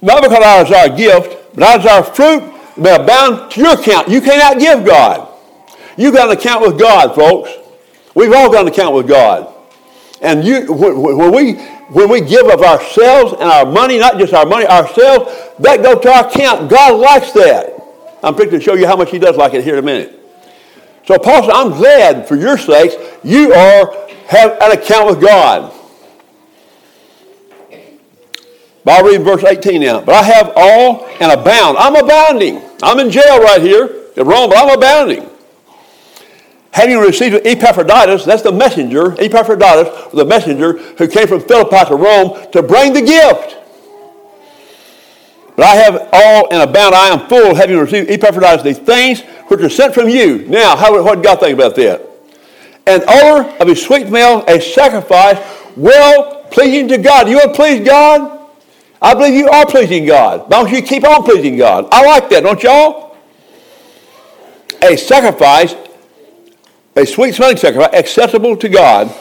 Not 0.00 0.22
because 0.22 0.42
I 0.42 0.62
desire 0.62 0.92
a 0.92 0.96
gift, 0.96 1.54
but 1.54 1.64
I 1.64 1.76
desire 1.76 2.02
fruit 2.02 2.52
may 2.76 2.96
bound 3.04 3.50
to 3.52 3.60
your 3.60 3.72
account. 3.74 4.08
You 4.08 4.20
cannot 4.20 4.58
give 4.58 4.84
God. 4.84 5.28
You 5.96 6.12
got 6.12 6.30
an 6.30 6.36
account 6.36 6.62
with 6.62 6.78
God, 6.78 7.14
folks. 7.14 7.50
We've 8.14 8.32
all 8.32 8.50
got 8.50 8.62
an 8.66 8.72
account 8.72 8.94
with 8.94 9.08
God. 9.08 9.52
And 10.20 10.44
you, 10.44 10.72
when 10.72 11.32
we 11.32 11.54
when 11.92 12.08
we 12.08 12.22
give 12.22 12.46
of 12.46 12.62
ourselves 12.62 13.32
and 13.34 13.42
our 13.42 13.66
money, 13.66 13.98
not 13.98 14.18
just 14.18 14.32
our 14.32 14.46
money, 14.46 14.66
ourselves, 14.66 15.30
that 15.58 15.82
goes 15.82 16.00
to 16.02 16.10
our 16.10 16.26
account. 16.26 16.70
God 16.70 16.98
likes 16.98 17.32
that. 17.32 17.74
I'm 18.22 18.34
going 18.34 18.50
to 18.50 18.60
show 18.60 18.74
you 18.74 18.86
how 18.86 18.96
much 18.96 19.10
He 19.10 19.18
does 19.18 19.36
like 19.36 19.52
it 19.52 19.64
here 19.64 19.74
in 19.74 19.80
a 19.80 19.86
minute. 19.86 20.18
So 21.06 21.18
Paul 21.18 21.42
said, 21.42 21.50
I'm 21.50 21.70
glad 21.70 22.28
for 22.28 22.36
your 22.36 22.56
sakes 22.56 22.94
you 23.24 23.52
are 23.52 24.08
have 24.28 24.52
an 24.62 24.72
account 24.72 25.08
with 25.08 25.20
God. 25.20 25.74
But 28.84 28.94
I'll 28.94 29.04
read 29.04 29.22
verse 29.22 29.44
18 29.44 29.80
now. 29.80 30.00
But 30.00 30.14
I 30.14 30.22
have 30.22 30.52
all 30.56 31.06
and 31.20 31.32
abound. 31.32 31.78
I'm 31.78 31.94
abounding. 31.96 32.60
I'm 32.82 32.98
in 32.98 33.10
jail 33.10 33.40
right 33.40 33.60
here 33.60 33.86
in 34.16 34.26
Rome, 34.26 34.50
but 34.50 34.58
I'm 34.58 34.76
abounding. 34.76 35.28
Having 36.72 36.98
received 36.98 37.46
Epaphroditus, 37.46 38.24
that's 38.24 38.42
the 38.42 38.50
messenger, 38.50 39.14
Epaphroditus, 39.20 40.12
the 40.12 40.24
messenger 40.24 40.78
who 40.78 41.06
came 41.06 41.28
from 41.28 41.40
Philippi 41.40 41.84
to 41.86 41.96
Rome 41.96 42.50
to 42.52 42.62
bring 42.62 42.94
the 42.94 43.02
gift. 43.02 43.58
But 45.54 45.66
I 45.66 45.74
have 45.76 46.08
all 46.12 46.50
and 46.50 46.68
abound. 46.68 46.94
I 46.94 47.08
am 47.08 47.28
full, 47.28 47.54
having 47.54 47.78
received 47.78 48.10
Epaphroditus, 48.10 48.62
these 48.62 48.78
things 48.78 49.20
which 49.48 49.60
are 49.60 49.68
sent 49.68 49.92
from 49.92 50.08
you. 50.08 50.46
Now, 50.48 50.74
how, 50.74 51.00
what 51.02 51.16
did 51.16 51.24
God 51.24 51.40
think 51.40 51.54
about 51.54 51.76
that? 51.76 52.08
An 52.86 53.02
odor 53.06 53.48
of 53.60 53.68
a 53.68 53.76
sweet 53.76 54.08
smell, 54.08 54.42
a 54.48 54.58
sacrifice, 54.60 55.38
well 55.76 56.44
pleasing 56.50 56.88
to 56.88 56.98
God. 56.98 57.28
You 57.28 57.36
want 57.36 57.50
to 57.50 57.54
please 57.54 57.86
God? 57.86 58.41
I 59.02 59.14
believe 59.14 59.34
you 59.34 59.48
are 59.48 59.66
pleasing 59.66 60.06
God. 60.06 60.42
Why 60.42 60.62
don't 60.62 60.72
you 60.72 60.80
keep 60.80 61.04
on 61.04 61.24
pleasing 61.24 61.56
God? 61.56 61.88
I 61.90 62.06
like 62.06 62.30
that, 62.30 62.44
don't 62.44 62.62
y'all? 62.62 63.16
A 64.80 64.96
sacrifice, 64.96 65.74
a 66.94 67.04
sweet 67.04 67.34
smelling 67.34 67.56
sacrifice, 67.56 67.90
acceptable 67.92 68.56
to 68.56 68.68
God. 68.68 69.12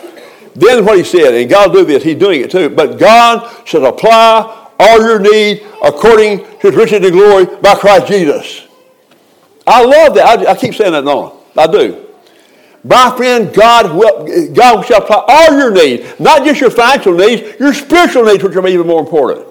Then 0.53 0.85
what 0.85 0.97
he 0.97 1.03
said, 1.03 1.33
and 1.33 1.49
God 1.49 1.73
do 1.73 1.83
this, 1.83 2.03
he's 2.03 2.17
doing 2.17 2.41
it 2.41 2.51
too. 2.51 2.69
But 2.69 2.99
God 2.99 3.67
shall 3.67 3.85
apply 3.85 4.69
all 4.79 4.99
your 4.99 5.19
need 5.19 5.65
according 5.83 6.39
to 6.39 6.71
his 6.71 6.75
riches 6.75 7.03
and 7.03 7.11
glory 7.11 7.45
by 7.45 7.73
Christ 7.75 8.07
Jesus. 8.07 8.67
I 9.65 9.83
love 9.83 10.13
that. 10.15 10.39
I, 10.39 10.51
I 10.51 10.55
keep 10.55 10.75
saying 10.75 10.91
that, 10.91 11.03
no, 11.03 11.41
I 11.57 11.65
do. 11.65 12.07
My 12.83 13.15
friend, 13.15 13.53
God 13.53 13.95
will, 13.95 14.53
God 14.53 14.83
shall 14.85 15.03
apply 15.03 15.23
all 15.27 15.57
your 15.57 15.71
needs, 15.71 16.19
not 16.19 16.43
just 16.43 16.61
your 16.61 16.71
financial 16.71 17.13
needs, 17.13 17.59
your 17.59 17.73
spiritual 17.73 18.25
needs, 18.25 18.43
which 18.43 18.55
are 18.55 18.67
even 18.67 18.87
more 18.87 18.99
important. 18.99 19.47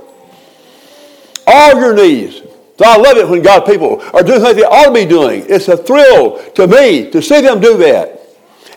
All 1.47 1.79
your 1.79 1.95
needs. 1.95 2.43
So 2.79 2.87
I 2.87 2.97
love 2.97 3.19
it 3.19 3.29
when 3.29 3.43
God 3.43 3.67
people 3.67 4.01
are 4.15 4.23
doing 4.23 4.41
things 4.41 4.57
they 4.57 4.65
ought 4.65 4.87
to 4.87 4.93
be 4.93 5.05
doing. 5.05 5.45
It's 5.49 5.69
a 5.69 5.77
thrill 5.77 6.43
to 6.53 6.67
me 6.67 7.11
to 7.11 7.21
see 7.21 7.41
them 7.43 7.61
do 7.61 7.77
that. 7.79 8.21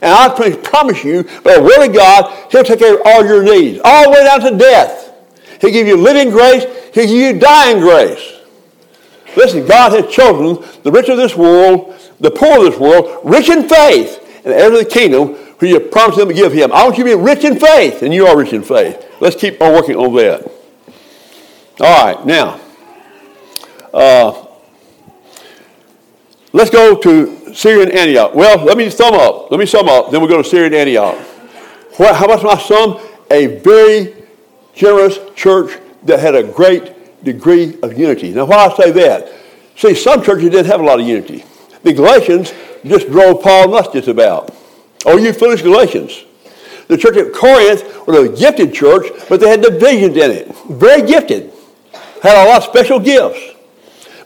And 0.01 0.11
I 0.13 0.55
promise 0.57 1.03
you, 1.05 1.23
by 1.43 1.55
the 1.55 1.63
word 1.63 1.87
of 1.87 1.93
God, 1.93 2.51
He'll 2.51 2.65
take 2.65 2.79
care 2.79 2.95
of 2.95 3.01
all 3.05 3.25
your 3.25 3.41
needs, 3.41 3.79
all 3.85 4.03
the 4.03 4.09
way 4.09 4.25
down 4.25 4.41
to 4.41 4.57
death. 4.57 5.13
He'll 5.61 5.71
give 5.71 5.87
you 5.87 5.95
living 5.95 6.31
grace. 6.31 6.65
He'll 6.93 7.07
give 7.07 7.35
you 7.35 7.39
dying 7.39 7.79
grace. 7.79 8.41
Listen, 9.37 9.65
God 9.65 9.93
has 9.93 10.13
chosen 10.13 10.61
the 10.83 10.91
rich 10.91 11.07
of 11.07 11.15
this 11.15 11.37
world, 11.37 11.97
the 12.19 12.29
poor 12.29 12.57
of 12.57 12.63
this 12.65 12.77
world, 12.77 13.21
rich 13.23 13.47
in 13.47 13.69
faith, 13.69 14.41
and 14.43 14.53
enter 14.53 14.77
the 14.77 14.85
kingdom 14.85 15.35
who 15.59 15.67
you 15.67 15.79
promised 15.79 16.19
them 16.19 16.27
to 16.27 16.33
give 16.33 16.51
him. 16.51 16.73
I 16.73 16.83
want 16.83 16.97
you 16.97 17.05
to 17.05 17.15
be 17.17 17.23
rich 17.23 17.45
in 17.45 17.57
faith, 17.57 18.03
and 18.03 18.13
you 18.13 18.27
are 18.27 18.37
rich 18.37 18.51
in 18.51 18.63
faith. 18.63 19.09
Let's 19.21 19.37
keep 19.37 19.61
on 19.61 19.71
working 19.71 19.95
on 19.95 20.13
that. 20.15 20.51
All 21.79 22.05
right, 22.05 22.23
now, 22.23 22.59
uh, 23.93 24.45
let's 26.51 26.69
go 26.69 26.95
to 26.95 27.55
Syrian 27.55 27.91
Antioch. 27.91 28.35
Well, 28.35 28.63
let 28.63 28.77
me 28.77 28.91
sum 28.91 29.15
up. 29.15 29.49
Let 29.49 29.59
me 29.59 29.65
sum 29.65 29.89
up. 29.89 30.11
Then 30.11 30.21
we'll 30.21 30.29
go 30.29 30.41
to 30.41 30.47
Syrian 30.47 30.75
Antioch. 30.75 31.17
What, 31.97 32.15
how 32.15 32.27
much 32.27 32.43
my 32.43 32.57
sum? 32.59 32.99
A 33.31 33.47
very 33.57 34.13
generous 34.75 35.17
church 35.35 35.79
that 36.03 36.19
had 36.19 36.35
a 36.35 36.43
great 36.43 37.23
degree 37.23 37.79
of 37.81 37.97
unity. 37.97 38.31
Now, 38.31 38.45
why 38.45 38.67
I 38.67 38.75
say 38.75 38.91
that? 38.91 39.31
See, 39.75 39.95
some 39.95 40.21
churches 40.21 40.51
didn't 40.51 40.67
have 40.67 40.79
a 40.79 40.83
lot 40.83 40.99
of 40.99 41.07
unity. 41.07 41.43
The 41.81 41.93
Galatians 41.93 42.53
just 42.85 43.07
drove 43.07 43.41
Paul 43.41 43.69
nuts 43.69 43.89
just 43.93 44.07
about. 44.07 44.53
Oh, 45.07 45.17
you 45.17 45.33
foolish 45.33 45.63
Galatians. 45.63 46.23
The 46.87 46.97
church 46.97 47.17
at 47.17 47.33
Corinth 47.33 48.05
was 48.05 48.29
a 48.29 48.37
gifted 48.37 48.73
church, 48.73 49.07
but 49.27 49.39
they 49.39 49.49
had 49.49 49.61
divisions 49.61 50.17
in 50.17 50.29
it. 50.29 50.55
Very 50.69 51.01
gifted. 51.01 51.52
Had 52.23 52.43
a 52.43 52.49
lot 52.49 52.57
of 52.59 52.63
special 52.63 52.99
gifts. 52.99 53.51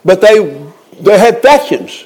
But 0.04 0.20
they, 0.20 0.70
they 1.00 1.18
had 1.18 1.42
factions. 1.42 2.04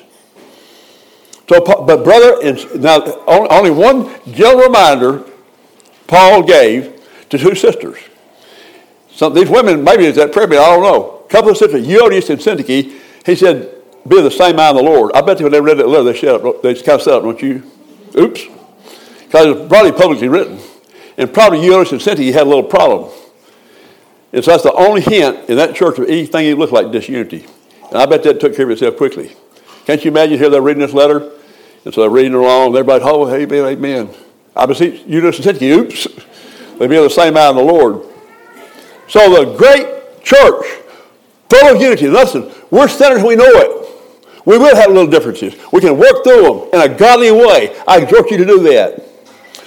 So, 1.49 1.61
but 1.61 2.03
brother, 2.03 2.41
now 2.79 3.05
only 3.27 3.71
one 3.71 4.11
gentle 4.33 4.63
reminder 4.63 5.23
Paul 6.07 6.45
gave 6.45 6.99
to 7.29 7.37
two 7.37 7.55
sisters. 7.55 7.99
Some, 9.11 9.35
these 9.35 9.51
women, 9.51 9.85
maybe 9.85 10.07
it's 10.07 10.17
that 10.17 10.33
prayer 10.33 10.47
meeting, 10.47 10.65
I 10.65 10.69
don't 10.69 10.83
know. 10.83 11.25
A 11.27 11.29
couple 11.29 11.51
of 11.51 11.59
sisters, 11.59 11.87
Euodias 11.87 12.31
and 12.31 12.41
Syntyche, 12.41 12.99
he 13.27 13.37
said, 13.37 13.75
be 14.09 14.17
of 14.17 14.25
the 14.25 14.31
same 14.31 14.57
mind 14.57 14.79
of 14.79 14.85
the 14.85 14.91
Lord. 14.91 15.13
I 15.15 15.21
bet 15.21 15.41
you 15.41 15.45
when 15.45 15.53
they 15.53 15.61
read 15.61 15.77
that 15.77 15.89
letter, 15.89 16.05
they, 16.05 16.15
shut 16.15 16.43
up, 16.43 16.63
they 16.63 16.73
just 16.73 16.87
kind 16.87 16.97
of 16.97 17.03
sat 17.03 17.15
up, 17.15 17.23
don't 17.23 17.43
you? 17.43 17.71
Oops. 18.17 18.47
Because 19.27 19.47
it 19.47 19.59
was 19.59 19.69
probably 19.69 19.93
publicly 19.93 20.29
written. 20.29 20.59
And 21.19 21.33
probably 21.35 21.59
Euodias 21.61 21.93
and 21.93 22.01
Syntyche 22.01 22.33
had 22.33 22.47
a 22.47 22.49
little 22.49 22.63
problem. 22.63 23.13
And 24.33 24.45
so 24.45 24.53
that's 24.53 24.63
the 24.63 24.73
only 24.73 25.03
hint 25.03 25.51
in 25.51 25.57
that 25.57 25.75
church 25.75 25.99
of 25.99 26.09
anything 26.09 26.49
that 26.49 26.57
looked 26.57 26.73
like 26.73 26.91
disunity. 26.91 27.47
And 27.89 27.99
I 27.99 28.07
bet 28.07 28.23
that 28.23 28.41
took 28.41 28.57
care 28.57 28.65
of 28.65 28.71
itself 28.71 28.97
quickly. 28.97 29.37
Can't 29.85 30.03
you 30.05 30.11
imagine 30.11 30.39
here 30.39 30.49
they're 30.49 30.63
reading 30.63 30.81
this 30.81 30.95
letter? 30.95 31.31
And 31.85 31.93
so 31.93 32.03
they're 32.03 32.11
reading 32.11 32.35
along, 32.35 32.69
and 32.69 32.77
everybody, 32.77 33.05
oh, 33.05 33.29
amen, 33.29 33.65
amen. 33.65 34.11
I 34.55 34.67
beseech 34.67 35.03
you, 35.07 35.25
and 35.27 35.35
Syntyche, 35.35 35.63
oops. 35.63 36.07
They'd 36.79 36.89
be 36.89 36.97
of 36.97 37.05
the 37.05 37.11
same 37.11 37.35
mind 37.35 37.57
of 37.59 37.67
the 37.67 37.73
Lord. 37.73 38.07
So 39.09 39.45
the 39.45 39.57
great 39.57 40.23
church, 40.23 40.65
full 41.51 41.75
of 41.75 41.81
unity. 41.83 42.09
Listen, 42.09 42.51
we're 42.71 42.89
sinners, 42.89 43.23
we 43.23 43.37
know 43.37 43.45
it. 43.47 43.83
We 44.45 44.59
will 44.59 44.75
have 44.75 44.91
little 44.91 45.11
differences. 45.11 45.55
We 45.73 45.81
can 45.81 45.99
work 45.99 46.25
through 46.25 46.43
them 46.43 46.69
in 46.73 46.91
a 46.91 46.95
godly 46.97 47.31
way. 47.31 47.77
I 47.87 47.99
exhort 47.99 48.31
you 48.31 48.39
to 48.39 48.47
do 48.47 48.61
that. 48.61 49.12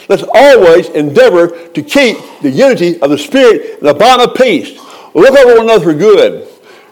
Let's 0.08 0.24
always 0.34 0.89
endeavor 0.89 1.70
to 1.70 1.82
keep 1.82 2.18
the 2.41 2.50
unity 2.50 3.00
of 3.02 3.10
the 3.10 3.18
Spirit 3.18 3.80
and 3.80 3.89
the 3.89 3.94
bond 3.94 4.22
of 4.22 4.36
peace. 4.36 4.78
Look 5.13 5.38
over 5.38 5.56
one 5.56 5.65
another 5.65 5.84
for 5.84 5.94
good. 5.94 6.48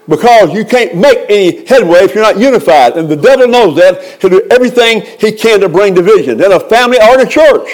Because 0.08 0.52
you 0.52 0.64
can't 0.64 0.96
make 0.96 1.18
any 1.30 1.64
headway 1.64 2.00
if 2.00 2.14
you're 2.14 2.24
not 2.24 2.38
unified. 2.38 2.96
And 2.96 3.08
the 3.08 3.16
devil 3.16 3.48
knows 3.48 3.76
that. 3.76 4.20
He'll 4.20 4.30
do 4.30 4.46
everything 4.50 5.02
he 5.18 5.32
can 5.32 5.60
to 5.60 5.68
bring 5.68 5.94
division 5.94 6.42
in 6.42 6.52
a 6.52 6.60
family 6.60 6.98
or 7.00 7.18
in 7.18 7.26
a 7.26 7.30
church. 7.30 7.68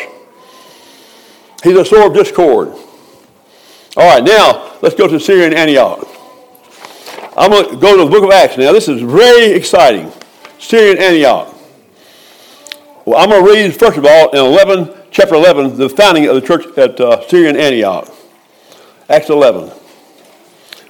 He's 1.62 1.76
a 1.76 1.85
sword 1.85 2.12
of 2.12 2.16
discord. 2.16 2.68
All 3.96 4.09
right, 4.09 4.22
now 4.22 4.79
let's 4.83 4.94
go 4.94 5.09
to 5.09 5.18
Syrian 5.18 5.53
Antioch. 5.53 6.07
I'm 7.37 7.50
going 7.50 7.70
to 7.70 7.76
go 7.76 7.96
to 7.96 8.05
the 8.05 8.11
book 8.11 8.24
of 8.24 8.31
Acts 8.31 8.57
now. 8.57 8.72
This 8.72 8.88
is 8.88 9.03
very 9.03 9.53
exciting. 9.53 10.12
Syrian 10.59 10.98
Antioch. 10.98 11.55
Well, 13.05 13.18
I'm 13.18 13.31
going 13.31 13.44
to 13.44 13.50
read, 13.50 13.76
first 13.76 13.98
of 13.98 14.05
all, 14.05 14.31
in 14.31 14.38
11, 14.38 14.99
chapter 15.11 15.35
11, 15.35 15.77
the 15.77 15.88
founding 15.88 16.27
of 16.29 16.35
the 16.35 16.40
church 16.40 16.66
at 16.79 17.01
uh, 17.01 17.27
Syrian 17.29 17.57
Antioch. 17.57 18.09
Acts 19.09 19.29
11. 19.29 19.70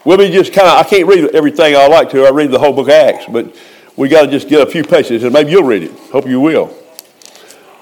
We'll 0.05 0.19
be 0.19 0.31
just 0.31 0.53
kind 0.53 0.69
of, 0.69 0.75
I 0.75 0.83
can't 0.89 1.07
read 1.07 1.35
everything 1.35 1.77
I 1.77 1.87
like 1.87 2.11
to. 2.11 2.25
I 2.25 2.31
read 2.31 2.51
the 2.51 2.59
whole 2.59 2.73
book 2.73 2.89
of 2.89 2.91
Acts, 2.91 3.27
but 3.27 3.55
we 3.97 4.09
got 4.09 4.23
to 4.23 4.31
just 4.31 4.49
get 4.49 4.67
a 4.67 4.71
few 4.71 4.85
pages, 4.85 5.23
and 5.23 5.33
maybe 5.33 5.51
you'll 5.51 5.65
read 5.65 5.85
it. 5.85 5.93
Hope 6.13 6.27
you 6.27 6.41
will. 6.41 6.75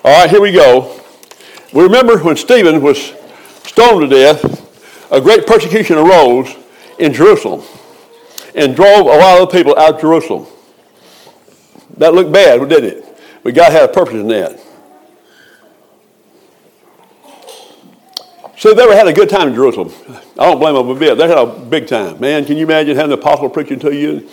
All 0.05 0.21
right, 0.21 0.31
here 0.31 0.41
we 0.41 0.53
go. 0.53 1.01
We 1.73 1.83
remember 1.83 2.19
when 2.19 2.37
Stephen 2.37 2.83
was 2.83 3.13
stoned 3.65 4.09
to 4.09 4.09
death, 4.09 5.13
a 5.13 5.21
great 5.21 5.47
persecution 5.47 5.99
arose 5.99 6.55
in 6.99 7.13
Jerusalem 7.13 7.63
and 8.55 8.75
drove 8.75 9.07
a 9.07 9.17
lot 9.17 9.41
of 9.41 9.53
people 9.53 9.77
out 9.79 9.95
of 9.95 10.01
Jerusalem. 10.01 10.47
That 11.97 12.15
looked 12.15 12.33
bad, 12.33 12.67
didn't 12.69 12.85
it? 12.85 13.19
But 13.43 13.55
God 13.55 13.73
had 13.73 13.89
a 13.89 13.93
purpose 13.93 14.15
in 14.15 14.29
that. 14.29 14.68
So 18.59 18.75
they 18.75 18.83
had 18.97 19.07
a 19.07 19.13
good 19.13 19.31
time 19.31 19.49
in 19.49 19.55
Jerusalem. 19.55 19.93
I 20.37 20.47
don't 20.47 20.59
blame 20.59 20.75
them 20.75 20.89
a 20.89 20.95
bit. 20.99 21.17
They 21.17 21.29
had 21.29 21.39
a 21.39 21.47
big 21.47 21.87
time. 21.87 22.19
Man, 22.19 22.45
can 22.45 22.57
you 22.57 22.65
imagine 22.65 22.97
having 22.97 23.11
the 23.11 23.17
apostle 23.17 23.49
preaching 23.49 23.79
to 23.81 23.95
you? 23.95 24.29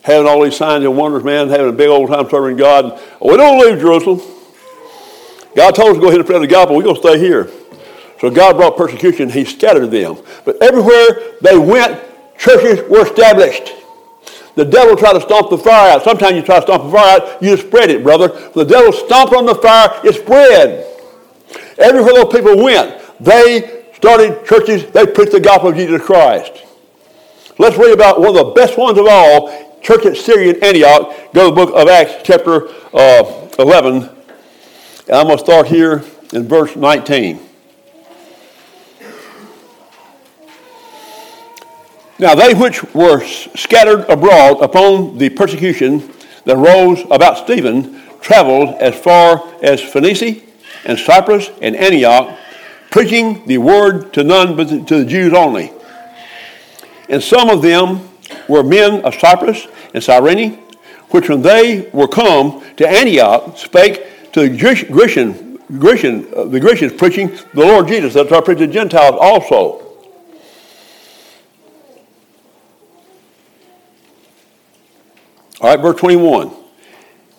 Having 0.00 0.26
all 0.26 0.42
these 0.42 0.56
signs 0.56 0.84
and 0.84 0.96
wonders, 0.96 1.22
man, 1.22 1.50
having 1.50 1.68
a 1.68 1.72
big 1.72 1.88
old 1.88 2.08
time 2.08 2.28
serving 2.30 2.56
God. 2.56 2.98
We 3.20 3.36
don't 3.36 3.60
leave 3.60 3.78
Jerusalem. 3.78 4.22
God 5.54 5.74
told 5.74 5.90
us 5.90 5.96
to 5.96 6.00
go 6.00 6.08
ahead 6.08 6.20
and 6.20 6.26
spread 6.26 6.40
the 6.40 6.46
gospel. 6.46 6.76
We're 6.76 6.84
going 6.84 6.96
to 6.96 7.02
stay 7.02 7.18
here. 7.18 7.50
So 8.20 8.30
God 8.30 8.56
brought 8.56 8.78
persecution. 8.78 9.28
He 9.28 9.44
scattered 9.44 9.88
them. 9.88 10.16
But 10.46 10.62
everywhere 10.62 11.34
they 11.42 11.58
went, 11.58 12.00
churches 12.38 12.88
were 12.88 13.02
established. 13.02 13.70
The 14.54 14.64
devil 14.64 14.96
tried 14.96 15.12
to 15.12 15.20
stomp 15.20 15.50
the 15.50 15.58
fire 15.58 15.92
out. 15.92 16.04
Sometimes 16.04 16.36
you 16.36 16.42
try 16.42 16.56
to 16.56 16.62
stomp 16.62 16.84
the 16.84 16.90
fire 16.90 17.20
out, 17.20 17.42
you 17.42 17.56
spread 17.58 17.90
it, 17.90 18.02
brother. 18.02 18.28
The 18.54 18.64
devil 18.64 18.92
stomped 18.92 19.34
on 19.34 19.44
the 19.44 19.56
fire, 19.56 19.90
it 20.04 20.14
spread. 20.14 20.88
Everywhere 21.78 22.14
those 22.14 22.32
people 22.32 22.62
went, 22.62 23.01
they 23.24 23.84
started 23.94 24.44
churches, 24.44 24.90
they 24.92 25.06
preached 25.06 25.32
the 25.32 25.40
gospel 25.40 25.70
of 25.70 25.76
Jesus 25.76 26.02
Christ. 26.02 26.64
Let's 27.58 27.76
read 27.76 27.92
about 27.92 28.20
one 28.20 28.30
of 28.30 28.34
the 28.34 28.52
best 28.52 28.78
ones 28.78 28.98
of 28.98 29.06
all, 29.08 29.80
church 29.80 30.06
at 30.06 30.16
Syrian 30.16 30.62
Antioch. 30.62 31.32
Go 31.32 31.50
to 31.50 31.54
the 31.54 31.66
book 31.66 31.74
of 31.76 31.88
Acts, 31.88 32.14
chapter 32.24 32.68
uh, 32.94 33.48
11. 33.58 33.94
And 33.96 35.10
I'm 35.10 35.26
going 35.26 35.38
to 35.38 35.44
start 35.44 35.66
here 35.66 36.02
in 36.32 36.48
verse 36.48 36.74
19. 36.74 37.48
Now, 42.18 42.34
they 42.34 42.54
which 42.54 42.82
were 42.94 43.24
scattered 43.26 44.08
abroad 44.08 44.62
upon 44.62 45.18
the 45.18 45.28
persecution 45.28 46.12
that 46.44 46.56
arose 46.56 47.02
about 47.10 47.38
Stephen 47.38 48.00
traveled 48.20 48.76
as 48.80 48.94
far 48.94 49.42
as 49.62 49.80
Phoenicia 49.80 50.40
and 50.84 50.98
Cyprus 50.98 51.50
and 51.60 51.74
Antioch, 51.76 52.38
preaching 52.92 53.44
the 53.46 53.58
word 53.58 54.12
to 54.12 54.22
none 54.22 54.54
but 54.54 54.68
to 54.68 54.98
the 54.98 55.04
Jews 55.04 55.32
only. 55.32 55.72
And 57.08 57.22
some 57.22 57.48
of 57.48 57.62
them 57.62 58.08
were 58.48 58.62
men 58.62 59.04
of 59.04 59.14
Cyprus 59.14 59.66
and 59.94 60.04
Cyrene, 60.04 60.54
which 61.10 61.28
when 61.28 61.42
they 61.42 61.90
were 61.92 62.06
come 62.06 62.62
to 62.76 62.88
Antioch 62.88 63.58
spake 63.58 64.32
to 64.32 64.48
the 64.48 64.84
Grecian, 64.90 65.58
Grecian, 65.78 66.32
uh, 66.34 66.44
the 66.44 66.60
Grecians 66.60 66.92
preaching 66.92 67.28
the 67.54 67.60
Lord 67.60 67.88
Jesus. 67.88 68.14
That's 68.14 68.30
our 68.30 68.42
preaching 68.42 68.68
to 68.68 68.72
Gentiles 68.72 69.16
also. 69.20 69.80
All 75.60 75.70
right, 75.70 75.80
verse 75.80 75.98
21. 76.00 76.50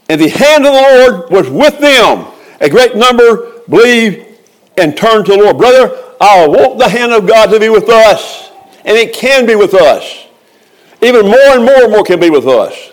And 0.10 0.20
the 0.20 0.30
hand 0.30 0.66
of 0.66 0.74
the 0.74 0.82
Lord 0.82 1.32
was 1.32 1.50
with 1.50 1.80
them. 1.80 2.26
A 2.62 2.70
great 2.70 2.96
number 2.96 3.60
believed 3.68 4.33
and 4.78 4.96
turn 4.98 5.24
to 5.26 5.32
the 5.32 5.38
Lord. 5.38 5.58
Brother, 5.58 5.96
I 6.20 6.48
want 6.48 6.80
the 6.80 6.90
hand 6.90 7.12
of 7.12 7.28
God 7.28 7.48
to 7.52 7.60
be 7.60 7.70
with 7.70 7.90
us. 7.90 8.52
And 8.86 8.98
it 8.98 9.14
can 9.14 9.46
be 9.46 9.56
with 9.56 9.74
us. 9.74 10.26
Even 11.02 11.26
more 11.26 11.38
and 11.40 11.64
more 11.64 11.84
and 11.84 11.92
more 11.92 12.04
can 12.04 12.20
be 12.20 12.30
with 12.30 12.48
us. 12.48 12.92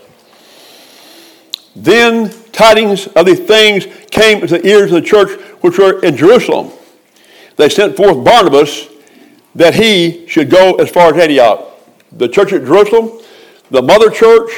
Then 1.75 2.33
tidings 2.53 3.07
of 3.09 3.27
these 3.27 3.41
things 3.41 3.87
came 4.11 4.41
to 4.41 4.47
the 4.47 4.67
ears 4.67 4.93
of 4.93 5.03
the 5.03 5.09
church 5.09 5.41
which 5.63 5.79
were 5.79 6.01
in 6.01 6.17
Jerusalem. 6.17 6.73
They 7.57 7.69
sent 7.69 7.97
forth 7.97 8.25
Barnabas 8.25 8.89
that 9.55 9.75
he 9.75 10.27
should 10.27 10.51
go 10.51 10.75
as 10.77 10.91
far 10.91 11.15
as 11.15 11.23
Antioch. 11.23 11.67
The 12.13 12.29
church 12.29 12.53
at 12.53 12.65
Jerusalem, 12.65 13.21
the 13.71 13.83
mother 13.83 14.11
church, 14.11 14.51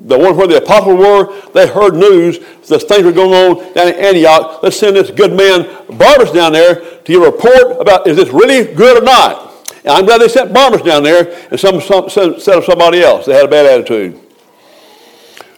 the 0.00 0.16
one 0.16 0.36
where 0.36 0.46
the 0.46 0.58
apostles 0.58 0.98
were, 0.98 1.50
they 1.52 1.66
heard 1.66 1.94
news 1.94 2.38
that 2.68 2.80
things 2.82 3.02
were 3.02 3.12
going 3.12 3.32
on 3.32 3.74
down 3.74 3.88
in 3.88 3.94
Antioch. 3.94 4.62
Let's 4.62 4.78
send 4.78 4.96
this 4.96 5.10
good 5.10 5.32
man 5.32 5.64
Barnabas 5.98 6.32
down 6.32 6.52
there 6.52 6.76
to 6.76 7.02
give 7.04 7.22
a 7.22 7.26
report 7.26 7.80
about 7.80 8.06
is 8.06 8.16
this 8.16 8.28
really 8.28 8.72
good 8.74 9.02
or 9.02 9.04
not. 9.04 9.66
And 9.78 9.88
I'm 9.88 10.04
glad 10.04 10.20
they 10.20 10.28
sent 10.28 10.52
Barnabas 10.52 10.86
down 10.86 11.02
there 11.02 11.36
and 11.50 11.58
some, 11.58 11.80
some, 11.80 12.04
of 12.04 12.64
somebody 12.64 13.02
else. 13.02 13.26
They 13.26 13.34
had 13.34 13.46
a 13.46 13.48
bad 13.48 13.66
attitude. 13.66 14.20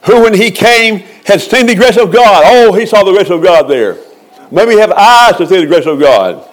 Who, 0.04 0.22
when 0.22 0.34
he 0.34 0.50
came, 0.50 1.00
had 1.26 1.40
seen 1.40 1.66
the 1.66 1.74
grace 1.74 1.98
of 1.98 2.10
God. 2.10 2.42
Oh, 2.46 2.72
he 2.72 2.86
saw 2.86 3.04
the 3.04 3.12
grace 3.12 3.28
of 3.28 3.42
God 3.42 3.68
there. 3.68 3.98
Maybe 4.50 4.76
have 4.78 4.92
eyes 4.92 5.36
to 5.36 5.46
see 5.46 5.60
the 5.60 5.66
grace 5.66 5.86
of 5.86 6.00
God. 6.00 6.46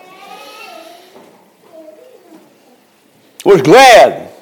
Was 3.46 3.62
glad 3.62 4.34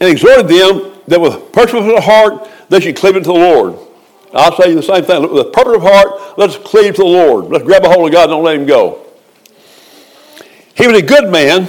and 0.00 0.08
exhorted 0.08 0.48
them 0.48 0.97
that 1.08 1.20
with 1.20 1.52
purpose 1.52 1.74
of 1.74 1.86
the 1.86 2.00
heart 2.00 2.48
they 2.68 2.80
should 2.80 2.96
cleave 2.96 3.16
unto 3.16 3.32
the 3.32 3.38
Lord. 3.38 3.78
I'll 4.32 4.54
say 4.56 4.74
the 4.74 4.82
same 4.82 5.04
thing. 5.04 5.22
With 5.22 5.46
a 5.46 5.50
purpose 5.50 5.76
of 5.76 5.82
heart, 5.82 6.38
let's 6.38 6.56
cleave 6.56 6.94
to 6.96 7.02
the 7.02 7.08
Lord. 7.08 7.46
Let's 7.46 7.64
grab 7.64 7.84
a 7.84 7.88
hold 7.88 8.08
of 8.08 8.12
God 8.12 8.24
and 8.24 8.32
don't 8.32 8.44
let 8.44 8.56
him 8.56 8.66
go. 8.66 9.06
He 10.74 10.86
was 10.86 10.98
a 10.98 11.02
good 11.02 11.30
man 11.30 11.68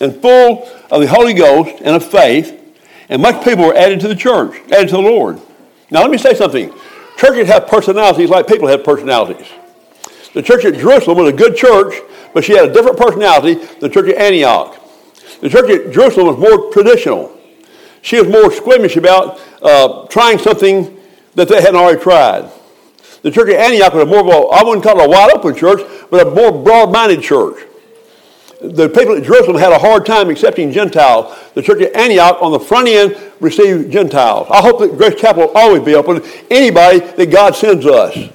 and 0.00 0.20
full 0.20 0.68
of 0.90 1.00
the 1.00 1.06
Holy 1.06 1.34
Ghost 1.34 1.80
and 1.82 1.94
of 1.94 2.04
faith, 2.04 2.56
and 3.08 3.22
much 3.22 3.44
people 3.44 3.64
were 3.64 3.76
added 3.76 4.00
to 4.00 4.08
the 4.08 4.16
church, 4.16 4.56
added 4.72 4.88
to 4.88 4.96
the 4.96 5.02
Lord. 5.02 5.40
Now 5.90 6.02
let 6.02 6.10
me 6.10 6.18
say 6.18 6.34
something. 6.34 6.72
Churches 7.16 7.48
have 7.48 7.68
personalities 7.68 8.28
like 8.28 8.46
people 8.46 8.68
have 8.68 8.82
personalities. 8.82 9.46
The 10.34 10.42
church 10.42 10.64
at 10.64 10.74
Jerusalem 10.74 11.18
was 11.18 11.32
a 11.32 11.36
good 11.36 11.56
church, 11.56 11.94
but 12.34 12.44
she 12.44 12.52
had 12.52 12.68
a 12.68 12.72
different 12.72 12.98
personality 12.98 13.54
than 13.54 13.80
the 13.80 13.88
church 13.88 14.08
at 14.08 14.16
Antioch. 14.16 14.76
The 15.40 15.48
church 15.48 15.70
at 15.70 15.92
Jerusalem 15.92 16.26
was 16.28 16.38
more 16.38 16.72
traditional. 16.72 17.36
She 18.02 18.20
was 18.20 18.28
more 18.28 18.50
squeamish 18.52 18.96
about 18.96 19.40
uh, 19.62 20.06
trying 20.06 20.38
something 20.38 20.98
that 21.34 21.48
they 21.48 21.60
hadn't 21.60 21.76
already 21.76 22.00
tried. 22.00 22.50
The 23.22 23.30
church 23.30 23.50
at 23.50 23.60
Antioch 23.60 23.92
was 23.92 24.06
more 24.06 24.20
of 24.20 24.26
a, 24.26 24.48
I 24.48 24.62
wouldn't 24.64 24.82
call 24.82 24.98
it 24.98 25.04
a 25.04 25.08
wide 25.08 25.30
open 25.32 25.54
church, 25.54 25.80
but 26.10 26.26
a 26.26 26.30
more 26.30 26.50
broad 26.50 26.90
minded 26.90 27.22
church. 27.22 27.66
The 28.62 28.88
people 28.88 29.16
at 29.16 29.22
Jerusalem 29.22 29.56
had 29.56 29.72
a 29.72 29.78
hard 29.78 30.04
time 30.04 30.28
accepting 30.28 30.70
Gentiles. 30.72 31.34
The 31.54 31.62
church 31.62 31.82
at 31.82 31.96
Antioch 31.96 32.38
on 32.42 32.52
the 32.52 32.60
front 32.60 32.88
end 32.88 33.16
received 33.40 33.90
Gentiles. 33.90 34.48
I 34.50 34.60
hope 34.60 34.80
that 34.80 34.96
Grace 34.96 35.18
Chapel 35.18 35.46
will 35.46 35.52
always 35.54 35.82
be 35.82 35.94
open 35.94 36.20
to 36.20 36.44
anybody 36.50 36.98
that 36.98 37.30
God 37.30 37.54
sends 37.54 37.86
us. 37.86 38.30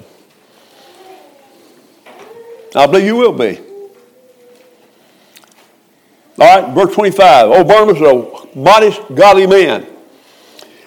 I 2.74 2.86
believe 2.86 3.06
you 3.06 3.16
will 3.16 3.32
be. 3.32 3.60
All 6.38 6.60
right, 6.62 6.74
verse 6.74 6.94
25. 6.94 7.50
Old 7.50 7.68
Barnabas 7.68 8.00
was 8.00 8.46
a 8.54 8.58
modest, 8.58 9.00
godly 9.14 9.46
man. 9.46 9.86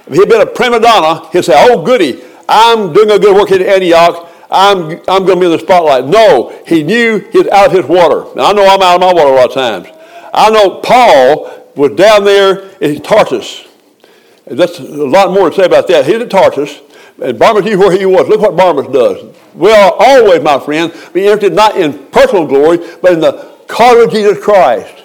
If 0.07 0.13
he'd 0.13 0.29
been 0.29 0.41
a 0.41 0.45
prima 0.45 0.79
donna, 0.79 1.27
he'd 1.31 1.45
say, 1.45 1.53
Oh, 1.55 1.83
goody, 1.83 2.23
I'm 2.47 2.93
doing 2.93 3.11
a 3.11 3.19
good 3.19 3.35
work 3.35 3.51
in 3.51 3.61
Antioch. 3.61 4.27
I'm, 4.51 4.91
I'm 5.07 5.25
going 5.25 5.35
to 5.35 5.39
be 5.39 5.45
in 5.45 5.51
the 5.51 5.59
spotlight. 5.59 6.05
No, 6.05 6.59
he 6.65 6.83
knew 6.83 7.19
he 7.19 7.37
was 7.39 7.47
out 7.49 7.67
of 7.67 7.71
his 7.71 7.85
water. 7.85 8.25
Now, 8.35 8.49
I 8.49 8.53
know 8.53 8.65
I'm 8.67 8.81
out 8.81 8.95
of 8.95 9.01
my 9.01 9.13
water 9.13 9.29
a 9.29 9.35
lot 9.35 9.49
of 9.49 9.53
times. 9.53 9.87
I 10.33 10.49
know 10.49 10.81
Paul 10.81 11.65
was 11.75 11.95
down 11.95 12.23
there 12.23 12.69
in 12.79 13.01
Tarsus. 13.01 13.67
That's 14.45 14.79
a 14.79 14.83
lot 14.83 15.31
more 15.31 15.49
to 15.49 15.55
say 15.55 15.65
about 15.65 15.87
that. 15.89 16.05
He's 16.05 16.15
at 16.15 16.29
Tarsus, 16.31 16.81
and 17.21 17.37
Barnabas 17.37 17.69
knew 17.69 17.77
where 17.77 17.95
he 17.95 18.05
was. 18.05 18.27
Look 18.27 18.41
what 18.41 18.57
Barnabas 18.57 18.91
does. 18.91 19.35
We 19.53 19.71
are 19.71 19.93
always, 19.97 20.41
my 20.41 20.59
friend, 20.59 20.91
be 21.13 21.25
interested 21.25 21.53
not 21.53 21.77
in 21.77 22.07
personal 22.07 22.47
glory, 22.47 22.77
but 23.01 23.13
in 23.13 23.19
the 23.19 23.51
calling 23.67 24.05
of 24.05 24.11
Jesus 24.11 24.43
Christ. 24.43 24.98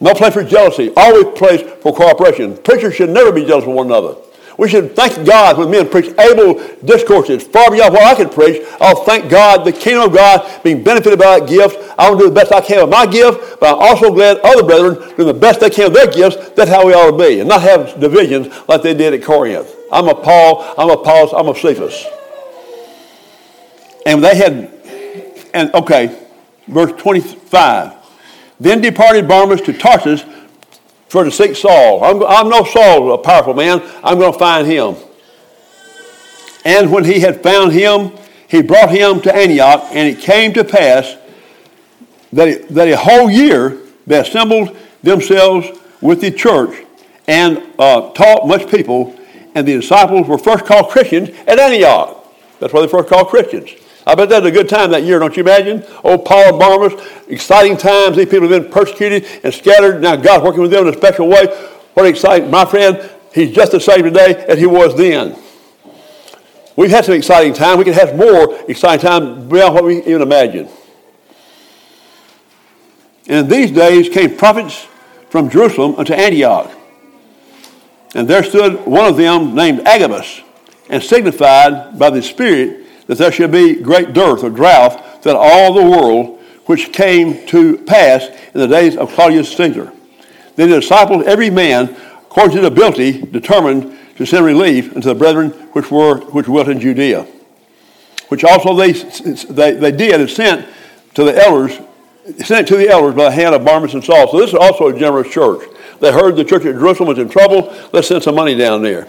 No 0.00 0.14
place 0.14 0.32
for 0.32 0.42
jealousy, 0.42 0.92
always 0.96 1.38
place 1.38 1.60
for 1.82 1.94
cooperation. 1.94 2.56
Preachers 2.56 2.94
should 2.94 3.10
never 3.10 3.32
be 3.32 3.44
jealous 3.44 3.64
of 3.64 3.72
one 3.72 3.86
another. 3.86 4.16
We 4.56 4.68
should 4.68 4.94
thank 4.94 5.26
God 5.26 5.56
when 5.56 5.70
men 5.70 5.88
preach 5.88 6.14
able 6.18 6.62
discourses 6.84 7.42
far 7.42 7.70
beyond 7.70 7.94
what 7.94 8.02
I 8.02 8.14
could 8.14 8.30
preach. 8.30 8.62
I'll 8.78 9.04
thank 9.04 9.30
God, 9.30 9.64
the 9.64 9.72
kingdom 9.72 10.08
of 10.08 10.14
God, 10.14 10.62
being 10.62 10.82
benefited 10.82 11.18
by 11.18 11.38
that 11.38 11.48
gift. 11.48 11.78
I 11.98 12.10
to 12.10 12.18
do 12.18 12.28
the 12.28 12.34
best 12.34 12.52
I 12.52 12.60
can 12.60 12.82
with 12.82 12.90
my 12.90 13.06
gift, 13.06 13.58
but 13.58 13.74
I'm 13.74 13.80
also 13.80 14.12
glad 14.12 14.38
other 14.38 14.62
brethren 14.62 15.16
do 15.16 15.24
the 15.24 15.32
best 15.32 15.60
they 15.60 15.70
can 15.70 15.90
with 15.90 15.94
their 15.94 16.10
gifts. 16.10 16.50
That's 16.50 16.70
how 16.70 16.86
we 16.86 16.92
ought 16.92 17.10
to 17.10 17.16
be, 17.16 17.40
and 17.40 17.48
not 17.48 17.62
have 17.62 17.98
divisions 18.00 18.48
like 18.68 18.82
they 18.82 18.92
did 18.92 19.14
at 19.14 19.22
Corinth. 19.22 19.74
I'm 19.90 20.08
a 20.08 20.14
Paul, 20.14 20.62
I'm 20.76 20.90
a 20.90 20.92
Apollos, 20.92 21.32
I'm 21.34 21.48
a 21.48 21.54
Cephas. 21.54 22.06
And 24.04 24.22
they 24.22 24.36
had, 24.36 24.70
and 25.54 25.74
okay, 25.74 26.18
verse 26.68 26.92
25. 27.00 27.99
Then 28.60 28.80
departed 28.80 29.26
Barnabas 29.26 29.62
to 29.62 29.72
Tarsus 29.72 30.24
for 31.08 31.24
to 31.24 31.30
seek 31.30 31.56
Saul. 31.56 32.04
I'm, 32.04 32.22
I'm 32.22 32.48
no 32.48 32.62
Saul, 32.62 33.12
a 33.12 33.18
powerful 33.18 33.54
man. 33.54 33.82
I'm 34.04 34.18
going 34.18 34.32
to 34.32 34.38
find 34.38 34.66
him. 34.66 34.96
And 36.64 36.92
when 36.92 37.04
he 37.04 37.20
had 37.20 37.42
found 37.42 37.72
him, 37.72 38.12
he 38.46 38.62
brought 38.62 38.90
him 38.90 39.20
to 39.22 39.34
Antioch, 39.34 39.86
and 39.90 40.08
it 40.08 40.20
came 40.20 40.52
to 40.54 40.64
pass 40.64 41.16
that, 42.32 42.68
that 42.68 42.88
a 42.88 42.96
whole 42.96 43.30
year 43.30 43.78
they 44.06 44.18
assembled 44.18 44.76
themselves 45.02 45.68
with 46.00 46.20
the 46.20 46.30
church 46.30 46.84
and 47.26 47.62
uh, 47.78 48.10
taught 48.12 48.46
much 48.46 48.70
people, 48.70 49.16
and 49.54 49.66
the 49.66 49.74
disciples 49.74 50.26
were 50.26 50.38
first 50.38 50.64
called 50.64 50.90
Christians 50.90 51.30
at 51.46 51.58
Antioch. 51.58 52.24
That's 52.58 52.72
why 52.72 52.82
they 52.82 52.88
first 52.88 53.08
called 53.08 53.28
Christians. 53.28 53.70
I 54.10 54.16
bet 54.16 54.28
that 54.30 54.42
was 54.42 54.50
a 54.50 54.52
good 54.52 54.68
time 54.68 54.90
that 54.90 55.04
year, 55.04 55.20
don't 55.20 55.36
you 55.36 55.44
imagine? 55.44 55.84
Oh, 56.02 56.18
Paul 56.18 56.48
and 56.48 56.58
Barnabas, 56.58 57.00
exciting 57.28 57.76
times. 57.76 58.16
These 58.16 58.28
people 58.28 58.48
have 58.48 58.62
been 58.62 58.72
persecuted 58.72 59.24
and 59.44 59.54
scattered. 59.54 60.02
Now 60.02 60.16
God's 60.16 60.42
working 60.42 60.62
with 60.62 60.72
them 60.72 60.88
in 60.88 60.92
a 60.92 60.96
special 60.96 61.28
way. 61.28 61.46
What 61.94 62.06
exciting. 62.06 62.50
My 62.50 62.64
friend, 62.64 63.08
he's 63.32 63.52
just 63.52 63.70
the 63.70 63.78
same 63.78 64.02
today 64.02 64.34
as 64.48 64.58
he 64.58 64.66
was 64.66 64.96
then. 64.96 65.38
We've 66.74 66.90
had 66.90 67.04
some 67.04 67.14
exciting 67.14 67.52
time. 67.52 67.78
We 67.78 67.84
can 67.84 67.92
have 67.92 68.16
more 68.16 68.58
exciting 68.68 69.06
time 69.06 69.48
beyond 69.48 69.74
what 69.74 69.84
we 69.84 70.00
even 70.00 70.22
imagine. 70.22 70.68
And 73.28 73.44
in 73.44 73.48
these 73.48 73.70
days 73.70 74.08
came 74.08 74.36
prophets 74.36 74.88
from 75.28 75.50
Jerusalem 75.50 75.94
unto 75.94 76.14
Antioch. 76.14 76.68
And 78.16 78.26
there 78.26 78.42
stood 78.42 78.86
one 78.86 79.06
of 79.06 79.16
them 79.16 79.54
named 79.54 79.86
Agabus, 79.86 80.40
and 80.88 81.00
signified 81.00 81.96
by 81.96 82.10
the 82.10 82.22
Spirit 82.22 82.80
that 83.10 83.18
there 83.18 83.32
should 83.32 83.50
be 83.50 83.74
great 83.74 84.12
dearth 84.12 84.44
or 84.44 84.50
drought 84.50 85.20
throughout 85.20 85.36
all 85.36 85.74
the 85.74 85.82
world, 85.82 86.38
which 86.66 86.92
came 86.92 87.44
to 87.48 87.76
pass 87.78 88.28
in 88.54 88.60
the 88.60 88.68
days 88.68 88.96
of 88.96 89.10
Claudius 89.10 89.52
Caesar. 89.56 89.92
Then 90.54 90.70
the 90.70 90.78
disciples, 90.78 91.26
every 91.26 91.50
man, 91.50 91.96
according 92.22 92.54
to 92.54 92.60
the 92.60 92.68
ability, 92.68 93.22
determined 93.22 93.98
to 94.14 94.24
send 94.24 94.46
relief 94.46 94.94
unto 94.94 95.08
the 95.08 95.16
brethren 95.16 95.50
which 95.72 95.90
were 95.90 96.20
which 96.26 96.46
dwelt 96.46 96.68
in 96.68 96.78
Judea, 96.78 97.26
which 98.28 98.44
also 98.44 98.76
they, 98.76 98.92
they, 98.92 99.72
they 99.72 99.90
did 99.90 100.20
and 100.20 100.30
sent 100.30 100.68
to 101.14 101.24
the 101.24 101.34
elders, 101.34 101.80
sent 102.44 102.68
to 102.68 102.76
the 102.76 102.88
elders 102.88 103.16
by 103.16 103.24
the 103.24 103.32
hand 103.32 103.56
of 103.56 103.64
Barnabas 103.64 103.94
and 103.94 104.04
Saul. 104.04 104.30
So 104.30 104.38
this 104.38 104.50
is 104.50 104.54
also 104.54 104.86
a 104.86 104.96
generous 104.96 105.32
church. 105.32 105.68
They 105.98 106.12
heard 106.12 106.36
the 106.36 106.44
church 106.44 106.64
at 106.64 106.76
Jerusalem 106.76 107.08
was 107.08 107.18
in 107.18 107.28
trouble. 107.28 107.76
Let's 107.92 108.06
send 108.06 108.22
some 108.22 108.36
money 108.36 108.54
down 108.54 108.82
there. 108.82 109.08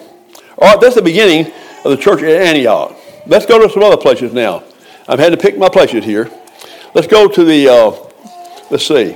All 0.57 0.71
right, 0.71 0.81
that's 0.81 0.95
the 0.95 1.03
beginning 1.03 1.53
of 1.85 1.91
the 1.91 1.97
church 1.97 2.23
at 2.23 2.41
Antioch. 2.41 2.97
Let's 3.27 3.45
go 3.45 3.59
to 3.59 3.71
some 3.71 3.83
other 3.83 3.97
places 3.97 4.33
now. 4.33 4.63
I've 5.07 5.19
had 5.19 5.31
to 5.31 5.37
pick 5.37 5.57
my 5.57 5.69
places 5.69 6.03
here. 6.03 6.29
Let's 6.93 7.07
go 7.07 7.27
to 7.27 7.43
the, 7.43 7.67
uh, 7.67 7.91
let's 8.69 8.85
see. 8.85 9.15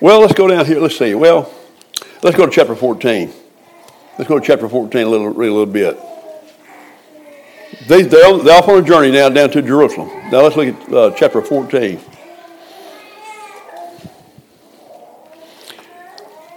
Well, 0.00 0.20
let's 0.20 0.34
go 0.34 0.48
down 0.48 0.66
here. 0.66 0.80
Let's 0.80 0.98
see. 0.98 1.14
Well, 1.14 1.54
let's 2.22 2.36
go 2.36 2.44
to 2.44 2.50
chapter 2.50 2.74
14. 2.74 3.32
Let's 4.18 4.28
go 4.28 4.38
to 4.38 4.44
chapter 4.44 4.68
14 4.68 5.00
a 5.00 5.08
little, 5.08 5.28
read 5.28 5.48
a 5.48 5.52
little 5.52 5.72
bit. 5.72 5.96
They, 7.86 8.02
they're, 8.02 8.26
off 8.26 8.68
on 8.68 8.82
a 8.82 8.82
journey 8.82 9.12
now 9.12 9.28
down 9.28 9.50
to 9.50 9.62
Jerusalem. 9.62 10.08
Now 10.30 10.42
let's 10.42 10.56
look 10.56 10.68
at 10.68 10.92
uh, 10.92 11.14
chapter 11.16 11.40
14. 11.40 12.00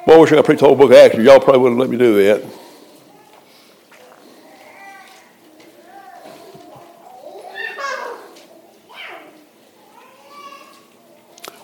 Boy, 0.06 0.14
I 0.14 0.18
wish 0.18 0.32
I 0.32 0.36
could 0.36 0.45
preach 0.45 0.60
the 0.60 0.68
whole 0.68 0.76
book 0.76 0.91
of 0.91 0.97
Acts. 0.97 1.16
Y'all 1.16 1.39
probably 1.39 1.62
wouldn't 1.62 1.80
let 1.80 1.89
me 1.89 1.97
do 1.97 2.24
that. 2.24 2.43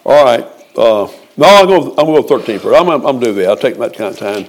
All 0.03 0.25
right. 0.25 0.43
Uh, 0.75 1.07
no, 1.37 1.93
I'm 1.97 2.07
to 2.07 2.21
go 2.21 2.23
13 2.23 2.59
first. 2.59 2.79
I'm, 2.79 2.89
I'm 2.89 3.01
going 3.01 3.19
to 3.19 3.25
do 3.27 3.33
that. 3.35 3.49
I'll 3.49 3.57
take 3.57 3.77
that 3.77 3.95
kind 3.95 4.11
of 4.11 4.17
time. 4.19 4.47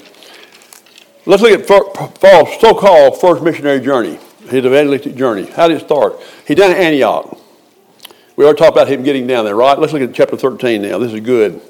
Let's 1.27 1.43
look 1.43 1.61
at 1.61 1.67
Paul's 1.67 2.61
so-called 2.61 3.21
first 3.21 3.43
missionary 3.43 3.81
journey, 3.81 4.19
his 4.49 4.65
evangelistic 4.65 5.15
journey. 5.15 5.47
How 5.47 5.69
did 5.69 5.77
it 5.81 5.85
start? 5.85 6.19
He 6.49 6.55
done 6.55 6.73
Antioch. 6.73 7.39
We 8.37 8.45
already 8.45 8.59
talked 8.59 8.75
about 8.75 8.89
him 8.89 9.03
getting 9.03 9.27
down 9.27 9.45
there, 9.45 9.55
right? 9.55 9.79
Let's 9.79 9.93
look 9.93 10.03
at 10.03 10.15
chapter 10.15 10.37
13 10.37 10.81
now. 10.81 10.99
This 10.99 11.13
is 11.13 11.21
good. 11.21 11.61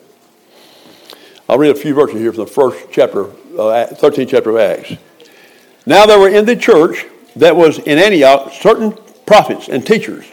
I'll 1.49 1.59
read 1.59 1.71
a 1.71 1.79
few 1.79 1.95
verses 1.95 2.21
here 2.21 2.33
from 2.33 2.45
the 2.45 2.51
first 2.51 2.87
chapter, 2.93 3.25
uh, 3.25 3.87
13th 3.91 4.29
chapter 4.29 4.51
of 4.51 4.57
Acts. 4.57 4.95
Now 5.87 6.07
there 6.07 6.19
were 6.19 6.29
in 6.29 6.45
the 6.45 6.55
church 6.55 7.05
that 7.37 7.57
was 7.57 7.79
in 7.81 7.99
Antioch 7.99 8.53
certain 8.53 8.97
prophets 9.27 9.69
and 9.69 9.85
teachers, 9.85 10.25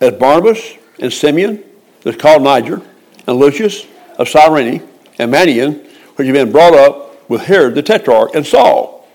as 0.00 0.12
Barnabas 0.14 0.76
and 1.00 1.12
Simeon, 1.12 1.64
that's 2.02 2.16
called 2.16 2.42
Niger, 2.42 2.80
and 3.26 3.36
Lucius 3.36 3.86
of 4.18 4.28
Cyrene, 4.28 4.88
and 5.18 5.32
Manaen, 5.32 5.84
which 6.16 6.26
had 6.26 6.34
been 6.34 6.52
brought 6.52 6.74
up 6.74 7.28
with 7.28 7.42
Herod 7.42 7.74
the 7.74 7.82
Tetrarch, 7.82 8.34
and 8.34 8.46
Saul. 8.46 9.08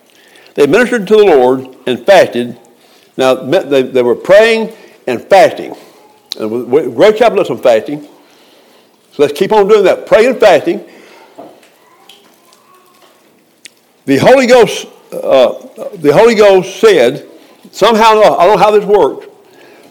They 0.56 0.68
ministered 0.68 1.08
to 1.08 1.16
the 1.16 1.26
Lord 1.26 1.76
and 1.86 2.06
fasted. 2.06 2.60
Now 3.16 3.36
they, 3.36 3.84
they 3.84 4.02
were 4.02 4.16
praying 4.16 4.74
and 5.06 5.24
fasting. 5.24 5.76
And 6.40 6.70
great 6.70 7.18
chapter 7.18 7.40
on 7.40 7.58
fasting. 7.62 8.08
So 9.18 9.24
let's 9.24 9.38
keep 9.38 9.52
on 9.52 9.68
doing 9.68 9.84
that. 9.86 10.06
Praying 10.06 10.30
and 10.30 10.40
fasting. 10.40 10.86
The 14.06 14.18
Holy 14.18 14.46
Ghost, 14.46 14.86
uh, 15.12 15.54
the 15.96 16.14
Holy 16.14 16.36
Ghost 16.36 16.80
said, 16.80 17.28
somehow, 17.72 18.12
I 18.12 18.46
don't 18.46 18.56
know 18.56 18.58
how 18.58 18.70
this 18.70 18.86
worked. 18.86 19.26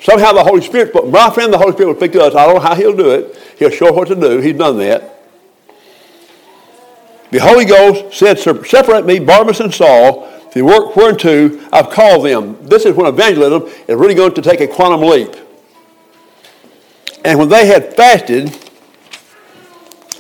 Somehow 0.01 0.33
the 0.33 0.45
Holy 0.45 0.61
Spirit, 0.61 0.93
but 0.93 1.09
my 1.09 1.29
friend, 1.31 1.53
the 1.53 1.59
Holy 1.59 1.73
Spirit 1.73 1.89
will 1.89 1.97
speak 1.97 2.13
to 2.13 2.23
us. 2.23 2.37
I 2.37 2.47
don't 2.47 2.55
know 2.55 2.61
how 2.61 2.77
he'll 2.77 2.97
do 2.97 3.11
it. 3.11 3.37
He'll 3.59 3.71
show 3.71 3.93
what 3.93 4.07
to 4.09 4.15
do. 4.15 4.39
He's 4.39 4.57
done 4.57 4.79
that. 4.79 5.25
The 7.33 7.41
Holy 7.41 7.65
Ghost 7.65 8.17
said, 8.17 8.39
Separate 8.39 9.07
me, 9.07 9.19
Barnabas 9.19 9.59
and 9.59 9.75
Saul, 9.75 10.29
the 10.53 10.63
work 10.63 10.95
whereunto 10.95 11.59
I've 11.73 11.91
called 11.91 12.25
them. 12.25 12.65
This 12.65 12.85
is 12.85 12.95
when 12.95 13.09
evangelism 13.09 13.65
is 13.89 13.97
really 13.97 14.15
going 14.15 14.35
to 14.35 14.43
take 14.43 14.61
a 14.61 14.69
quantum 14.69 15.01
leap. 15.01 15.35
And 17.25 17.41
when 17.41 17.49
they 17.49 17.67
had 17.67 17.97
fasted, 17.97 18.57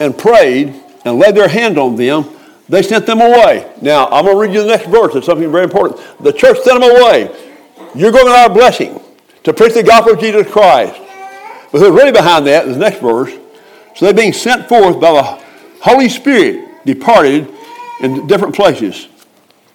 and 0.01 0.16
prayed 0.16 0.74
and 1.05 1.18
laid 1.18 1.34
their 1.34 1.49
hand 1.49 1.78
on 1.78 1.97
them, 1.97 2.24
they 2.68 2.82
sent 2.82 3.07
them 3.07 3.20
away. 3.20 3.72
Now, 3.80 4.07
I'm 4.09 4.24
going 4.24 4.36
to 4.36 4.40
read 4.40 4.55
you 4.55 4.62
the 4.62 4.68
next 4.68 4.86
verse. 4.88 5.14
It's 5.14 5.26
something 5.26 5.51
very 5.51 5.64
important. 5.64 6.01
The 6.20 6.32
church 6.32 6.59
sent 6.61 6.80
them 6.80 6.90
away. 6.90 7.30
You're 7.94 8.12
going 8.12 8.26
to 8.26 8.32
our 8.32 8.51
blessing 8.51 9.01
to 9.44 9.53
preach 9.53 9.74
the 9.74 9.82
gospel 9.82 10.14
of 10.14 10.20
Jesus 10.20 10.51
Christ. 10.51 11.01
But 11.70 11.80
who's 11.80 11.90
really 11.90 12.12
behind 12.12 12.47
that 12.47 12.66
is 12.66 12.74
the 12.74 12.80
next 12.80 13.01
verse. 13.01 13.32
So 13.94 14.05
they're 14.05 14.14
being 14.14 14.32
sent 14.32 14.68
forth 14.68 15.01
by 15.01 15.12
the 15.12 15.22
Holy 15.80 16.09
Spirit, 16.09 16.84
departed 16.84 17.49
in 18.01 18.26
different 18.26 18.55
places. 18.55 19.09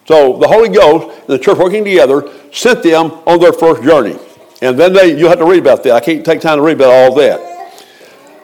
So 0.05 0.37
the 0.37 0.47
Holy 0.47 0.69
Ghost 0.69 1.17
and 1.19 1.27
the 1.27 1.39
church 1.39 1.57
working 1.57 1.85
together 1.85 2.29
sent 2.51 2.83
them 2.83 3.11
on 3.25 3.39
their 3.39 3.53
first 3.53 3.81
journey. 3.83 4.17
And 4.61 4.77
then 4.77 4.93
they, 4.93 5.17
you'll 5.17 5.29
have 5.29 5.39
to 5.39 5.45
read 5.45 5.59
about 5.59 5.83
that. 5.83 5.93
I 5.93 5.99
can't 6.01 6.25
take 6.25 6.41
time 6.41 6.57
to 6.57 6.61
read 6.61 6.75
about 6.75 6.91
all 6.91 7.15
that. 7.15 7.39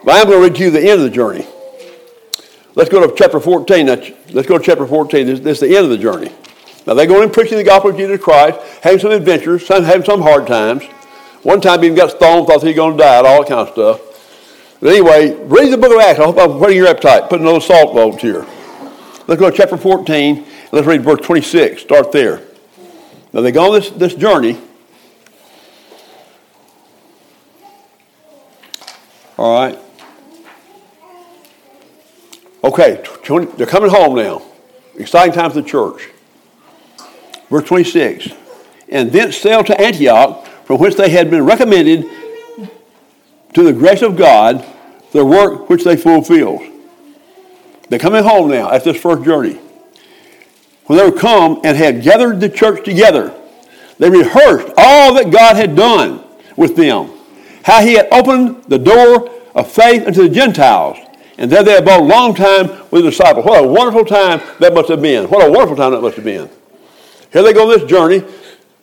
But 0.04 0.16
I'm 0.16 0.28
going 0.28 0.42
to 0.42 0.50
read 0.50 0.60
you 0.60 0.72
the 0.72 0.80
end 0.80 1.02
of 1.02 1.02
the 1.02 1.10
journey. 1.10 1.46
Let's 2.78 2.92
go 2.92 3.08
to 3.08 3.12
chapter 3.16 3.40
14. 3.40 3.88
let's 3.88 4.48
go 4.48 4.60
to 4.60 4.64
chapter 4.64 4.86
14. 4.86 5.26
This, 5.26 5.40
this, 5.40 5.64
is 5.64 5.68
the 5.68 5.76
end 5.76 5.86
of 5.86 5.90
the 5.90 5.98
journey. 5.98 6.32
Now 6.86 6.94
they're 6.94 7.08
going 7.08 7.24
and 7.24 7.34
preaching 7.34 7.58
the 7.58 7.64
gospel 7.64 7.90
of 7.90 7.98
Jesus 7.98 8.22
Christ, 8.24 8.60
having 8.84 9.00
some 9.00 9.10
adventures, 9.10 9.66
some 9.66 9.84
having 9.84 10.06
some 10.06 10.22
hard 10.22 10.46
times. 10.46 10.84
One 11.42 11.60
time 11.60 11.80
he 11.80 11.88
even 11.88 11.98
got 11.98 12.12
stoned, 12.12 12.46
thought 12.46 12.62
he 12.62 12.68
was 12.68 12.76
going 12.76 12.96
to 12.96 13.04
die, 13.04 13.16
all 13.16 13.42
that 13.42 13.50
kind 13.50 13.68
of 13.68 13.70
stuff. 13.70 14.78
But 14.80 14.90
anyway, 14.92 15.34
read 15.46 15.74
the 15.74 15.78
book 15.80 15.92
of 15.92 16.00
Acts. 16.00 16.20
I 16.20 16.26
hope 16.26 16.38
I'm 16.38 16.60
putting 16.60 16.78
your 16.78 16.86
appetite, 16.86 17.32
putting 17.32 17.48
a 17.48 17.50
little 17.50 17.62
salt 17.62 17.96
boats 17.96 18.22
here. 18.22 18.46
Let's 19.26 19.40
go 19.40 19.50
to 19.50 19.58
chapter 19.58 19.76
14. 19.76 20.46
Let's 20.72 20.86
read 20.86 21.02
verse 21.02 21.22
26. 21.22 21.82
Start 21.82 22.12
there. 22.12 22.44
Now 23.34 23.42
they 23.42 23.52
go 23.52 23.74
on 23.74 23.80
this, 23.80 23.90
this 23.90 24.14
journey. 24.14 24.62
All 29.36 29.60
right. 29.60 29.80
Okay, 32.64 33.04
20, 33.24 33.58
they're 33.58 33.68
coming 33.68 33.90
home 33.90 34.16
now. 34.16 34.42
Exciting 34.96 35.34
time 35.34 35.52
for 35.52 35.62
the 35.62 35.68
church. 35.68 36.10
Verse 37.50 37.68
26. 37.68 38.30
And 38.90 39.12
thence 39.12 39.38
sailed 39.38 39.68
to 39.68 39.80
Antioch, 39.80 40.46
from 40.66 40.80
which 40.80 40.96
they 40.96 41.10
had 41.10 41.30
been 41.30 41.46
recommended 41.46 42.06
to 43.54 43.64
the 43.64 43.74
grace 43.74 44.02
of 44.02 44.18
God, 44.18 44.66
their 45.12 45.26
work 45.26 45.70
which 45.70 45.84
they 45.84 45.96
fulfilled. 45.96 46.62
They're 47.90 48.00
coming 48.00 48.24
home 48.24 48.50
now 48.50 48.70
after 48.72 48.92
this 48.92 49.02
first 49.02 49.24
journey. 49.24 49.60
When 50.86 50.98
they 50.98 51.06
were 51.06 51.18
come 51.18 51.62
and 51.64 51.78
had 51.78 52.02
gathered 52.02 52.40
the 52.40 52.50
church 52.50 52.84
together, 52.84 53.34
they 54.00 54.10
rehearsed 54.10 54.74
all 54.78 55.14
that 55.16 55.32
God 55.32 55.56
had 55.56 55.76
done 55.76 56.24
with 56.56 56.76
them, 56.76 57.12
how 57.64 57.82
he 57.82 57.94
had 57.94 58.08
opened 58.12 58.64
the 58.66 58.78
door 58.78 59.30
of 59.56 59.72
faith 59.72 60.06
unto 60.08 60.28
the 60.28 60.34
Gentiles, 60.34 60.98
and 61.38 61.52
there 61.52 61.64
they 61.64 61.78
abode 61.78 62.02
a 62.02 62.04
long 62.04 62.34
time 62.34 62.68
with 62.92 63.04
the 63.04 63.12
disciples. 63.12 63.46
What 63.46 63.64
a 63.64 63.68
wonderful 63.68 64.06
time 64.06 64.42
that 64.60 64.74
must 64.74 64.90
have 64.90 65.02
been. 65.02 65.30
What 65.30 65.48
a 65.48 65.52
wonderful 65.52 65.76
time 65.76 65.92
that 65.92 66.02
must 66.02 66.16
have 66.16 66.26
been. 66.26 66.50
Here 67.32 67.44
they 67.44 67.54
go 67.54 67.70
on 67.70 67.80
this 67.80 67.88
journey, 67.90 68.24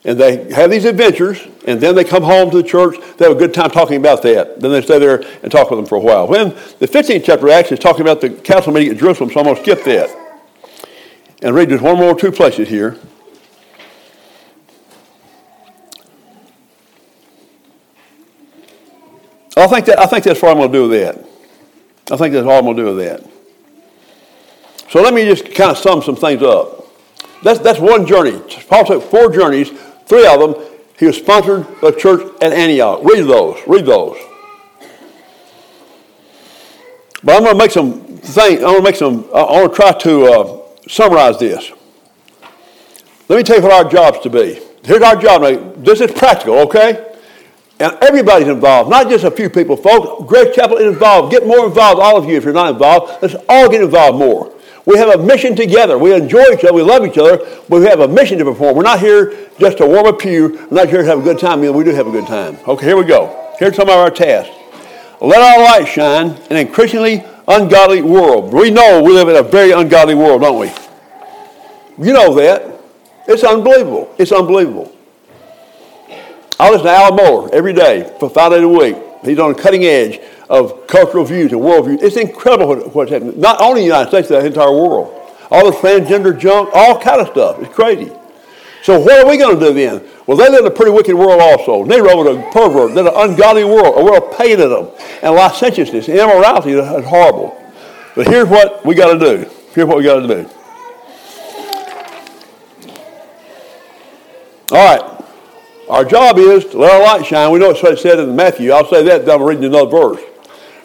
and 0.05 0.19
they 0.19 0.53
have 0.53 0.71
these 0.71 0.85
adventures, 0.85 1.41
and 1.67 1.81
then 1.81 1.95
they 1.95 2.05
come 2.05 2.23
home 2.23 2.51
to 2.51 2.59
the 2.59 2.63
church. 2.63 2.97
They 3.17 3.25
have 3.25 3.37
a 3.37 3.39
good 3.39 3.55
time 3.55 3.71
talking 3.71 3.97
about 3.97 4.23
that. 4.23 4.61
Then 4.61 4.71
they 4.71 4.83
stay 4.83 4.99
there 4.99 5.25
and 5.43 5.51
talk 5.51 5.71
with 5.71 5.79
them 5.79 5.87
for 5.87 5.97
a 5.97 6.01
while. 6.01 6.29
When 6.29 6.51
the 6.79 6.87
15th 6.87 7.25
chapter 7.25 7.49
actually 7.49 7.79
is 7.79 7.83
talking 7.83 8.03
about 8.03 8.21
the 8.21 8.31
council 8.31 8.73
meeting 8.73 8.93
at 8.93 8.99
Jerusalem, 8.99 9.31
so 9.31 9.41
I'm 9.41 9.47
going 9.47 9.57
to 9.57 9.63
skip 9.63 9.83
that. 9.85 10.21
And 11.43 11.55
read 11.55 11.69
just 11.71 11.83
one 11.83 11.97
more 11.97 12.19
two 12.19 12.33
places 12.33 12.69
here. 12.69 12.99
I 19.57 19.67
think 19.69 19.87
that 19.87 19.99
I 20.01 20.07
think 20.07 20.25
that's 20.25 20.43
what 20.43 20.51
I'm 20.51 20.59
going 20.59 20.73
to 20.73 20.79
do 20.79 20.89
with 20.89 21.01
that. 21.01 21.24
I 22.11 22.17
think 22.17 22.35
that's 22.35 22.47
all 22.47 22.59
I'm 22.59 22.65
going 22.65 22.77
to 22.77 22.83
do 22.83 22.95
with 22.95 23.07
that. 23.07 23.31
So 24.91 25.03
let 25.03 25.15
me 25.15 25.25
just 25.25 25.47
kind 25.55 25.71
of 25.71 25.79
sum 25.79 26.03
some 26.03 26.17
things 26.17 26.43
up. 26.43 26.87
That's, 27.43 27.59
that's 27.61 27.81
one 27.81 28.07
journey. 28.07 28.41
Paul 28.69 28.85
took 28.85 29.03
four 29.03 29.31
journeys, 29.31 29.71
three 30.07 30.27
of 30.27 30.41
them. 30.41 30.55
He 30.99 31.07
was 31.07 31.17
sponsored 31.17 31.67
by 31.81 31.91
church 31.91 32.23
at 32.41 32.53
Antioch. 32.53 33.01
Read 33.03 33.23
those. 33.23 33.61
Read 33.67 33.87
those. 33.87 34.17
But 37.23 37.37
I'm 37.37 37.43
going 37.43 37.55
to 37.55 37.59
make 37.59 37.71
some 37.71 38.03
things. 38.19 38.39
I'm 38.39 38.61
going 38.61 38.77
to 38.77 38.83
make 38.83 38.97
some. 38.97 39.25
I 39.35 39.43
want 39.43 39.73
to 39.73 39.77
try 39.77 39.93
to 39.93 40.25
uh, 40.27 40.61
summarize 40.87 41.39
this. 41.39 41.73
Let 43.29 43.37
me 43.39 43.43
tell 43.43 43.57
you 43.57 43.63
what 43.63 43.73
our 43.73 43.91
job's 43.91 44.21
to 44.21 44.31
be. 44.31 44.61
Here's 44.85 45.03
our 45.03 45.17
job. 45.17 45.83
This 45.83 46.03
is 46.03 46.13
practical, 46.13 46.59
okay? 46.61 47.14
And 47.81 47.99
everybody's 48.01 48.49
involved, 48.49 48.89
not 48.89 49.09
just 49.09 49.25
a 49.25 49.31
few 49.31 49.51
people, 49.51 49.77
folks. 49.77 50.29
Grace 50.29 50.55
Chapel 50.55 50.77
is 50.77 50.93
involved. 50.93 51.33
Get 51.33 51.47
more 51.47 51.67
involved, 51.67 52.01
all 52.01 52.17
of 52.17 52.25
you, 52.25 52.37
if 52.37 52.45
you're 52.45 52.53
not 52.53 52.71
involved. 52.71 53.21
Let's 53.21 53.35
all 53.49 53.69
get 53.69 53.83
involved 53.83 54.19
more. 54.19 54.53
We 54.87 54.99
have 54.99 55.09
a 55.09 55.23
mission 55.23 55.57
together. 55.57 55.99
We 55.99 56.15
enjoy 56.15 56.45
each 56.53 56.63
other. 56.63 56.73
We 56.73 56.83
love 56.83 57.05
each 57.05 57.19
other. 57.19 57.39
But 57.69 57.81
we 57.81 57.87
have 57.87 58.01
a 58.01 58.07
mission 58.07 58.39
to 58.39 58.45
perform. 58.45 58.77
We're 58.77 58.83
not 58.83 59.01
here 59.01 59.49
just 59.59 59.79
to 59.79 59.87
warm 59.87 60.07
a 60.07 60.13
pew. 60.13 60.67
We're 60.71 60.77
not 60.77 60.89
here 60.89 61.03
to 61.03 61.09
have 61.09 61.19
a 61.19 61.23
good 61.23 61.39
time. 61.39 61.61
We 61.61 61.85
do 61.85 61.91
have 61.95 62.07
a 62.07 62.13
good 62.13 62.27
time. 62.27 62.59
Okay, 62.69 62.87
here 62.87 62.97
we 62.97 63.05
go. 63.05 63.55
Here's 63.59 63.75
some 63.75 63.89
of 63.89 63.95
our 63.97 64.11
tasks. 64.11 64.55
Let 65.21 65.41
our 65.41 65.65
light 65.65 65.89
shine 65.89 66.29
in 66.51 66.57
an 66.57 66.67
increasingly 66.67 67.25
ungodly 67.49 68.03
world. 68.03 68.53
We 68.53 68.71
know 68.71 69.03
we 69.03 69.13
live 69.13 69.29
in 69.29 69.37
a 69.37 69.43
very 69.43 69.73
ungodly 69.73 70.15
world, 70.15 70.43
don't 70.43 70.61
we? 70.61 70.71
You 72.05 72.13
know 72.13 72.35
that. 72.35 72.79
It's 73.27 73.43
unbelievable. 73.43 74.15
It's 74.19 74.33
unbelievable. 74.33 74.94
I 76.59 76.71
listen 76.71 76.87
to 76.87 76.93
Al 76.93 77.13
Mohler 77.13 77.51
every 77.51 77.73
day 77.73 78.15
for 78.21 78.31
five 78.31 78.53
days 78.53 78.63
a 78.63 78.69
week. 78.69 78.97
He's 79.25 79.39
on 79.39 79.55
the 79.55 79.61
cutting 79.61 79.85
edge 79.85 80.21
of 80.49 80.87
cultural 80.87 81.25
views 81.25 81.53
and 81.53 81.61
worldviews. 81.61 82.03
It's 82.03 82.17
incredible 82.17 82.77
what's 82.91 83.11
happening. 83.11 83.41
Not 83.41 83.61
only 83.61 83.83
in 83.83 83.89
the 83.89 83.95
United 83.95 84.11
States, 84.11 84.29
but 84.29 84.41
the 84.41 84.47
entire 84.47 84.71
world. 84.71 85.33
All 85.51 85.71
the 85.71 85.77
transgender 85.77 86.39
junk, 86.39 86.71
all 86.73 87.01
kind 87.01 87.21
of 87.21 87.29
stuff. 87.29 87.61
It's 87.61 87.75
crazy. 87.75 88.13
So 88.83 89.01
what 89.01 89.25
are 89.25 89.29
we 89.29 89.39
going 89.39 89.59
to 89.59 89.67
do 89.67 89.73
then? 89.73 90.05
Well, 90.27 90.37
they 90.37 90.49
live 90.49 90.61
in 90.61 90.67
a 90.67 90.75
pretty 90.75 90.91
wicked 90.91 91.15
world 91.15 91.41
also. 91.41 91.85
Nero 91.85 92.23
was 92.23 92.37
a 92.37 92.51
pervert. 92.51 92.95
They're 92.95 93.09
an 93.09 93.31
ungodly 93.31 93.65
world, 93.65 93.99
a 93.99 94.05
world 94.05 94.23
of 94.23 94.37
paganism 94.37 94.91
and 95.23 95.35
licentiousness 95.35 96.09
and 96.09 96.19
immorality 96.19 96.73
is 96.73 97.05
horrible. 97.07 97.61
But 98.15 98.29
here's 98.29 98.49
what 98.49 98.85
we 98.85 98.95
got 98.95 99.15
to 99.15 99.19
do. 99.19 99.51
Here's 99.73 99.89
what 99.89 99.97
we 99.97 100.05
got 100.05 100.21
to 100.21 100.29
do. 100.29 100.51
All 104.71 104.97
right. 104.97 105.14
Our 105.89 106.05
job 106.05 106.39
is 106.39 106.65
to 106.67 106.79
let 106.79 106.93
our 106.93 107.03
light 107.03 107.27
shine. 107.27 107.51
We 107.53 107.59
know 107.59 107.71
it's 107.71 107.83
what 107.83 107.93
it 107.93 107.99
said 107.99 108.19
in 108.19 108.35
Matthew. 108.35 108.73
I'll 108.73 108.87
say 108.87 109.03
that, 109.05 109.27
then 109.27 109.41
I'm 109.41 109.43
reading 109.47 109.65
another 109.65 109.91
verse. 109.91 110.21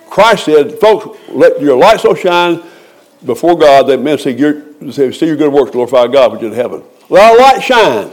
Christ 0.09 0.45
said, 0.45 0.79
folks, 0.79 1.17
let 1.29 1.61
your 1.61 1.77
light 1.77 2.01
so 2.01 2.13
shine 2.13 2.61
before 3.25 3.57
God 3.57 3.87
that 3.87 4.01
men 4.01 4.17
see 4.17 4.31
your, 4.31 4.91
see 4.91 5.25
your 5.25 5.35
good 5.35 5.53
works, 5.53 5.71
glorify 5.71 6.07
God 6.07 6.33
which 6.33 6.41
is 6.41 6.47
in 6.47 6.53
heaven. 6.53 6.83
Let 7.09 7.31
our 7.31 7.37
light 7.37 7.63
shine. 7.63 8.11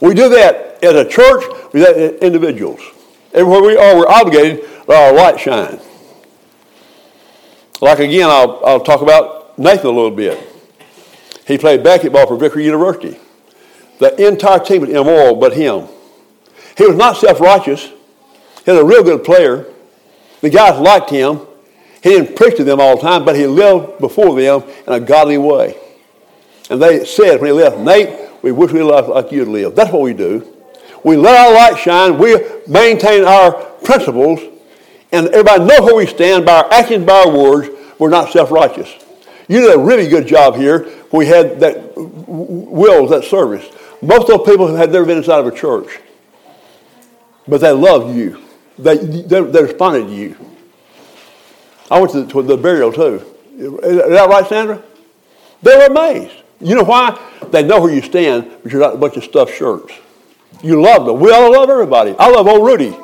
We 0.00 0.14
do 0.14 0.28
that 0.30 0.82
as 0.82 0.94
a 0.94 1.08
church, 1.08 1.44
we 1.72 1.80
do 1.80 1.86
that 1.86 1.96
as 1.96 2.20
individuals. 2.20 2.80
Everywhere 3.32 3.62
we 3.62 3.76
are, 3.76 3.96
we're 3.96 4.08
obligated 4.08 4.62
to 4.62 4.84
let 4.88 5.02
our 5.02 5.12
light 5.14 5.38
shine. 5.38 5.80
Like 7.80 7.98
again, 7.98 8.28
I'll, 8.28 8.64
I'll 8.64 8.80
talk 8.80 9.02
about 9.02 9.58
Nathan 9.58 9.86
a 9.86 9.90
little 9.90 10.10
bit. 10.10 10.48
He 11.46 11.58
played 11.58 11.82
basketball 11.82 12.26
for 12.26 12.36
Victory 12.36 12.64
University. 12.64 13.18
The 14.02 14.26
entire 14.26 14.58
team 14.58 14.80
was 14.80 14.90
immoral 14.90 15.36
but 15.36 15.52
him. 15.52 15.86
He 16.76 16.84
was 16.84 16.96
not 16.96 17.16
self 17.18 17.38
righteous. 17.38 17.84
He 18.64 18.70
was 18.72 18.80
a 18.80 18.84
real 18.84 19.04
good 19.04 19.22
player. 19.22 19.64
The 20.40 20.50
guys 20.50 20.80
liked 20.80 21.08
him. 21.08 21.40
He 22.02 22.10
didn't 22.10 22.34
preach 22.34 22.56
to 22.56 22.64
them 22.64 22.80
all 22.80 22.96
the 22.96 23.02
time, 23.02 23.24
but 23.24 23.36
he 23.36 23.46
lived 23.46 24.00
before 24.00 24.34
them 24.34 24.64
in 24.88 24.92
a 24.92 24.98
godly 24.98 25.38
way. 25.38 25.76
And 26.68 26.82
they 26.82 27.04
said 27.04 27.40
when 27.40 27.50
he 27.50 27.52
left, 27.52 27.78
Nate, 27.78 28.28
we 28.42 28.50
wish 28.50 28.72
we 28.72 28.82
lived 28.82 29.08
like 29.08 29.30
you'd 29.30 29.46
live. 29.46 29.76
That's 29.76 29.92
what 29.92 30.02
we 30.02 30.14
do. 30.14 30.52
We 31.04 31.16
let 31.16 31.36
our 31.36 31.54
light 31.54 31.78
shine. 31.78 32.18
We 32.18 32.38
maintain 32.66 33.22
our 33.22 33.52
principles. 33.84 34.40
And 35.12 35.28
everybody 35.28 35.64
know 35.64 35.80
where 35.84 35.94
we 35.94 36.06
stand 36.06 36.44
by 36.44 36.62
our 36.62 36.72
actions, 36.72 37.06
by 37.06 37.20
our 37.20 37.30
words. 37.30 37.68
We're 38.00 38.10
not 38.10 38.32
self-righteous. 38.32 38.96
You 39.46 39.60
did 39.60 39.76
a 39.76 39.78
really 39.78 40.08
good 40.08 40.26
job 40.26 40.56
here. 40.56 40.88
We 41.12 41.26
had 41.26 41.60
that 41.60 41.96
wills, 41.96 43.10
that 43.10 43.22
service. 43.22 43.70
Most 44.02 44.28
of 44.28 44.38
those 44.38 44.46
people 44.46 44.74
had 44.74 44.90
never 44.90 45.06
been 45.06 45.18
inside 45.18 45.38
of 45.38 45.46
a 45.46 45.56
church, 45.56 46.00
but 47.46 47.60
they 47.60 47.70
loved 47.70 48.16
you. 48.16 48.42
They, 48.76 48.96
they, 48.96 49.40
they 49.40 49.62
responded 49.62 50.06
to 50.06 50.12
you. 50.12 50.36
I 51.88 52.00
went 52.00 52.10
to 52.12 52.24
the, 52.24 52.32
to 52.32 52.42
the 52.42 52.56
burial 52.56 52.92
too. 52.92 53.24
Is 53.56 54.08
that 54.08 54.28
right, 54.28 54.46
Sandra? 54.48 54.82
They 55.62 55.76
were 55.76 55.86
amazed. 55.86 56.34
You 56.60 56.74
know 56.74 56.82
why? 56.82 57.16
They 57.50 57.62
know 57.62 57.80
where 57.80 57.94
you 57.94 58.02
stand, 58.02 58.50
but 58.62 58.72
you're 58.72 58.80
not 58.80 58.94
a 58.94 58.98
bunch 58.98 59.16
of 59.16 59.22
stuffed 59.22 59.54
shirts. 59.54 59.94
You 60.64 60.82
love 60.82 61.06
them. 61.06 61.20
We 61.20 61.30
all 61.30 61.52
love 61.52 61.70
everybody. 61.70 62.16
I 62.18 62.28
love 62.28 62.48
old 62.48 62.66
Rudy. 62.66 62.96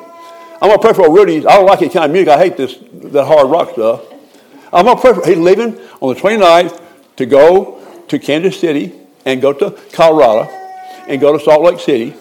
I'm 0.61 0.69
gonna 0.69 0.79
pray 0.79 0.93
for 0.93 1.05
old 1.05 1.17
Rudy. 1.17 1.37
I 1.47 1.55
don't 1.55 1.65
like 1.65 1.79
his 1.79 1.93
kind 1.93 2.05
of 2.05 2.11
music. 2.11 2.27
I 2.27 2.37
hate 2.37 2.57
this 2.57 2.77
that 3.11 3.25
hard 3.25 3.49
rock 3.49 3.71
stuff. 3.71 4.01
I'm 4.73 4.85
gonna 4.85 4.99
pray 4.99 5.13
for. 5.13 5.25
He's 5.25 5.37
leaving 5.37 5.79
on 6.01 6.13
the 6.13 6.19
29th 6.19 6.81
to 7.15 7.25
go 7.25 7.81
to 8.09 8.19
Kansas 8.19 8.59
City 8.59 8.93
and 9.25 9.41
go 9.41 9.53
to 9.53 9.71
Colorado 9.93 10.58
and 11.09 11.19
go 11.19 11.35
to 11.35 11.43
Salt 11.43 11.63
Lake 11.63 11.79
City 11.79 12.15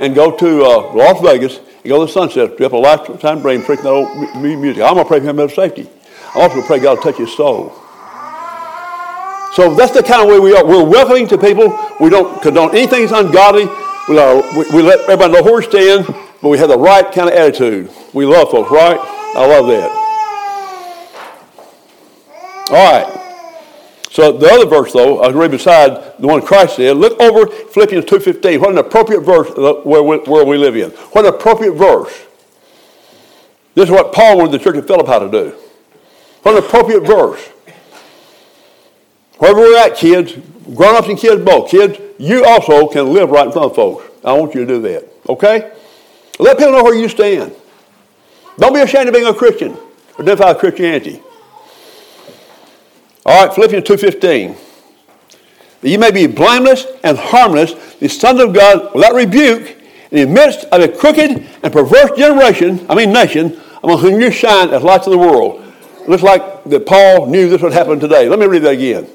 and 0.00 0.14
go 0.14 0.34
to 0.36 0.64
uh, 0.64 0.92
Las 0.94 1.20
Vegas 1.20 1.58
and 1.58 1.84
go 1.84 2.00
to 2.00 2.06
the 2.06 2.12
Sunset 2.12 2.54
Strip, 2.54 2.72
a 2.72 2.76
lifetime 2.76 3.42
brain 3.42 3.60
freaking 3.60 3.82
that 3.82 3.88
old 3.90 4.42
music. 4.42 4.82
I'm 4.82 4.94
going 4.94 5.04
to 5.04 5.08
pray 5.08 5.20
for 5.20 5.26
him 5.26 5.36
for 5.36 5.48
safety. 5.48 5.88
I'm 6.34 6.50
also 6.50 6.62
pray 6.62 6.80
God 6.80 6.96
to 6.96 7.02
touch 7.02 7.18
his 7.18 7.36
soul. 7.36 7.68
So 9.52 9.74
that's 9.74 9.92
the 9.92 10.02
kind 10.02 10.22
of 10.22 10.28
way 10.28 10.40
we 10.40 10.56
are. 10.56 10.64
We're 10.66 10.82
welcoming 10.82 11.28
to 11.28 11.36
people. 11.36 11.78
We 12.00 12.08
don't 12.08 12.40
condone 12.42 12.74
anything 12.74 13.06
that's 13.06 13.12
ungodly. 13.12 13.66
We, 14.08 14.16
we, 14.16 14.76
we 14.76 14.82
let 14.82 15.00
everybody 15.00 15.34
know 15.34 15.42
where 15.42 15.56
we 15.56 15.62
stand. 15.64 16.06
but 16.40 16.48
we 16.48 16.56
have 16.56 16.68
the 16.68 16.78
right 16.78 17.04
kind 17.12 17.28
of 17.28 17.34
attitude. 17.34 17.90
We 18.14 18.24
love 18.24 18.50
folks, 18.50 18.70
right? 18.70 18.98
I 18.98 19.46
love 19.46 19.66
that. 19.66 19.90
All 22.70 22.92
right. 22.92 23.21
So 24.12 24.30
the 24.30 24.46
other 24.46 24.66
verse, 24.66 24.92
though, 24.92 25.22
uh, 25.22 25.28
I 25.28 25.30
read 25.30 25.52
beside 25.52 26.18
the 26.18 26.26
one 26.26 26.42
Christ 26.42 26.76
said. 26.76 26.98
Look 26.98 27.18
over 27.18 27.46
Philippians 27.46 28.04
2.15. 28.04 28.60
What 28.60 28.72
an 28.72 28.76
appropriate 28.76 29.22
verse 29.22 29.48
uh, 29.52 29.80
where 29.84 30.02
we, 30.02 30.18
where 30.18 30.44
we 30.44 30.58
live 30.58 30.76
in. 30.76 30.90
What 30.90 31.24
an 31.24 31.32
appropriate 31.32 31.72
verse. 31.72 32.12
This 33.74 33.86
is 33.86 33.90
what 33.90 34.12
Paul 34.12 34.36
wanted 34.36 34.52
the 34.52 34.58
church 34.58 34.76
of 34.76 34.86
Philippi 34.86 35.18
to 35.18 35.30
do. 35.30 35.56
What 36.42 36.58
an 36.58 36.62
appropriate 36.62 37.06
verse. 37.06 37.40
Wherever 39.38 39.60
we're 39.60 39.78
at, 39.78 39.96
kids, 39.96 40.34
grown-ups 40.74 41.08
and 41.08 41.18
kids 41.18 41.42
both, 41.42 41.70
kids, 41.70 41.98
you 42.18 42.44
also 42.44 42.88
can 42.88 43.14
live 43.14 43.30
right 43.30 43.46
in 43.46 43.52
front 43.52 43.70
of 43.70 43.74
folks. 43.74 44.04
I 44.22 44.34
want 44.34 44.54
you 44.54 44.66
to 44.66 44.66
do 44.66 44.82
that. 44.82 45.10
Okay? 45.26 45.72
Let 46.38 46.58
people 46.58 46.72
know 46.72 46.84
where 46.84 46.94
you 46.94 47.08
stand. 47.08 47.56
Don't 48.58 48.74
be 48.74 48.80
ashamed 48.80 49.08
of 49.08 49.14
being 49.14 49.26
a 49.26 49.32
Christian. 49.32 49.74
Identify 50.20 50.52
with 50.52 50.58
Christianity. 50.58 51.22
All 53.24 53.46
right, 53.46 53.54
Philippians 53.54 53.86
2.15. 53.88 54.56
That 55.80 55.88
you 55.88 55.98
may 55.98 56.10
be 56.10 56.26
blameless 56.26 56.86
and 57.04 57.16
harmless, 57.16 57.94
the 57.96 58.08
sons 58.08 58.40
of 58.40 58.52
God 58.52 58.94
without 58.94 59.14
rebuke, 59.14 59.78
in 60.10 60.18
the 60.18 60.26
midst 60.26 60.64
of 60.66 60.80
a 60.82 60.88
crooked 60.88 61.30
and 61.62 61.72
perverse 61.72 62.16
generation, 62.18 62.84
I 62.88 62.94
mean 62.94 63.12
nation, 63.12 63.58
among 63.82 63.98
whom 63.98 64.20
you 64.20 64.30
shine 64.30 64.70
as 64.70 64.82
lights 64.82 65.06
of 65.06 65.12
the 65.12 65.18
world. 65.18 65.62
It 66.02 66.08
looks 66.08 66.22
like 66.22 66.64
that 66.64 66.84
Paul 66.86 67.26
knew 67.26 67.48
this 67.48 67.62
would 67.62 67.72
happen 67.72 67.98
today. 67.98 68.28
Let 68.28 68.38
me 68.38 68.46
read 68.46 68.62
that 68.62 68.74
again. 68.74 69.08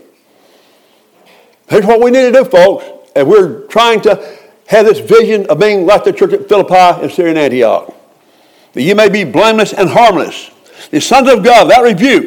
Here's 1.70 1.86
what 1.86 2.00
we 2.00 2.12
need 2.12 2.32
to 2.32 2.32
do, 2.32 2.46
folks, 2.46 2.86
and 3.16 3.28
we're 3.28 3.68
trying 3.68 4.02
to 4.02 4.38
have 4.68 4.86
this 4.86 5.00
vision 5.00 5.46
of 5.48 5.60
being 5.60 5.86
like 5.86 6.04
the 6.04 6.14
church 6.14 6.34
at 6.34 6.48
Philippi 6.48 7.04
and 7.04 7.12
Syrian 7.12 7.38
Antioch. 7.38 7.94
That 8.74 8.82
you 8.82 8.96
may 8.96 9.10
be 9.10 9.24
blameless 9.24 9.74
and 9.74 9.90
harmless, 9.90 10.50
the 10.92 11.02
sons 11.02 11.30
of 11.30 11.44
God 11.44 11.68
without 11.68 11.84
rebuke, 11.84 12.26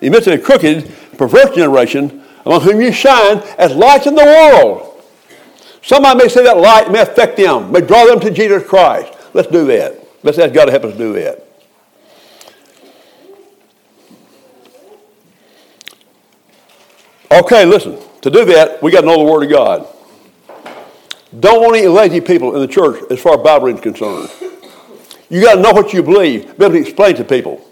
the 0.00 0.10
midst 0.10 0.28
of 0.28 0.34
a 0.34 0.38
crooked, 0.38 0.92
perverse 1.16 1.54
generation, 1.54 2.22
among 2.44 2.60
whom 2.62 2.80
you 2.80 2.92
shine 2.92 3.38
as 3.58 3.74
lights 3.74 4.06
in 4.06 4.14
the 4.14 4.24
world. 4.24 5.02
Somebody 5.82 6.24
may 6.24 6.28
say 6.28 6.44
that 6.44 6.56
light 6.56 6.90
may 6.90 7.00
affect 7.00 7.36
them, 7.36 7.72
may 7.72 7.80
draw 7.80 8.04
them 8.06 8.20
to 8.20 8.30
Jesus 8.30 8.66
Christ. 8.66 9.12
Let's 9.34 9.48
do 9.48 9.66
that. 9.66 9.98
Let's 10.22 10.38
ask 10.38 10.54
God 10.54 10.66
to 10.66 10.70
help 10.70 10.84
us 10.84 10.96
do 10.96 11.12
that. 11.14 11.48
Okay, 17.30 17.64
listen. 17.64 17.98
To 18.20 18.30
do 18.30 18.44
that, 18.44 18.80
we 18.82 18.92
got 18.92 19.00
to 19.00 19.06
know 19.06 19.18
the 19.18 19.30
Word 19.30 19.44
of 19.44 19.50
God. 19.50 19.88
Don't 21.40 21.62
want 21.62 21.76
any 21.76 21.88
lazy 21.88 22.20
people 22.20 22.54
in 22.54 22.60
the 22.60 22.68
church 22.68 23.02
as 23.10 23.20
far 23.20 23.36
as 23.36 23.42
Bible 23.42 23.68
is 23.68 23.80
concerned. 23.80 24.30
You 25.28 25.40
got 25.40 25.54
to 25.54 25.60
know 25.62 25.72
what 25.72 25.92
you 25.92 26.02
believe, 26.02 26.58
be 26.58 26.64
able 26.64 26.74
to 26.74 26.80
explain 26.80 27.16
to 27.16 27.24
people. 27.24 27.66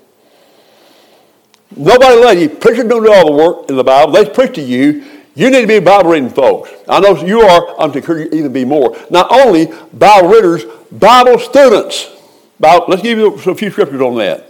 Nobody 1.77 2.17
lazy. 2.17 2.49
Preachers 2.49 2.85
don't 2.85 3.05
do 3.05 3.13
all 3.13 3.27
the 3.27 3.33
work 3.33 3.71
in 3.71 3.77
the 3.77 3.85
Bible. 3.85 4.13
They 4.13 4.29
preach 4.29 4.55
to 4.55 4.63
you. 4.63 5.05
You 5.35 5.51
need 5.51 5.63
to 5.63 5.67
be 5.67 5.79
Bible 5.79 6.11
reading 6.11 6.31
folks. 6.31 6.71
I 6.89 7.01
know 7.01 7.17
you 7.25 7.41
are. 7.41 7.81
I'm 7.81 7.93
to 7.93 7.99
encourage 7.99 8.33
you 8.33 8.39
even 8.39 8.53
be 8.53 8.65
more. 8.65 8.97
Not 9.11 9.31
only 9.31 9.69
Bible 9.93 10.29
readers, 10.29 10.65
Bible 10.91 11.39
students. 11.39 12.11
Bible, 12.59 12.87
let's 12.89 13.03
give 13.03 13.17
you 13.17 13.35
a 13.35 13.55
few 13.55 13.71
scriptures 13.71 14.01
on 14.01 14.17
that. 14.17 14.47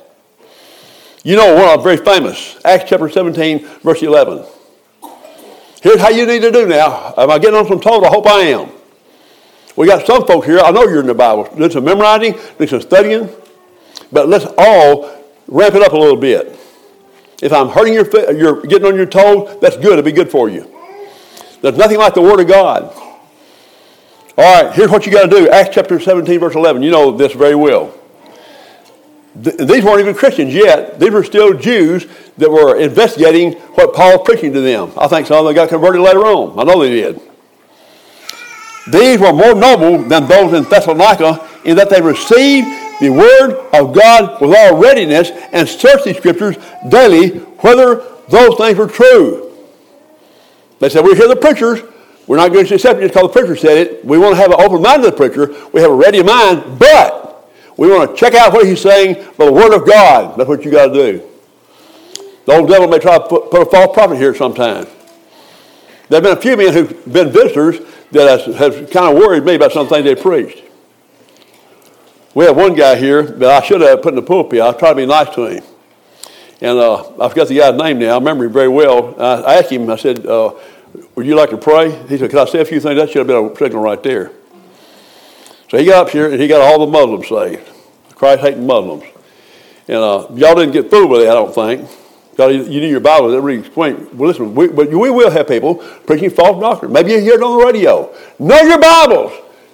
You 1.22 1.36
know 1.36 1.54
one 1.54 1.78
of 1.78 1.84
very 1.84 1.98
famous, 1.98 2.58
Acts 2.64 2.88
chapter 2.88 3.08
17, 3.08 3.58
verse 3.82 4.02
11. 4.02 4.42
Here's 5.82 6.00
how 6.00 6.08
you 6.08 6.24
need 6.24 6.40
to 6.40 6.50
do 6.50 6.66
now. 6.66 7.12
Am 7.16 7.30
I 7.30 7.38
getting 7.38 7.56
on 7.56 7.66
some 7.66 7.80
toes? 7.80 8.02
I 8.02 8.08
hope 8.08 8.26
I 8.26 8.40
am. 8.40 8.70
We 9.76 9.86
got 9.86 10.06
some 10.06 10.26
folks 10.26 10.46
here, 10.46 10.60
I 10.60 10.70
know 10.70 10.84
you're 10.84 11.00
in 11.00 11.06
the 11.06 11.14
Bible, 11.14 11.44
Do 11.56 11.70
some 11.70 11.84
memorizing, 11.84 12.38
do 12.58 12.66
some 12.66 12.80
studying, 12.80 13.28
but 14.10 14.28
let's 14.28 14.46
all 14.58 15.10
ramp 15.46 15.74
it 15.74 15.82
up 15.82 15.92
a 15.92 15.96
little 15.96 16.16
bit. 16.16 16.58
If 17.42 17.52
I'm 17.52 17.68
hurting 17.68 17.94
your, 17.94 18.04
foot, 18.04 18.36
you're 18.36 18.60
getting 18.62 18.86
on 18.86 18.96
your 18.96 19.06
toes, 19.06 19.58
that's 19.60 19.76
good. 19.76 19.92
It'll 19.92 20.02
be 20.02 20.12
good 20.12 20.30
for 20.30 20.48
you. 20.48 20.70
There's 21.62 21.76
nothing 21.76 21.98
like 21.98 22.14
the 22.14 22.22
Word 22.22 22.40
of 22.40 22.48
God. 22.48 22.92
All 24.36 24.62
right, 24.62 24.72
here's 24.74 24.90
what 24.90 25.06
you 25.06 25.12
got 25.12 25.24
to 25.24 25.28
do. 25.28 25.48
Acts 25.48 25.74
chapter 25.74 25.98
17, 25.98 26.40
verse 26.40 26.54
11. 26.54 26.82
You 26.82 26.90
know 26.90 27.10
this 27.10 27.32
very 27.32 27.54
well. 27.54 27.94
These 29.36 29.84
weren't 29.84 30.00
even 30.00 30.14
Christians 30.14 30.52
yet. 30.52 30.98
These 30.98 31.10
were 31.10 31.24
still 31.24 31.54
Jews 31.54 32.06
that 32.36 32.50
were 32.50 32.76
investigating 32.76 33.52
what 33.52 33.94
Paul 33.94 34.18
was 34.18 34.22
preaching 34.24 34.52
to 34.52 34.60
them. 34.60 34.92
I 34.96 35.08
think 35.08 35.26
some 35.26 35.38
of 35.38 35.44
them 35.44 35.54
got 35.54 35.68
converted 35.68 36.00
later 36.00 36.20
on. 36.20 36.58
I 36.58 36.64
know 36.64 36.80
they 36.80 36.90
did. 36.90 37.20
These 38.90 39.20
were 39.20 39.32
more 39.32 39.54
noble 39.54 40.02
than 40.02 40.26
those 40.26 40.52
in 40.52 40.64
Thessalonica 40.64 41.48
in 41.64 41.76
that 41.76 41.90
they 41.90 42.00
received 42.00 42.66
the 43.00 43.10
word 43.10 43.52
of 43.72 43.94
God 43.94 44.40
with 44.40 44.54
all 44.56 44.76
readiness 44.76 45.30
and 45.52 45.68
search 45.68 46.04
the 46.04 46.14
scriptures 46.14 46.56
daily 46.88 47.38
whether 47.60 48.04
those 48.28 48.56
things 48.56 48.78
were 48.78 48.86
true. 48.86 49.50
They 50.78 50.88
said, 50.88 51.04
We 51.04 51.16
hear 51.16 51.28
the 51.28 51.36
preachers. 51.36 51.80
We're 52.26 52.36
not 52.36 52.52
going 52.52 52.66
to 52.66 52.74
accept 52.74 53.00
it 53.00 53.08
because 53.08 53.22
the 53.22 53.28
preacher 53.28 53.56
said 53.56 53.78
it. 53.78 54.04
We 54.04 54.18
want 54.18 54.36
to 54.36 54.40
have 54.40 54.52
an 54.52 54.60
open 54.60 54.82
mind 54.82 55.02
to 55.02 55.10
the 55.10 55.16
preacher. 55.16 55.48
We 55.72 55.80
have 55.80 55.90
a 55.90 55.94
ready 55.94 56.22
mind, 56.22 56.78
but 56.78 57.50
we 57.76 57.88
want 57.88 58.10
to 58.10 58.16
check 58.16 58.34
out 58.34 58.52
what 58.52 58.66
he's 58.66 58.80
saying 58.80 59.14
by 59.36 59.46
the 59.46 59.52
word 59.52 59.74
of 59.74 59.86
God. 59.86 60.38
That's 60.38 60.48
what 60.48 60.64
you 60.64 60.70
got 60.70 60.88
to 60.88 60.92
do. 60.92 61.28
The 62.46 62.52
old 62.52 62.68
devil 62.68 62.86
may 62.86 62.98
try 62.98 63.18
to 63.18 63.24
put, 63.26 63.50
put 63.50 63.62
a 63.62 63.66
false 63.66 63.94
prophet 63.94 64.16
here 64.16 64.34
sometime. 64.34 64.86
There 66.08 66.20
have 66.20 66.22
been 66.22 66.36
a 66.36 66.40
few 66.40 66.56
men 66.56 66.72
who've 66.72 67.12
been 67.12 67.30
visitors 67.30 67.78
that 68.12 68.40
has, 68.54 68.90
kind 68.90 69.14
of 69.14 69.14
worried 69.14 69.44
me 69.44 69.54
about 69.54 69.72
some 69.72 69.88
things 69.88 70.04
they 70.04 70.14
preached. 70.14 70.62
We 72.34 72.44
have 72.44 72.56
one 72.56 72.74
guy 72.74 72.96
here 72.96 73.22
that 73.22 73.62
I 73.62 73.66
should 73.66 73.80
have 73.80 74.02
put 74.02 74.10
in 74.10 74.16
the 74.16 74.22
pulpit. 74.22 74.60
I 74.60 74.72
try 74.72 74.90
to 74.90 74.94
be 74.94 75.06
nice 75.06 75.34
to 75.34 75.46
him. 75.46 75.64
And 76.60 76.78
uh, 76.78 77.08
I 77.20 77.28
forgot 77.28 77.48
the 77.48 77.56
guy's 77.56 77.76
name 77.76 77.98
now. 77.98 78.12
I 78.12 78.18
remember 78.18 78.44
him 78.44 78.52
very 78.52 78.68
well. 78.68 79.20
I, 79.20 79.56
asked 79.56 79.70
him, 79.70 79.90
I 79.90 79.96
said, 79.96 80.26
uh, 80.26 80.54
Would 81.14 81.26
you 81.26 81.34
like 81.34 81.50
to 81.50 81.56
pray? 81.56 81.90
He 82.06 82.18
said, 82.18 82.30
Could 82.30 82.38
I 82.38 82.44
say 82.44 82.60
a 82.60 82.64
few 82.64 82.80
things? 82.80 82.96
That 82.96 83.08
should 83.08 83.18
have 83.18 83.26
been 83.26 83.52
a 83.52 83.56
signal 83.56 83.82
right 83.82 84.02
there. 84.02 84.30
So 85.70 85.78
he 85.78 85.86
got 85.86 86.06
up 86.06 86.12
here 86.12 86.30
and 86.30 86.40
he 86.40 86.46
got 86.48 86.60
all 86.60 86.84
the 86.84 86.90
Muslims 86.90 87.28
saved, 87.28 87.68
Christ 88.14 88.42
hating 88.42 88.66
Muslims. 88.66 89.04
And 89.88 89.96
uh, 89.96 90.26
y'all 90.34 90.54
didn't 90.54 90.72
get 90.72 90.90
fooled 90.90 91.10
with 91.10 91.22
that, 91.22 91.30
I 91.30 91.34
don't 91.34 91.54
think. 91.54 91.88
God, 92.36 92.52
you 92.52 92.80
need 92.80 92.90
your 92.90 93.00
Bible 93.00 93.30
that 93.30 93.40
really 93.40 93.60
explain. 93.60 94.16
Well, 94.16 94.28
listen, 94.28 94.54
we, 94.54 94.68
but 94.68 94.88
we 94.88 95.10
will 95.10 95.30
have 95.30 95.48
people 95.48 95.76
preaching 96.06 96.30
false 96.30 96.60
doctrine. 96.60 96.92
Maybe 96.92 97.12
you 97.12 97.20
hear 97.20 97.34
it 97.34 97.42
on 97.42 97.58
the 97.58 97.64
radio. 97.64 98.14
Know 98.38 98.60
your 98.62 98.78
Bibles. 98.78 99.32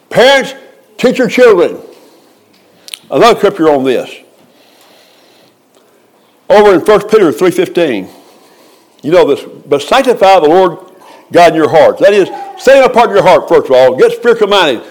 Parents, 0.08 0.54
teach 0.96 1.18
your 1.18 1.28
children. 1.28 1.80
Another 3.10 3.38
scripture 3.38 3.68
on 3.70 3.84
this. 3.84 4.10
Over 6.48 6.74
in 6.74 6.80
1 6.80 7.08
Peter 7.08 7.32
3.15. 7.32 8.10
You 9.02 9.12
know 9.12 9.26
this. 9.26 9.44
But 9.66 9.82
sanctify 9.82 10.40
the 10.40 10.48
Lord 10.48 10.78
God 11.32 11.50
in 11.50 11.56
your 11.56 11.70
hearts. 11.70 12.00
That 12.00 12.12
is, 12.12 12.28
set 12.62 12.84
apart 12.84 13.10
in 13.10 13.16
your 13.16 13.24
heart, 13.24 13.48
first 13.48 13.66
of 13.66 13.72
all. 13.72 13.96
Get 13.96 14.12
spiritual 14.12 14.48
minded. 14.48 14.84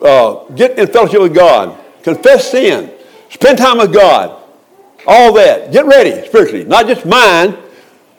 Uh, 0.00 0.44
get 0.54 0.78
in 0.78 0.86
fellowship 0.88 1.20
with 1.20 1.34
God. 1.34 1.78
Confess 2.02 2.50
sin. 2.50 2.92
Spend 3.30 3.58
time 3.58 3.78
with 3.78 3.92
God. 3.92 4.42
All 5.06 5.32
that. 5.34 5.72
Get 5.72 5.86
ready 5.86 6.26
spiritually. 6.26 6.64
Not 6.64 6.86
just 6.86 7.06
mind, 7.06 7.56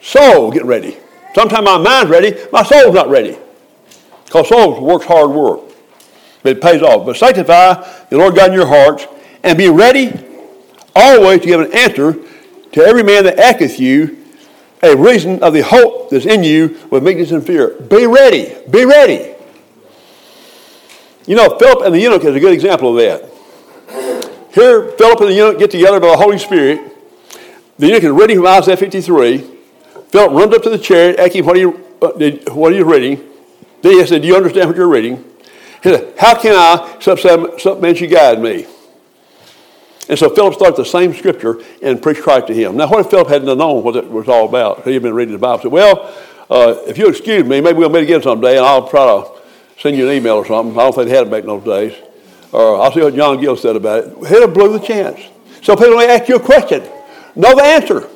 soul 0.02 0.52
get 0.52 0.66
ready. 0.66 0.98
Sometimes 1.36 1.66
my 1.66 1.78
mind's 1.78 2.12
ready, 2.12 2.36
my 2.52 2.64
soul's 2.64 2.94
not 2.94 3.10
ready. 3.10 3.38
Because 4.26 4.50
soul 4.50 4.84
works 4.86 5.06
hard 5.06 5.32
work. 5.32 5.62
But 6.44 6.58
it 6.58 6.62
pays 6.62 6.82
off. 6.82 7.06
But 7.06 7.16
sanctify 7.16 8.06
the 8.10 8.18
Lord 8.18 8.36
God 8.36 8.50
in 8.50 8.56
your 8.56 8.68
hearts 8.68 9.06
and 9.44 9.58
be 9.58 9.70
ready 9.70 10.14
always 10.96 11.42
to 11.42 11.48
give 11.48 11.60
an 11.60 11.74
answer 11.74 12.14
to 12.72 12.82
every 12.84 13.04
man 13.04 13.24
that 13.26 13.40
asketh 13.40 13.80
you 13.80 14.24
a 14.82 14.96
reason 14.96 15.42
of 15.42 15.54
the 15.54 15.62
hope 15.62 16.10
that's 16.10 16.26
in 16.26 16.44
you 16.44 16.78
with 16.92 17.04
meekness 17.04 17.32
and 17.32 17.46
fear. 17.46 17.70
Be 17.82 18.06
ready. 18.06 18.54
Be 18.70 18.86
ready. 18.86 19.34
You 21.26 21.36
know, 21.38 21.58
Philip 21.58 21.86
and 21.86 21.96
the 21.96 22.02
eunuch 22.02 22.24
is 22.24 22.36
a 22.36 22.40
good 22.40 22.54
example 22.54 22.98
of 22.98 23.04
that. 23.04 23.30
Here, 24.54 24.92
Philip 24.98 25.22
and 25.22 25.30
the 25.30 25.34
eunuch 25.34 25.58
get 25.58 25.72
together 25.72 26.00
by 26.00 26.08
the 26.08 26.18
Holy 26.18 26.38
Spirit. 26.38 26.92
The 27.78 27.88
eunuch 27.88 28.04
is 28.04 28.12
reading 28.12 28.38
from 28.38 28.48
Isaiah 28.48 28.78
53. 28.78 29.38
Philip 30.10 30.32
runs 30.32 30.54
up 30.54 30.64
to 30.64 30.70
the 30.70 30.78
chariot, 30.78 31.20
asking 31.20 31.46
what 31.46 31.58
you, 31.58 31.84
uh, 32.02 32.10
what 32.54 32.76
you 32.76 32.84
reading. 32.84 33.24
Then 33.82 33.94
he 33.94 34.06
said, 34.06 34.22
Do 34.22 34.28
you 34.28 34.36
understand 34.36 34.68
what 34.68 34.76
you're 34.76 34.88
reading? 34.88 35.24
He 35.82 35.90
said, 35.90 36.14
How 36.20 36.40
can 36.40 36.54
I, 36.56 37.00
some 37.00 37.82
man 37.82 37.96
should 37.96 38.12
guide 38.12 38.42
me? 38.42 38.68
And 40.10 40.20
so 40.20 40.30
Philip 40.30 40.54
started 40.56 40.76
the 40.76 40.86
same 40.86 41.14
scripture 41.14 41.62
and 41.82 42.02
preached 42.02 42.22
Christ 42.22 42.48
to 42.48 42.54
him. 42.54 42.76
Now, 42.76 42.90
what 42.90 43.00
if 43.02 43.10
Philip 43.10 43.30
hadn't 43.30 43.58
known 43.58 43.84
what 43.84 43.96
it 43.96 44.10
was 44.10 44.28
all 44.28 44.48
about? 44.48 44.84
He 44.84 44.94
had 44.94 45.02
been 45.02 45.14
reading 45.14 45.34
the 45.34 45.40
Bible. 45.40 45.58
He 45.58 45.64
said, 45.64 45.72
Well, 45.72 46.14
uh, 46.50 46.76
if 46.88 46.98
you'll 46.98 47.10
excuse 47.10 47.46
me, 47.46 47.62
maybe 47.62 47.78
we'll 47.78 47.90
meet 47.90 48.04
again 48.04 48.22
someday 48.22 48.58
and 48.58 48.66
I'll 48.66 48.88
try 48.88 49.06
to 49.06 49.32
send 49.80 49.98
you 49.98 50.10
an 50.10 50.16
email 50.16 50.36
or 50.36 50.46
something. 50.46 50.78
I 50.78 50.84
don't 50.84 50.94
think 50.94 51.10
they 51.10 51.16
had 51.16 51.28
it 51.28 51.32
back 51.32 51.44
in 51.44 51.48
those 51.48 51.64
days. 51.64 51.98
Or 52.52 52.82
I'll 52.82 52.92
see 52.92 53.02
what 53.02 53.16
John 53.16 53.40
Gill 53.40 53.56
said 53.56 53.76
about 53.76 54.04
it. 54.04 54.28
Have 54.28 54.54
blew 54.54 54.78
the 54.78 54.86
chance. 54.86 55.20
So 55.62 55.76
people 55.76 55.96
may 55.96 56.14
ask 56.14 56.28
you 56.28 56.36
a 56.36 56.40
question. 56.40 56.84
Know 57.36 57.56
the 57.56 57.64
answer. 57.64 58.10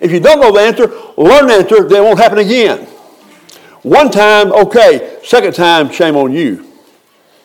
If 0.00 0.12
you 0.12 0.20
don't 0.20 0.40
know 0.40 0.52
the 0.52 0.60
answer, 0.60 0.86
learn 1.16 1.46
the 1.48 1.54
answer, 1.54 1.88
then 1.88 2.02
it 2.02 2.04
won't 2.04 2.18
happen 2.18 2.38
again. 2.38 2.86
One 3.82 4.10
time, 4.10 4.52
okay. 4.52 5.18
Second 5.24 5.54
time, 5.54 5.90
shame 5.90 6.16
on 6.16 6.32
you. 6.32 6.69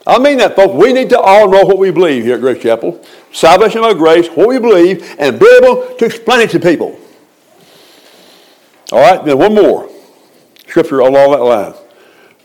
I 0.08 0.20
mean 0.20 0.38
that, 0.38 0.56
folks. 0.56 0.76
We 0.76 0.94
need 0.94 1.10
to 1.10 1.20
all 1.20 1.50
know 1.50 1.64
what 1.66 1.78
we 1.78 1.92
believe 1.92 2.26
here 2.26 2.36
at 2.36 2.42
Grace 2.42 2.62
Chapel. 2.62 3.04
Salvation 3.32 3.82
by 3.82 3.94
grace, 3.94 4.28
what 4.28 4.48
we 4.48 4.60
believe, 4.60 5.16
and 5.18 5.40
be 5.40 5.60
able 5.62 5.96
to 5.96 6.06
explain 6.06 6.42
it 6.42 6.52
to 6.52 6.60
people. 6.60 7.00
All 8.92 9.00
right, 9.00 9.24
then 9.26 9.38
one 9.38 9.56
more 9.56 9.90
scripture 10.68 11.00
along 11.00 11.32
that 11.32 11.42
line. 11.42 11.74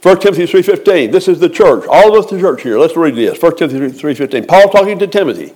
1 0.02 0.20
Timothy 0.20 0.44
3.15. 0.44 1.12
This 1.12 1.28
is 1.28 1.40
the 1.40 1.48
church. 1.48 1.84
All 1.86 2.16
of 2.16 2.24
us 2.24 2.30
the 2.30 2.40
church 2.40 2.62
here. 2.62 2.78
Let's 2.78 2.96
read 2.96 3.14
this. 3.14 3.40
1 3.40 3.56
Timothy 3.56 3.98
3.15. 3.98 4.48
Paul 4.48 4.70
talking 4.70 4.98
to 4.98 5.06
Timothy. 5.06 5.52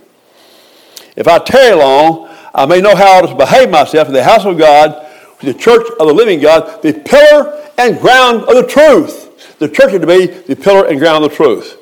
If 1.17 1.27
I 1.27 1.39
tarry 1.39 1.75
long, 1.75 2.29
I 2.55 2.67
may 2.67 2.81
know 2.81 2.95
how 2.95 3.23
to 3.23 3.35
behave 3.35 3.71
myself 3.71 4.09
in 4.09 4.15
the 4.15 4.23
house 4.23 4.45
of 4.45 4.59
God, 4.59 5.11
the 5.41 5.55
church 5.55 5.87
of 5.99 6.07
the 6.07 6.13
living 6.13 6.41
God, 6.41 6.83
the 6.83 6.93
pillar 6.93 7.71
and 7.79 7.99
ground 7.99 8.43
of 8.43 8.55
the 8.57 8.67
truth. 8.67 9.59
The 9.59 9.69
church 9.69 9.95
is 9.95 10.01
to 10.01 10.07
be 10.07 10.27
the 10.27 10.57
pillar 10.57 10.87
and 10.87 10.99
ground 10.99 11.25
of 11.25 11.31
the 11.31 11.37
truth. 11.37 11.79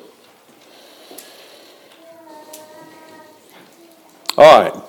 All 4.37 4.61
right. 4.61 4.83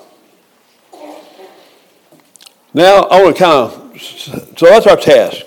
Now 2.73 3.03
I 3.05 3.23
want 3.23 3.37
to 3.37 3.43
kind 3.43 3.71
of, 3.71 4.01
so 4.01 4.67
that's 4.67 4.87
our 4.87 4.97
task. 4.97 5.47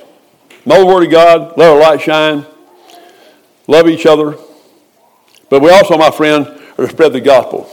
Know 0.66 0.80
the 0.80 0.86
Word 0.86 1.06
of 1.06 1.12
God, 1.12 1.58
let 1.58 1.70
our 1.72 1.80
light 1.80 2.02
shine, 2.02 2.46
love 3.68 3.88
each 3.88 4.06
other. 4.06 4.38
But 5.50 5.62
we 5.62 5.70
also, 5.70 5.98
my 5.98 6.12
friend, 6.12 6.46
are 6.78 6.86
to 6.86 6.90
spread 6.90 7.14
the 7.14 7.22
gospel. 7.22 7.70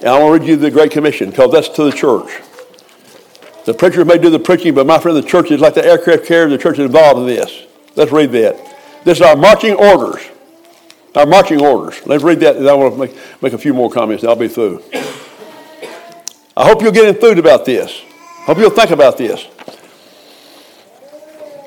And 0.00 0.08
I 0.08 0.18
want 0.18 0.36
to 0.36 0.40
read 0.40 0.48
you 0.48 0.56
the 0.56 0.70
Great 0.70 0.90
Commission 0.90 1.30
because 1.30 1.52
that's 1.52 1.68
to 1.70 1.84
the 1.84 1.92
church. 1.92 2.42
The 3.64 3.72
preacher 3.72 4.04
may 4.04 4.18
do 4.18 4.28
the 4.28 4.38
preaching, 4.38 4.74
but 4.74 4.86
my 4.86 4.98
friend, 4.98 5.16
the 5.16 5.22
church 5.22 5.50
is 5.50 5.60
like 5.60 5.74
the 5.74 5.84
aircraft 5.84 6.26
carrier. 6.26 6.48
The 6.48 6.58
church 6.58 6.78
is 6.78 6.84
involved 6.84 7.20
in 7.20 7.26
this. 7.26 7.66
Let's 7.96 8.12
read 8.12 8.30
that. 8.32 8.56
This 9.04 9.18
is 9.18 9.22
our 9.22 9.36
marching 9.36 9.74
orders. 9.74 10.22
Our 11.14 11.26
marching 11.26 11.64
orders. 11.64 12.04
Let's 12.06 12.24
read 12.24 12.40
that, 12.40 12.56
I 12.56 12.74
want 12.74 12.94
to 12.94 13.00
make, 13.00 13.42
make 13.42 13.52
a 13.52 13.58
few 13.58 13.72
more 13.72 13.90
comments, 13.90 14.24
I'll 14.24 14.34
be 14.34 14.48
through. 14.48 14.82
I 16.56 16.66
hope 16.68 16.82
you'll 16.82 16.92
get 16.92 17.06
enthused 17.06 17.38
about 17.38 17.64
this. 17.64 18.02
I 18.40 18.44
hope 18.46 18.58
you'll 18.58 18.70
think 18.70 18.90
about 18.90 19.16
this. 19.16 19.46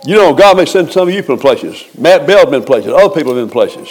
You 0.05 0.15
know, 0.15 0.33
God 0.33 0.57
may 0.57 0.65
send 0.65 0.91
some 0.91 1.07
of 1.07 1.13
you 1.13 1.21
in 1.21 1.39
places. 1.39 1.85
Matt 1.97 2.27
Bell's 2.27 2.49
been 2.49 2.63
places. 2.63 2.93
Other 2.93 3.13
people 3.13 3.35
have 3.35 3.43
been 3.43 3.51
places. 3.51 3.89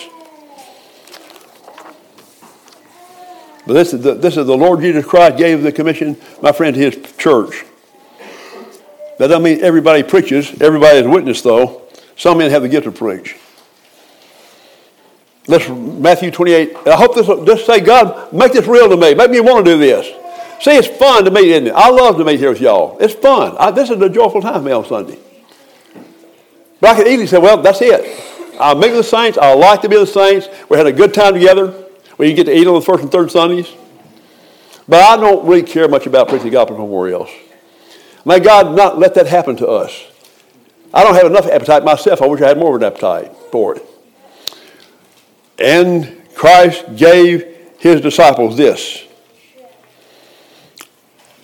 But 3.67 3.75
this 3.75 3.93
is, 3.93 4.03
the, 4.03 4.15
this 4.15 4.37
is 4.37 4.47
the 4.47 4.57
Lord 4.57 4.81
Jesus 4.81 5.05
Christ 5.05 5.37
gave 5.37 5.63
the 5.63 5.73
commission, 5.73 6.17
my 6.41 6.53
friend, 6.53 6.75
to 6.75 6.81
his 6.81 7.13
church. 7.17 7.65
That 9.19 9.29
doesn't 9.29 9.43
mean 9.43 9.61
everybody 9.63 10.03
preaches. 10.03 10.61
Everybody 10.61 10.99
is 10.99 11.07
witness, 11.07 11.43
though. 11.43 11.83
Some 12.17 12.39
men 12.39 12.51
have 12.51 12.63
the 12.63 12.69
gift 12.69 12.85
to 12.85 12.93
preach. 12.93 13.37
Let's 15.49 15.69
Matthew 15.69 16.31
28. 16.31 16.77
I 16.87 16.97
hope 16.97 17.15
this 17.15 17.27
just 17.27 17.67
say, 17.67 17.81
God, 17.81 18.33
make 18.33 18.53
this 18.53 18.67
real 18.67 18.89
to 18.89 18.97
me. 18.97 19.15
Make 19.15 19.31
me 19.31 19.41
want 19.41 19.65
to 19.65 19.73
do 19.73 19.79
this. 19.79 20.07
See, 20.61 20.73
it's 20.73 20.89
fun 20.89 21.25
to 21.25 21.31
meet, 21.31 21.49
isn't 21.49 21.69
it? 21.69 21.75
I 21.75 21.91
love 21.91 22.17
to 22.17 22.25
meet 22.25 22.41
here 22.41 22.51
with 22.51 22.61
y'all. 22.61 22.97
It's 22.99 23.15
fun. 23.15 23.55
I, 23.59 23.71
this 23.71 23.91
is 23.91 24.01
a 24.01 24.09
joyful 24.09 24.41
time 24.41 24.55
for 24.55 24.61
me 24.61 24.73
on 24.73 24.85
Sunday. 24.87 25.19
But 26.81 26.91
I 26.91 26.97
could 26.97 27.07
easily 27.07 27.27
say, 27.27 27.39
well, 27.39 27.61
that's 27.63 27.81
it. 27.83 28.25
I'll 28.59 28.75
meet 28.75 28.89
with 28.89 28.99
the 28.99 29.05
saints. 29.05 29.39
I 29.39 29.53
like 29.55 29.83
to 29.83 29.89
be 29.89 29.97
with 29.97 30.13
the 30.13 30.13
saints. 30.13 30.49
We 30.69 30.79
had 30.79 30.87
a 30.87 30.93
good 30.93 31.13
time 31.13 31.35
together. 31.35 31.85
We 32.19 32.33
get 32.33 32.45
to 32.45 32.57
eat 32.57 32.67
on 32.67 32.75
the 32.75 32.81
first 32.81 33.03
and 33.03 33.13
third 33.13 33.31
Sundays. 33.31 33.73
But 34.89 35.03
I 35.03 35.17
don't 35.17 35.47
really 35.47 35.63
care 35.63 35.89
much 35.89 36.07
about 36.07 36.29
preaching 36.29 36.47
the 36.47 36.53
gospel 36.53 37.07
else. 37.07 37.31
May 38.25 38.41
God 38.41 38.75
not 38.75 38.99
let 38.99 39.15
that 39.15 39.27
happen 39.27 39.57
to 39.57 39.69
us. 39.69 40.05
I 40.95 41.05
don't 41.05 41.15
have 41.15 41.27
enough 41.27 41.47
appetite 41.47 41.85
myself. 41.85 42.23
I 42.23 42.27
wish 42.27 42.41
I 42.41 42.49
had 42.49 42.59
more 42.59 42.77
of 42.77 42.83
an 42.83 42.87
appetite 42.87 43.33
for 43.53 43.77
it. 43.77 43.85
And 45.59 46.23
Christ 46.35 46.97
gave 46.97 47.47
his 47.79 48.01
disciples 48.01 48.57
this. 48.57 49.05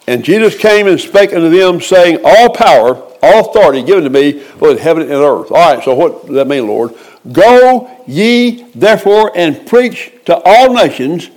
And 0.07 0.25
Jesus 0.25 0.57
came 0.57 0.89
and 0.89 1.01
spake 1.01 1.33
unto 1.33 1.49
them, 1.49 1.81
saying, 1.81 2.21
All 2.25 2.51
power, 2.51 2.97
all 3.23 3.51
authority 3.51 3.83
given 3.83 4.05
to 4.05 4.11
me, 4.11 4.45
both 4.59 4.77
in 4.77 4.83
heaven 4.83 5.03
and 5.05 5.13
earth. 5.13 5.51
All 5.53 5.75
right, 5.75 5.83
so 5.83 5.95
what 5.95 6.27
does 6.27 6.35
that 6.35 6.49
mean, 6.49 6.67
Lord? 6.67 6.95
Go 7.31 8.03
ye 8.07 8.65
therefore 8.75 9.31
and 9.35 9.67
preach 9.67 10.13
to 10.25 10.43
all 10.45 10.75
nations 10.75 11.31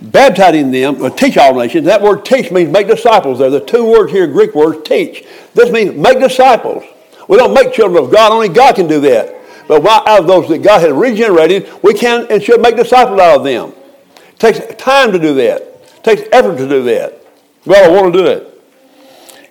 baptizing 0.00 0.70
them, 0.70 1.02
or 1.02 1.10
teach 1.10 1.36
all 1.36 1.54
nations. 1.54 1.84
That 1.86 2.02
word 2.02 2.24
teach 2.24 2.50
means 2.50 2.70
make 2.70 2.86
disciples. 2.86 3.38
There, 3.38 3.50
the 3.50 3.60
two 3.60 3.90
words 3.90 4.12
here, 4.12 4.26
Greek 4.26 4.54
words, 4.54 4.88
teach. 4.88 5.26
This 5.54 5.70
means 5.70 5.96
make 5.96 6.18
disciples. 6.20 6.84
We 7.28 7.36
don't 7.36 7.54
make 7.54 7.72
children 7.72 8.02
of 8.02 8.10
God, 8.10 8.32
only 8.32 8.48
God 8.48 8.74
can 8.74 8.86
do 8.86 9.00
that. 9.00 9.36
But 9.70 9.86
out 9.86 10.22
of 10.22 10.26
those 10.26 10.48
that 10.48 10.64
God 10.64 10.80
has 10.80 10.90
regenerated, 10.90 11.70
we 11.80 11.94
can 11.94 12.26
and 12.28 12.42
should 12.42 12.60
make 12.60 12.74
disciples 12.74 13.20
out 13.20 13.36
of 13.36 13.44
them. 13.44 13.72
It 14.16 14.38
takes 14.40 14.58
time 14.82 15.12
to 15.12 15.18
do 15.20 15.32
that. 15.34 15.62
It 15.62 16.02
takes 16.02 16.22
effort 16.32 16.56
to 16.56 16.68
do 16.68 16.82
that. 16.82 17.24
Well, 17.64 17.88
I 17.88 17.94
want 17.94 18.12
to 18.12 18.18
do 18.18 18.26
it. 18.26 18.60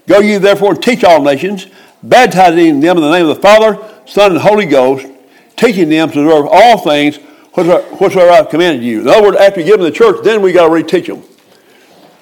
Go 0.08 0.20
ye 0.20 0.38
therefore 0.38 0.72
and 0.72 0.84
teach 0.84 1.06
all 1.06 1.22
nations, 1.22 1.68
baptizing 2.04 2.82
them 2.82 2.98
in 2.98 3.04
the 3.04 3.10
name 3.10 3.30
of 3.30 3.34
the 3.38 3.42
Father, 3.42 3.80
Son, 4.06 4.32
and 4.32 4.42
Holy 4.42 4.66
Ghost, 4.66 5.08
teaching 5.56 5.88
them 5.88 6.12
to 6.12 6.20
observe 6.20 6.48
all 6.52 6.80
things 6.80 7.16
whatsoever 7.54 8.30
I've 8.30 8.50
commanded 8.50 8.84
you. 8.84 9.00
In 9.00 9.08
other 9.08 9.24
words, 9.24 9.38
after 9.38 9.62
you 9.62 9.68
give 9.68 9.78
them 9.78 9.86
the 9.86 9.92
church, 9.92 10.18
then 10.26 10.42
we 10.42 10.52
got 10.52 10.68
to 10.68 10.74
reteach 10.74 11.08
them. 11.08 11.24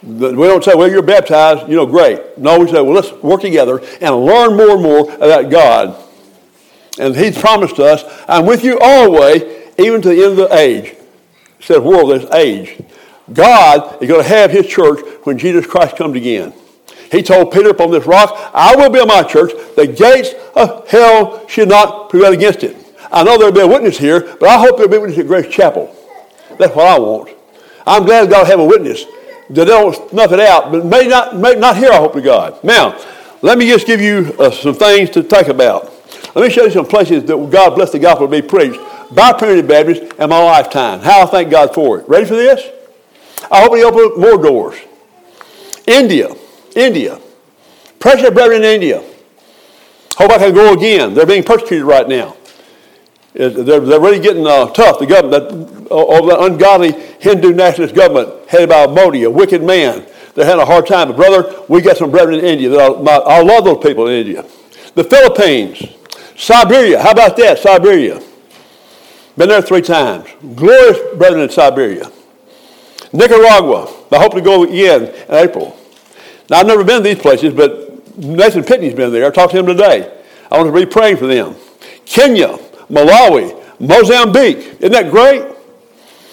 We 0.04 0.46
don't 0.46 0.64
say, 0.64 0.76
well, 0.76 0.88
you're 0.88 1.02
baptized, 1.02 1.68
you 1.68 1.76
know, 1.76 1.88
great. 1.88 2.38
No, 2.38 2.60
we 2.60 2.68
say, 2.68 2.74
well, 2.74 2.94
let's 2.94 3.12
work 3.24 3.42
together 3.42 3.82
and 4.02 4.24
learn 4.24 4.56
more 4.56 4.74
and 4.74 4.84
more 4.84 5.12
about 5.16 5.50
God. 5.50 6.04
And 7.00 7.16
He's 7.16 7.38
promised 7.38 7.80
us, 7.80 8.04
I'm 8.28 8.46
with 8.46 8.64
you 8.64 8.80
always, 8.80 9.44
even 9.78 10.02
to 10.02 10.10
the 10.10 10.24
end 10.24 10.40
of 10.40 10.50
the 10.50 10.56
age. 10.56 10.96
Said 11.60 11.82
world, 11.82 12.12
this 12.12 12.32
age. 12.34 12.82
God 13.32 14.02
is 14.02 14.08
going 14.08 14.24
to 14.24 14.30
have 14.30 14.52
His 14.52 14.68
church 14.68 15.00
when 15.24 15.38
Jesus 15.38 15.66
Christ 15.66 15.96
comes 15.98 16.16
again. 16.16 16.54
He 17.12 17.22
told 17.24 17.52
Peter 17.52 17.70
upon 17.70 17.92
this 17.92 18.06
rock, 18.06 18.52
I 18.54 18.76
will 18.76 18.90
build 18.90 19.08
my 19.08 19.24
church. 19.24 19.52
The 19.76 19.88
gates 19.88 20.34
of 20.56 20.88
hell 20.90 21.48
should 21.48 21.70
not 21.70 22.10
prevail 22.10 22.34
against 22.34 22.64
it. 22.64 22.76
I 23.12 23.24
know 23.24 23.38
there'll 23.38 23.54
be 23.54 23.62
a 23.62 23.68
witness 23.68 23.98
here, 23.98 24.36
but 24.40 24.50
I 24.50 24.58
hope 24.58 24.78
there'll 24.78 24.92
be 24.92 24.98
a 24.98 25.00
witness 25.00 25.20
at 25.20 25.28
Grace 25.28 25.54
Chapel. 25.54 25.96
That's 26.58 26.76
what 26.76 26.88
I 26.88 27.00
want. 27.00 27.30
I'm 27.86 28.04
glad 28.04 28.30
God 28.30 28.48
have 28.48 28.60
a 28.60 28.66
witness. 28.66 29.06
They 29.50 29.64
don't 29.64 29.96
snuff 30.10 30.34
it 30.34 30.42
out, 30.42 30.72
but 30.72 30.86
may 30.86 31.08
not, 31.08 31.38
may 31.38 31.56
not 31.56 31.78
here, 31.78 31.92
I 31.92 31.98
hope 31.98 32.14
to 32.14 32.22
God. 32.22 32.62
Now, 32.64 33.00
let 33.42 33.58
me 33.58 33.70
just 33.70 33.88
give 33.88 34.02
you 34.02 34.36
uh, 34.40 34.52
some 34.52 34.74
things 34.74 35.10
to 35.12 35.24
think 35.24 35.48
about. 35.48 35.94
Let 36.36 36.44
me 36.44 36.50
show 36.50 36.66
you 36.66 36.72
some 36.72 36.86
places 36.86 37.24
that 37.26 37.50
God 37.50 37.76
bless 37.76 37.92
the 37.92 38.00
gospel 38.00 38.28
to 38.28 38.42
be 38.42 38.48
preached 38.48 38.80
by 39.14 39.34
Primitive 39.34 39.68
Baptist 39.68 40.02
in 40.20 40.30
my 40.30 40.44
lifetime. 40.44 41.00
How 41.00 41.24
I 41.24 41.26
thank 41.26 41.50
God 41.50 41.74
for 41.74 42.00
it. 42.00 42.10
Ready 42.10 42.26
for 42.26 42.36
this? 42.36 42.70
I 43.52 43.62
hope 43.62 43.76
He 43.76 43.84
open 43.84 44.20
more 44.20 44.38
doors. 44.38 44.76
India, 45.88 46.30
India. 46.76 47.20
Precious 48.00 48.30
brethren 48.30 48.64
in 48.64 48.66
India. 48.66 49.04
Hope 50.18 50.32
I 50.32 50.38
can 50.38 50.54
go 50.54 50.74
again. 50.74 51.14
They're 51.14 51.26
being 51.26 51.44
persecuted 51.44 51.86
right 51.86 52.08
now. 52.08 52.36
They're, 53.34 53.80
they're 53.80 54.00
really 54.00 54.20
getting 54.20 54.48
uh, 54.48 54.68
tough. 54.68 54.98
The 54.98 55.06
government, 55.06 55.50
that, 55.50 55.92
uh, 55.92 56.22
the 56.26 56.42
ungodly 56.42 56.92
Hindu 57.20 57.54
nationalist 57.54 57.96
government 57.96 58.50
headed 58.50 58.70
by 58.70 58.88
Modi, 58.88 59.24
a 59.24 59.30
wicked 59.30 59.62
man. 59.62 60.06
They're 60.34 60.46
having 60.46 60.62
a 60.62 60.66
hard 60.66 60.88
time. 60.88 61.10
But 61.10 61.18
brother, 61.18 61.64
we 61.68 61.82
got 61.82 61.98
some 61.98 62.10
brethren 62.10 62.40
in 62.40 62.46
India. 62.46 62.72
I 62.72 63.42
love 63.42 63.64
those 63.64 63.84
people 63.84 64.08
in 64.08 64.14
India. 64.26 64.44
The 64.96 65.04
Philippines, 65.04 65.84
Siberia. 66.38 67.02
How 67.02 67.12
about 67.12 67.36
that, 67.38 67.60
Siberia? 67.60 68.22
Been 69.36 69.50
there 69.50 69.62
three 69.62 69.82
times. 69.82 70.30
Glorious 70.56 70.98
brethren 71.18 71.42
in 71.42 71.50
Siberia. 71.50 72.12
Nicaragua. 73.12 73.94
I 74.12 74.20
hope 74.20 74.34
to 74.34 74.42
go 74.42 74.64
again 74.64 75.06
in 75.06 75.34
April. 75.36 75.78
Now, 76.50 76.58
I've 76.60 76.68
never 76.68 76.84
been 76.84 77.04
to 77.04 77.04
these 77.04 77.20
places, 77.22 77.54
but 77.54 78.18
Nathan 78.18 78.64
Pitney's 78.64 78.94
been 78.94 79.12
there. 79.12 79.26
I 79.26 79.32
talked 79.32 79.52
to 79.52 79.60
him 79.60 79.66
today. 79.66 80.24
I 80.50 80.58
want 80.58 80.74
to 80.74 80.86
be 80.86 80.90
praying 80.90 81.18
for 81.18 81.28
them. 81.28 81.56
Kenya. 82.06 82.58
Malawi, 82.90 83.80
Mozambique. 83.80 84.78
Isn't 84.80 84.92
that 84.94 85.12
great? 85.12 85.44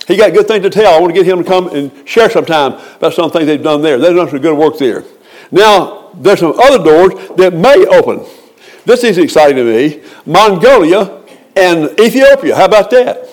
He 0.06 0.16
got 0.16 0.32
good 0.32 0.46
things 0.46 0.62
to 0.62 0.70
tell. 0.70 0.94
I 0.94 1.00
want 1.00 1.14
to 1.14 1.20
get 1.20 1.26
him 1.26 1.42
to 1.42 1.48
come 1.48 1.68
and 1.68 2.06
share 2.08 2.30
sometime 2.30 2.74
about 2.96 3.14
some 3.14 3.30
things 3.30 3.46
they've 3.46 3.62
done 3.62 3.82
there. 3.82 3.98
They've 3.98 4.14
done 4.14 4.28
some 4.28 4.38
good 4.38 4.56
work 4.56 4.78
there. 4.78 5.02
Now, 5.50 6.10
there's 6.14 6.40
some 6.40 6.58
other 6.60 6.82
doors 6.82 7.14
that 7.36 7.54
may 7.54 7.86
open. 7.86 8.24
This 8.84 9.04
is 9.04 9.18
exciting 9.18 9.56
to 9.56 9.64
me. 9.64 10.02
Mongolia 10.26 11.22
and 11.56 11.98
Ethiopia. 11.98 12.56
How 12.56 12.66
about 12.66 12.90
that? 12.90 13.28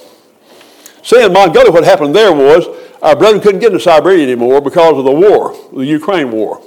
See, 1.04 1.24
in 1.24 1.34
Mongolia, 1.34 1.72
what 1.72 1.84
happened 1.84 2.16
there 2.16 2.32
was 2.32 2.68
our 3.02 3.16
brethren 3.16 3.41
couldn't 3.41 3.60
get 3.60 3.72
into 3.72 3.80
Siberia 3.84 4.24
anymore 4.24 4.62
because 4.62 4.97
of 4.97 5.06
the 5.06 5.12
war, 5.12 5.56
the 5.74 5.86
Ukraine 5.86 6.32
war. 6.32 6.64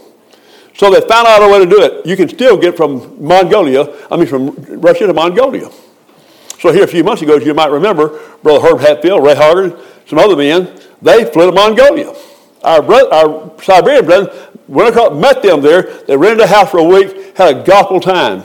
So 0.77 0.91
they 0.91 1.01
found 1.07 1.29
out 1.29 1.43
a 1.43 1.49
way 1.49 1.61
to 1.61 1.71
do 1.71 1.81
it. 1.83 2.05
You 2.05 2.17
can 2.17 2.29
still 2.29 2.57
get 2.57 2.77
from 2.77 3.25
Mongolia, 3.25 3.87
I 4.11 4.17
mean 4.17 4.27
from 4.27 4.55
Russia 4.81 5.07
to 5.07 5.15
Mongolia. 5.15 5.71
So 6.59 6.73
here 6.73 6.85
a 6.85 6.89
few 6.89 7.05
months 7.05 7.23
ago, 7.23 7.37
as 7.37 7.47
you 7.47 7.55
might 7.55 7.71
remember, 7.71 8.21
Brother 8.43 8.67
Herb 8.67 8.81
Hatfield, 8.81 9.23
Ray 9.23 9.35
Hoggard, 9.35 9.81
some 10.09 10.19
other 10.19 10.37
men, 10.37 10.81
they 11.01 11.25
fled 11.31 11.47
to 11.47 11.53
Mongolia. 11.53 12.13
Our, 12.65 13.13
our 13.13 13.63
Siberian 13.63 14.05
brethren 14.07 14.35
went 14.67 14.89
across, 14.89 15.15
met 15.15 15.43
them 15.43 15.61
there. 15.61 15.83
They 16.07 16.17
rented 16.17 16.41
a 16.41 16.47
house 16.47 16.71
for 16.71 16.79
a 16.79 16.85
week, 16.85 17.37
had 17.37 17.57
a 17.57 17.63
gospel 17.63 18.01
time. 18.01 18.43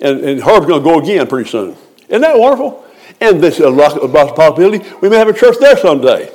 And, 0.00 0.20
and 0.20 0.42
Herb's 0.42 0.66
going 0.66 0.82
to 0.82 0.88
go 0.88 1.00
again 1.00 1.26
pretty 1.26 1.48
soon. 1.48 1.76
Isn't 2.08 2.22
that 2.22 2.38
wonderful? 2.38 2.84
And 3.20 3.42
there's 3.42 3.60
a 3.60 3.70
possibility 3.70 4.84
we 5.00 5.08
may 5.08 5.16
have 5.16 5.28
a 5.28 5.32
church 5.32 5.56
there 5.60 5.76
someday. 5.76 6.32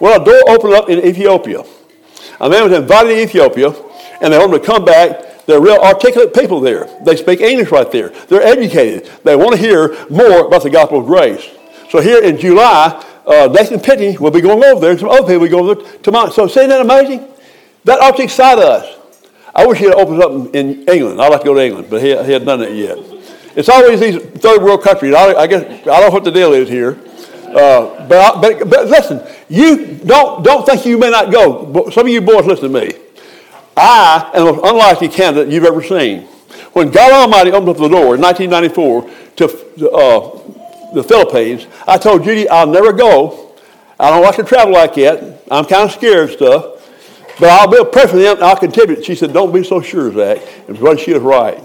Well, 0.00 0.20
a 0.20 0.24
door 0.24 0.42
opened 0.48 0.74
up 0.74 0.88
in 0.88 1.04
Ethiopia. 1.04 1.64
A 2.40 2.48
man 2.48 2.68
was 2.68 2.78
invited 2.78 3.10
to 3.10 3.22
Ethiopia, 3.22 3.74
and 4.20 4.32
they 4.32 4.38
want 4.38 4.52
him 4.52 4.60
to 4.60 4.66
come 4.66 4.84
back. 4.84 5.46
They're 5.46 5.60
real 5.60 5.78
articulate 5.78 6.34
people 6.34 6.60
there. 6.60 6.88
They 7.04 7.16
speak 7.16 7.40
English 7.40 7.70
right 7.70 7.90
there. 7.90 8.10
They're 8.28 8.42
educated. 8.42 9.10
They 9.24 9.36
want 9.36 9.52
to 9.52 9.58
hear 9.58 9.96
more 10.10 10.46
about 10.46 10.62
the 10.62 10.70
gospel 10.70 11.00
of 11.00 11.06
grace. 11.06 11.48
So 11.90 12.00
here 12.00 12.22
in 12.22 12.36
July, 12.36 13.02
uh, 13.26 13.48
Nathan 13.52 13.80
Pitney 13.80 14.18
will 14.18 14.30
be 14.30 14.40
going 14.40 14.62
over 14.62 14.80
there, 14.80 14.90
and 14.90 15.00
some 15.00 15.08
other 15.08 15.22
people 15.22 15.38
will 15.38 15.46
be 15.46 15.50
going 15.50 15.70
over 15.70 15.82
there 15.82 15.98
tomorrow. 15.98 16.30
So, 16.30 16.46
isn't 16.46 16.68
that 16.68 16.80
amazing? 16.80 17.26
That 17.84 18.00
ought 18.00 18.16
to 18.16 18.22
excite 18.22 18.58
us. 18.58 18.95
I 19.56 19.66
wish 19.66 19.78
he 19.78 19.86
had 19.86 19.94
opened 19.94 20.22
up 20.22 20.54
in 20.54 20.86
England. 20.86 21.18
I'd 21.18 21.32
like 21.32 21.40
to 21.40 21.46
go 21.46 21.54
to 21.54 21.64
England, 21.64 21.88
but 21.88 22.02
he, 22.02 22.08
he 22.08 22.32
hadn't 22.32 22.44
done 22.44 22.60
it 22.60 22.72
yet. 22.72 22.98
It's 23.56 23.70
always 23.70 24.00
these 24.00 24.16
third 24.16 24.62
world 24.62 24.82
countries. 24.82 25.14
I, 25.14 25.32
I, 25.32 25.46
guess 25.46 25.62
I 25.64 25.84
don't 25.84 26.00
know 26.02 26.10
what 26.10 26.24
the 26.24 26.30
deal 26.30 26.52
is 26.52 26.68
here. 26.68 26.98
Uh, 27.46 28.06
but, 28.06 28.42
but, 28.42 28.68
but 28.68 28.86
listen, 28.88 29.26
you 29.48 29.96
don't, 30.04 30.44
don't 30.44 30.66
think 30.66 30.84
you 30.84 30.98
may 30.98 31.10
not 31.10 31.32
go. 31.32 31.88
Some 31.88 32.06
of 32.06 32.12
you 32.12 32.20
boys 32.20 32.44
listen 32.44 32.70
to 32.70 32.80
me. 32.80 32.92
I 33.74 34.30
am 34.34 34.44
the 34.44 34.52
most 34.52 34.70
unlikely 34.70 35.08
candidate 35.08 35.50
you've 35.50 35.64
ever 35.64 35.82
seen. 35.82 36.24
When 36.74 36.90
God 36.90 37.12
Almighty 37.12 37.50
opened 37.52 37.70
up 37.70 37.76
the 37.78 37.88
door 37.88 38.14
in 38.14 38.20
1994 38.20 39.10
to 39.36 39.90
uh, 39.90 40.92
the 40.92 41.02
Philippines, 41.02 41.66
I 41.88 41.96
told 41.96 42.24
Judy 42.24 42.46
I'll 42.46 42.66
never 42.66 42.92
go. 42.92 43.54
I 43.98 44.10
don't 44.10 44.22
like 44.22 44.36
to 44.36 44.44
travel 44.44 44.74
like 44.74 44.96
that. 44.96 45.42
I'm 45.50 45.64
kind 45.64 45.84
of 45.84 45.92
scared 45.92 46.28
of 46.28 46.32
stuff. 46.32 46.75
But 47.38 47.50
I'll 47.50 47.68
be 47.68 47.78
a 47.78 47.84
pray 47.84 48.06
for 48.06 48.16
them. 48.16 48.36
and 48.36 48.44
I'll 48.44 48.56
contribute. 48.56 49.04
She 49.04 49.14
said, 49.14 49.32
"Don't 49.32 49.52
be 49.52 49.62
so 49.62 49.80
sure, 49.80 50.12
Zach." 50.12 50.38
And 50.68 50.76
she 50.98 51.12
was 51.12 51.22
right. 51.22 51.62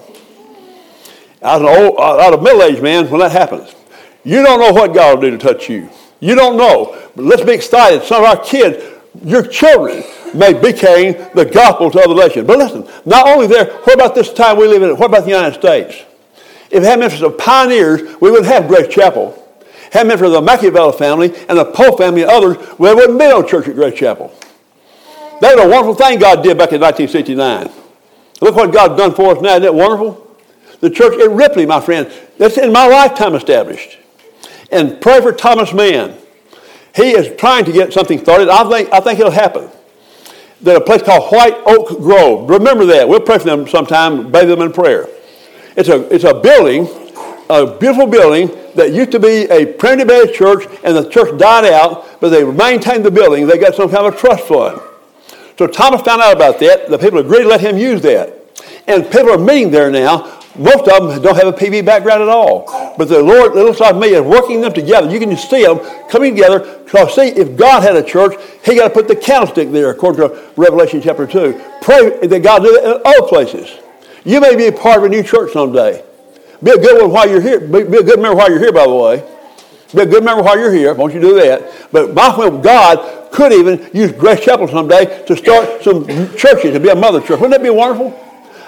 Was 1.41 1.61
an 1.61 1.67
old, 1.67 1.97
uh, 1.97 2.17
I 2.17 2.29
was 2.29 2.39
a 2.39 2.41
middle-aged 2.41 2.83
man 2.83 3.09
when 3.09 3.19
that 3.21 3.31
happens. 3.31 3.73
You 4.23 4.43
don't 4.43 4.59
know 4.59 4.71
what 4.71 4.93
God 4.93 5.15
will 5.15 5.21
do 5.21 5.31
to 5.31 5.37
touch 5.37 5.69
you. 5.69 5.89
You 6.19 6.35
don't 6.35 6.55
know. 6.55 6.95
But 7.15 7.25
let's 7.25 7.41
be 7.41 7.53
excited. 7.53 8.03
Some 8.03 8.23
of 8.23 8.29
our 8.29 8.43
kids, 8.43 8.83
your 9.25 9.45
children, 9.45 10.03
may 10.35 10.53
be 10.53 10.71
carrying 10.71 11.13
the 11.33 11.45
gospel 11.45 11.89
to 11.91 11.99
other 11.99 12.13
nations. 12.13 12.45
But 12.45 12.59
listen, 12.59 12.87
not 13.05 13.27
only 13.27 13.47
there, 13.47 13.65
what 13.65 13.95
about 13.95 14.13
this 14.13 14.31
time 14.31 14.57
we 14.57 14.67
live 14.67 14.83
in? 14.83 14.95
What 14.97 15.07
about 15.07 15.23
the 15.23 15.31
United 15.31 15.57
States? 15.59 16.03
If 16.69 16.83
it 16.83 16.83
hadn't 16.83 16.99
been 16.99 17.09
for 17.09 17.29
the 17.29 17.31
pioneers, 17.31 18.01
we 18.21 18.29
wouldn't 18.29 18.47
have 18.47 18.67
Grace 18.67 18.93
Chapel. 18.93 19.37
Hadn't 19.91 20.09
been 20.09 20.19
for 20.19 20.29
the 20.29 20.41
Machiavelli 20.41 20.97
family 20.97 21.35
and 21.49 21.57
the 21.57 21.65
Pope 21.65 21.97
family 21.97 22.21
and 22.21 22.31
others, 22.31 22.55
there 22.79 22.95
wouldn't 22.95 23.19
be 23.19 23.27
no 23.27 23.41
church 23.43 23.67
at 23.67 23.75
Grace 23.75 23.97
Chapel. 23.97 24.31
That 25.41 25.55
was 25.55 25.65
a 25.65 25.67
wonderful 25.67 25.95
thing 25.95 26.19
God 26.19 26.43
did 26.43 26.55
back 26.55 26.71
in 26.71 26.79
1969. 26.79 27.71
Look 28.41 28.55
what 28.55 28.71
God's 28.71 28.95
done 28.95 29.13
for 29.15 29.35
us 29.35 29.41
now. 29.41 29.49
Isn't 29.49 29.63
that 29.63 29.73
wonderful? 29.73 30.37
The 30.81 30.89
church 30.89 31.19
at 31.19 31.31
Ripley, 31.31 31.65
my 31.65 31.81
friend, 31.81 32.11
that's 32.37 32.59
in 32.59 32.71
my 32.71 32.87
lifetime 32.87 33.33
established. 33.33 33.97
And 34.71 35.01
pray 35.01 35.19
for 35.19 35.31
Thomas 35.31 35.73
Mann. 35.73 36.15
He 36.95 37.11
is 37.11 37.35
trying 37.39 37.65
to 37.65 37.71
get 37.71 37.91
something 37.91 38.19
started. 38.19 38.49
I 38.49 38.69
think, 38.69 38.93
I 38.93 38.99
think 38.99 39.19
it'll 39.19 39.31
happen. 39.31 39.69
There's 40.61 40.77
a 40.77 40.81
place 40.81 41.01
called 41.01 41.31
White 41.31 41.57
Oak 41.65 41.99
Grove. 41.99 42.47
Remember 42.47 42.85
that. 42.85 43.09
We'll 43.09 43.19
pray 43.21 43.39
for 43.39 43.45
them 43.45 43.67
sometime, 43.67 44.31
bathe 44.31 44.47
them 44.47 44.61
in 44.61 44.71
prayer. 44.71 45.07
It's 45.75 45.89
a, 45.89 46.07
it's 46.13 46.23
a 46.23 46.35
building, 46.35 46.87
a 47.49 47.65
beautiful 47.79 48.05
building 48.05 48.49
that 48.75 48.93
used 48.93 49.11
to 49.13 49.19
be 49.19 49.49
a 49.49 49.73
primitive 49.73 50.07
Baptist 50.07 50.35
church, 50.35 50.65
and 50.83 50.95
the 50.95 51.09
church 51.09 51.35
died 51.39 51.65
out, 51.65 52.21
but 52.21 52.29
they 52.29 52.43
maintained 52.43 53.03
the 53.03 53.11
building. 53.11 53.47
They 53.47 53.57
got 53.57 53.73
some 53.73 53.89
kind 53.89 54.05
of 54.05 54.13
a 54.13 54.17
trust 54.17 54.43
fund. 54.43 54.79
So 55.61 55.67
Thomas 55.67 56.01
found 56.01 56.23
out 56.23 56.35
about 56.35 56.57
that. 56.61 56.89
The 56.89 56.97
people 56.97 57.19
agreed 57.19 57.43
to 57.43 57.47
let 57.47 57.61
him 57.61 57.77
use 57.77 58.01
that. 58.01 58.33
And 58.87 59.05
people 59.05 59.29
are 59.29 59.37
meeting 59.37 59.69
there 59.69 59.91
now. 59.91 60.41
Most 60.57 60.87
of 60.87 61.07
them 61.07 61.21
don't 61.21 61.35
have 61.35 61.45
a 61.45 61.53
PB 61.53 61.85
background 61.85 62.23
at 62.23 62.29
all. 62.29 62.95
But 62.97 63.09
the 63.09 63.21
Lord, 63.21 63.51
it 63.51 63.63
looks 63.63 63.79
like 63.79 63.95
me, 63.95 64.07
is 64.07 64.21
working 64.21 64.61
them 64.61 64.73
together. 64.73 65.11
You 65.11 65.19
can 65.19 65.37
see 65.37 65.63
them 65.63 65.77
coming 66.09 66.33
together. 66.33 66.81
Because 66.83 67.13
see, 67.13 67.27
if 67.27 67.55
God 67.55 67.83
had 67.83 67.95
a 67.95 68.01
church, 68.01 68.41
he 68.65 68.73
got 68.73 68.87
to 68.87 68.89
put 68.89 69.07
the 69.07 69.15
candlestick 69.15 69.71
there, 69.71 69.91
according 69.91 70.27
to 70.27 70.49
Revelation 70.57 70.99
chapter 70.99 71.27
2. 71.27 71.61
Pray 71.83 72.25
that 72.25 72.39
God 72.39 72.63
do 72.63 72.81
that 72.81 72.95
in 72.95 73.01
other 73.05 73.27
places. 73.27 73.69
You 74.25 74.41
may 74.41 74.55
be 74.55 74.65
a 74.65 74.71
part 74.71 74.97
of 74.97 75.03
a 75.03 75.09
new 75.09 75.21
church 75.21 75.53
someday. 75.53 76.03
Be 76.63 76.71
a 76.71 76.77
good 76.77 77.03
one 77.03 77.11
while 77.11 77.29
you're 77.29 77.39
here. 77.39 77.59
Be, 77.59 77.81
a 77.81 78.03
good 78.03 78.19
member 78.19 78.35
while 78.35 78.49
you're 78.49 78.57
here, 78.57 78.73
by 78.73 78.87
the 78.87 78.95
way. 78.95 79.23
Be 79.93 80.01
a 80.01 80.05
good 80.07 80.23
member 80.23 80.41
while 80.41 80.57
you're 80.57 80.73
here. 80.73 80.95
Won't 80.95 81.13
you 81.13 81.21
do 81.21 81.35
that? 81.35 81.91
But 81.91 82.15
my 82.15 82.33
friend, 82.33 82.63
God 82.63 83.20
could 83.31 83.53
even 83.53 83.89
use 83.93 84.11
Grace 84.11 84.43
Chapel 84.43 84.67
someday 84.67 85.25
to 85.25 85.35
start 85.35 85.83
some 85.83 86.05
churches, 86.35 86.73
to 86.73 86.79
be 86.79 86.89
a 86.89 86.95
mother 86.95 87.19
church. 87.19 87.39
Wouldn't 87.39 87.51
that 87.51 87.63
be 87.63 87.69
wonderful? 87.69 88.17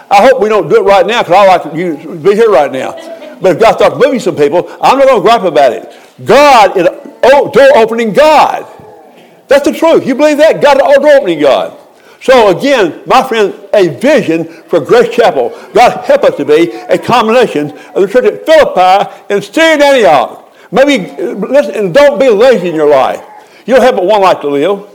I 0.09 0.27
hope 0.27 0.41
we 0.41 0.49
don't 0.49 0.69
do 0.69 0.77
it 0.77 0.83
right 0.83 1.05
now 1.05 1.23
because 1.23 1.35
I 1.35 1.57
like 1.57 1.75
you 1.75 1.97
to 1.97 2.15
be 2.15 2.35
here 2.35 2.49
right 2.49 2.71
now. 2.71 2.91
But 3.41 3.55
if 3.55 3.59
God 3.59 3.73
starts 3.73 3.95
moving 3.95 4.19
some 4.19 4.35
people, 4.35 4.69
I'm 4.81 4.97
not 4.97 5.07
going 5.07 5.17
to 5.17 5.21
gripe 5.21 5.43
about 5.43 5.73
it. 5.73 5.91
God 6.23 6.77
is 6.77 6.85
a 6.87 7.51
door 7.51 7.77
opening 7.77 8.13
God. 8.13 8.65
That's 9.47 9.65
the 9.65 9.73
truth. 9.73 10.05
You 10.05 10.15
believe 10.15 10.37
that? 10.37 10.61
God 10.61 10.77
is 10.77 10.97
a 10.97 11.01
door 11.01 11.15
opening 11.17 11.41
God. 11.41 11.79
So 12.21 12.57
again, 12.57 13.03
my 13.05 13.21
friend, 13.21 13.53
a 13.73 13.89
vision 13.99 14.45
for 14.45 14.79
Grace 14.79 15.13
Chapel. 15.13 15.49
God 15.73 16.05
help 16.05 16.23
us 16.23 16.37
to 16.37 16.45
be 16.45 16.71
a 16.71 16.97
combination 16.97 17.71
of 17.71 18.01
the 18.01 18.07
church 18.07 18.25
at 18.25 18.45
Philippi 18.45 19.11
and 19.29 19.43
Syrian 19.43 19.81
Antioch. 19.81 20.53
Maybe 20.71 21.09
uh, 21.09 21.33
listen 21.33 21.75
and 21.75 21.93
don't 21.93 22.17
be 22.19 22.29
lazy 22.29 22.69
in 22.69 22.75
your 22.75 22.89
life. 22.89 23.21
You 23.65 23.75
don't 23.75 23.83
have 23.83 23.95
but 23.95 24.05
one 24.05 24.21
life 24.21 24.41
to 24.41 24.49
live. 24.49 24.89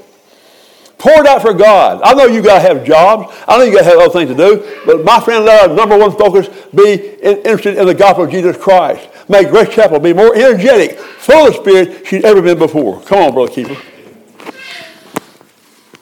Pour 0.98 1.12
it 1.12 1.26
out 1.26 1.42
for 1.42 1.54
God. 1.54 2.00
I 2.02 2.12
know 2.14 2.26
you 2.26 2.42
got 2.42 2.60
to 2.60 2.68
have 2.68 2.84
jobs. 2.84 3.32
I 3.46 3.56
know 3.56 3.64
you 3.64 3.72
got 3.72 3.84
to 3.84 3.84
have 3.84 3.98
other 3.98 4.12
things 4.12 4.30
to 4.30 4.36
do. 4.36 4.82
But 4.84 5.04
my 5.04 5.20
friend, 5.20 5.44
let 5.44 5.70
our 5.70 5.74
number 5.74 5.96
one 5.96 6.10
focus 6.16 6.48
be 6.74 6.94
interested 7.22 7.78
in 7.78 7.86
the 7.86 7.94
gospel 7.94 8.24
of 8.24 8.30
Jesus 8.30 8.56
Christ. 8.56 9.08
May 9.28 9.44
Grace 9.44 9.72
Chapel 9.72 10.00
be 10.00 10.12
more 10.12 10.34
energetic, 10.34 10.98
full 10.98 11.48
of 11.48 11.54
spirit 11.54 12.06
she's 12.06 12.24
ever 12.24 12.42
been 12.42 12.58
before. 12.58 13.00
Come 13.02 13.18
on, 13.18 13.32
Brother 13.32 13.52
Keeper. 13.52 13.76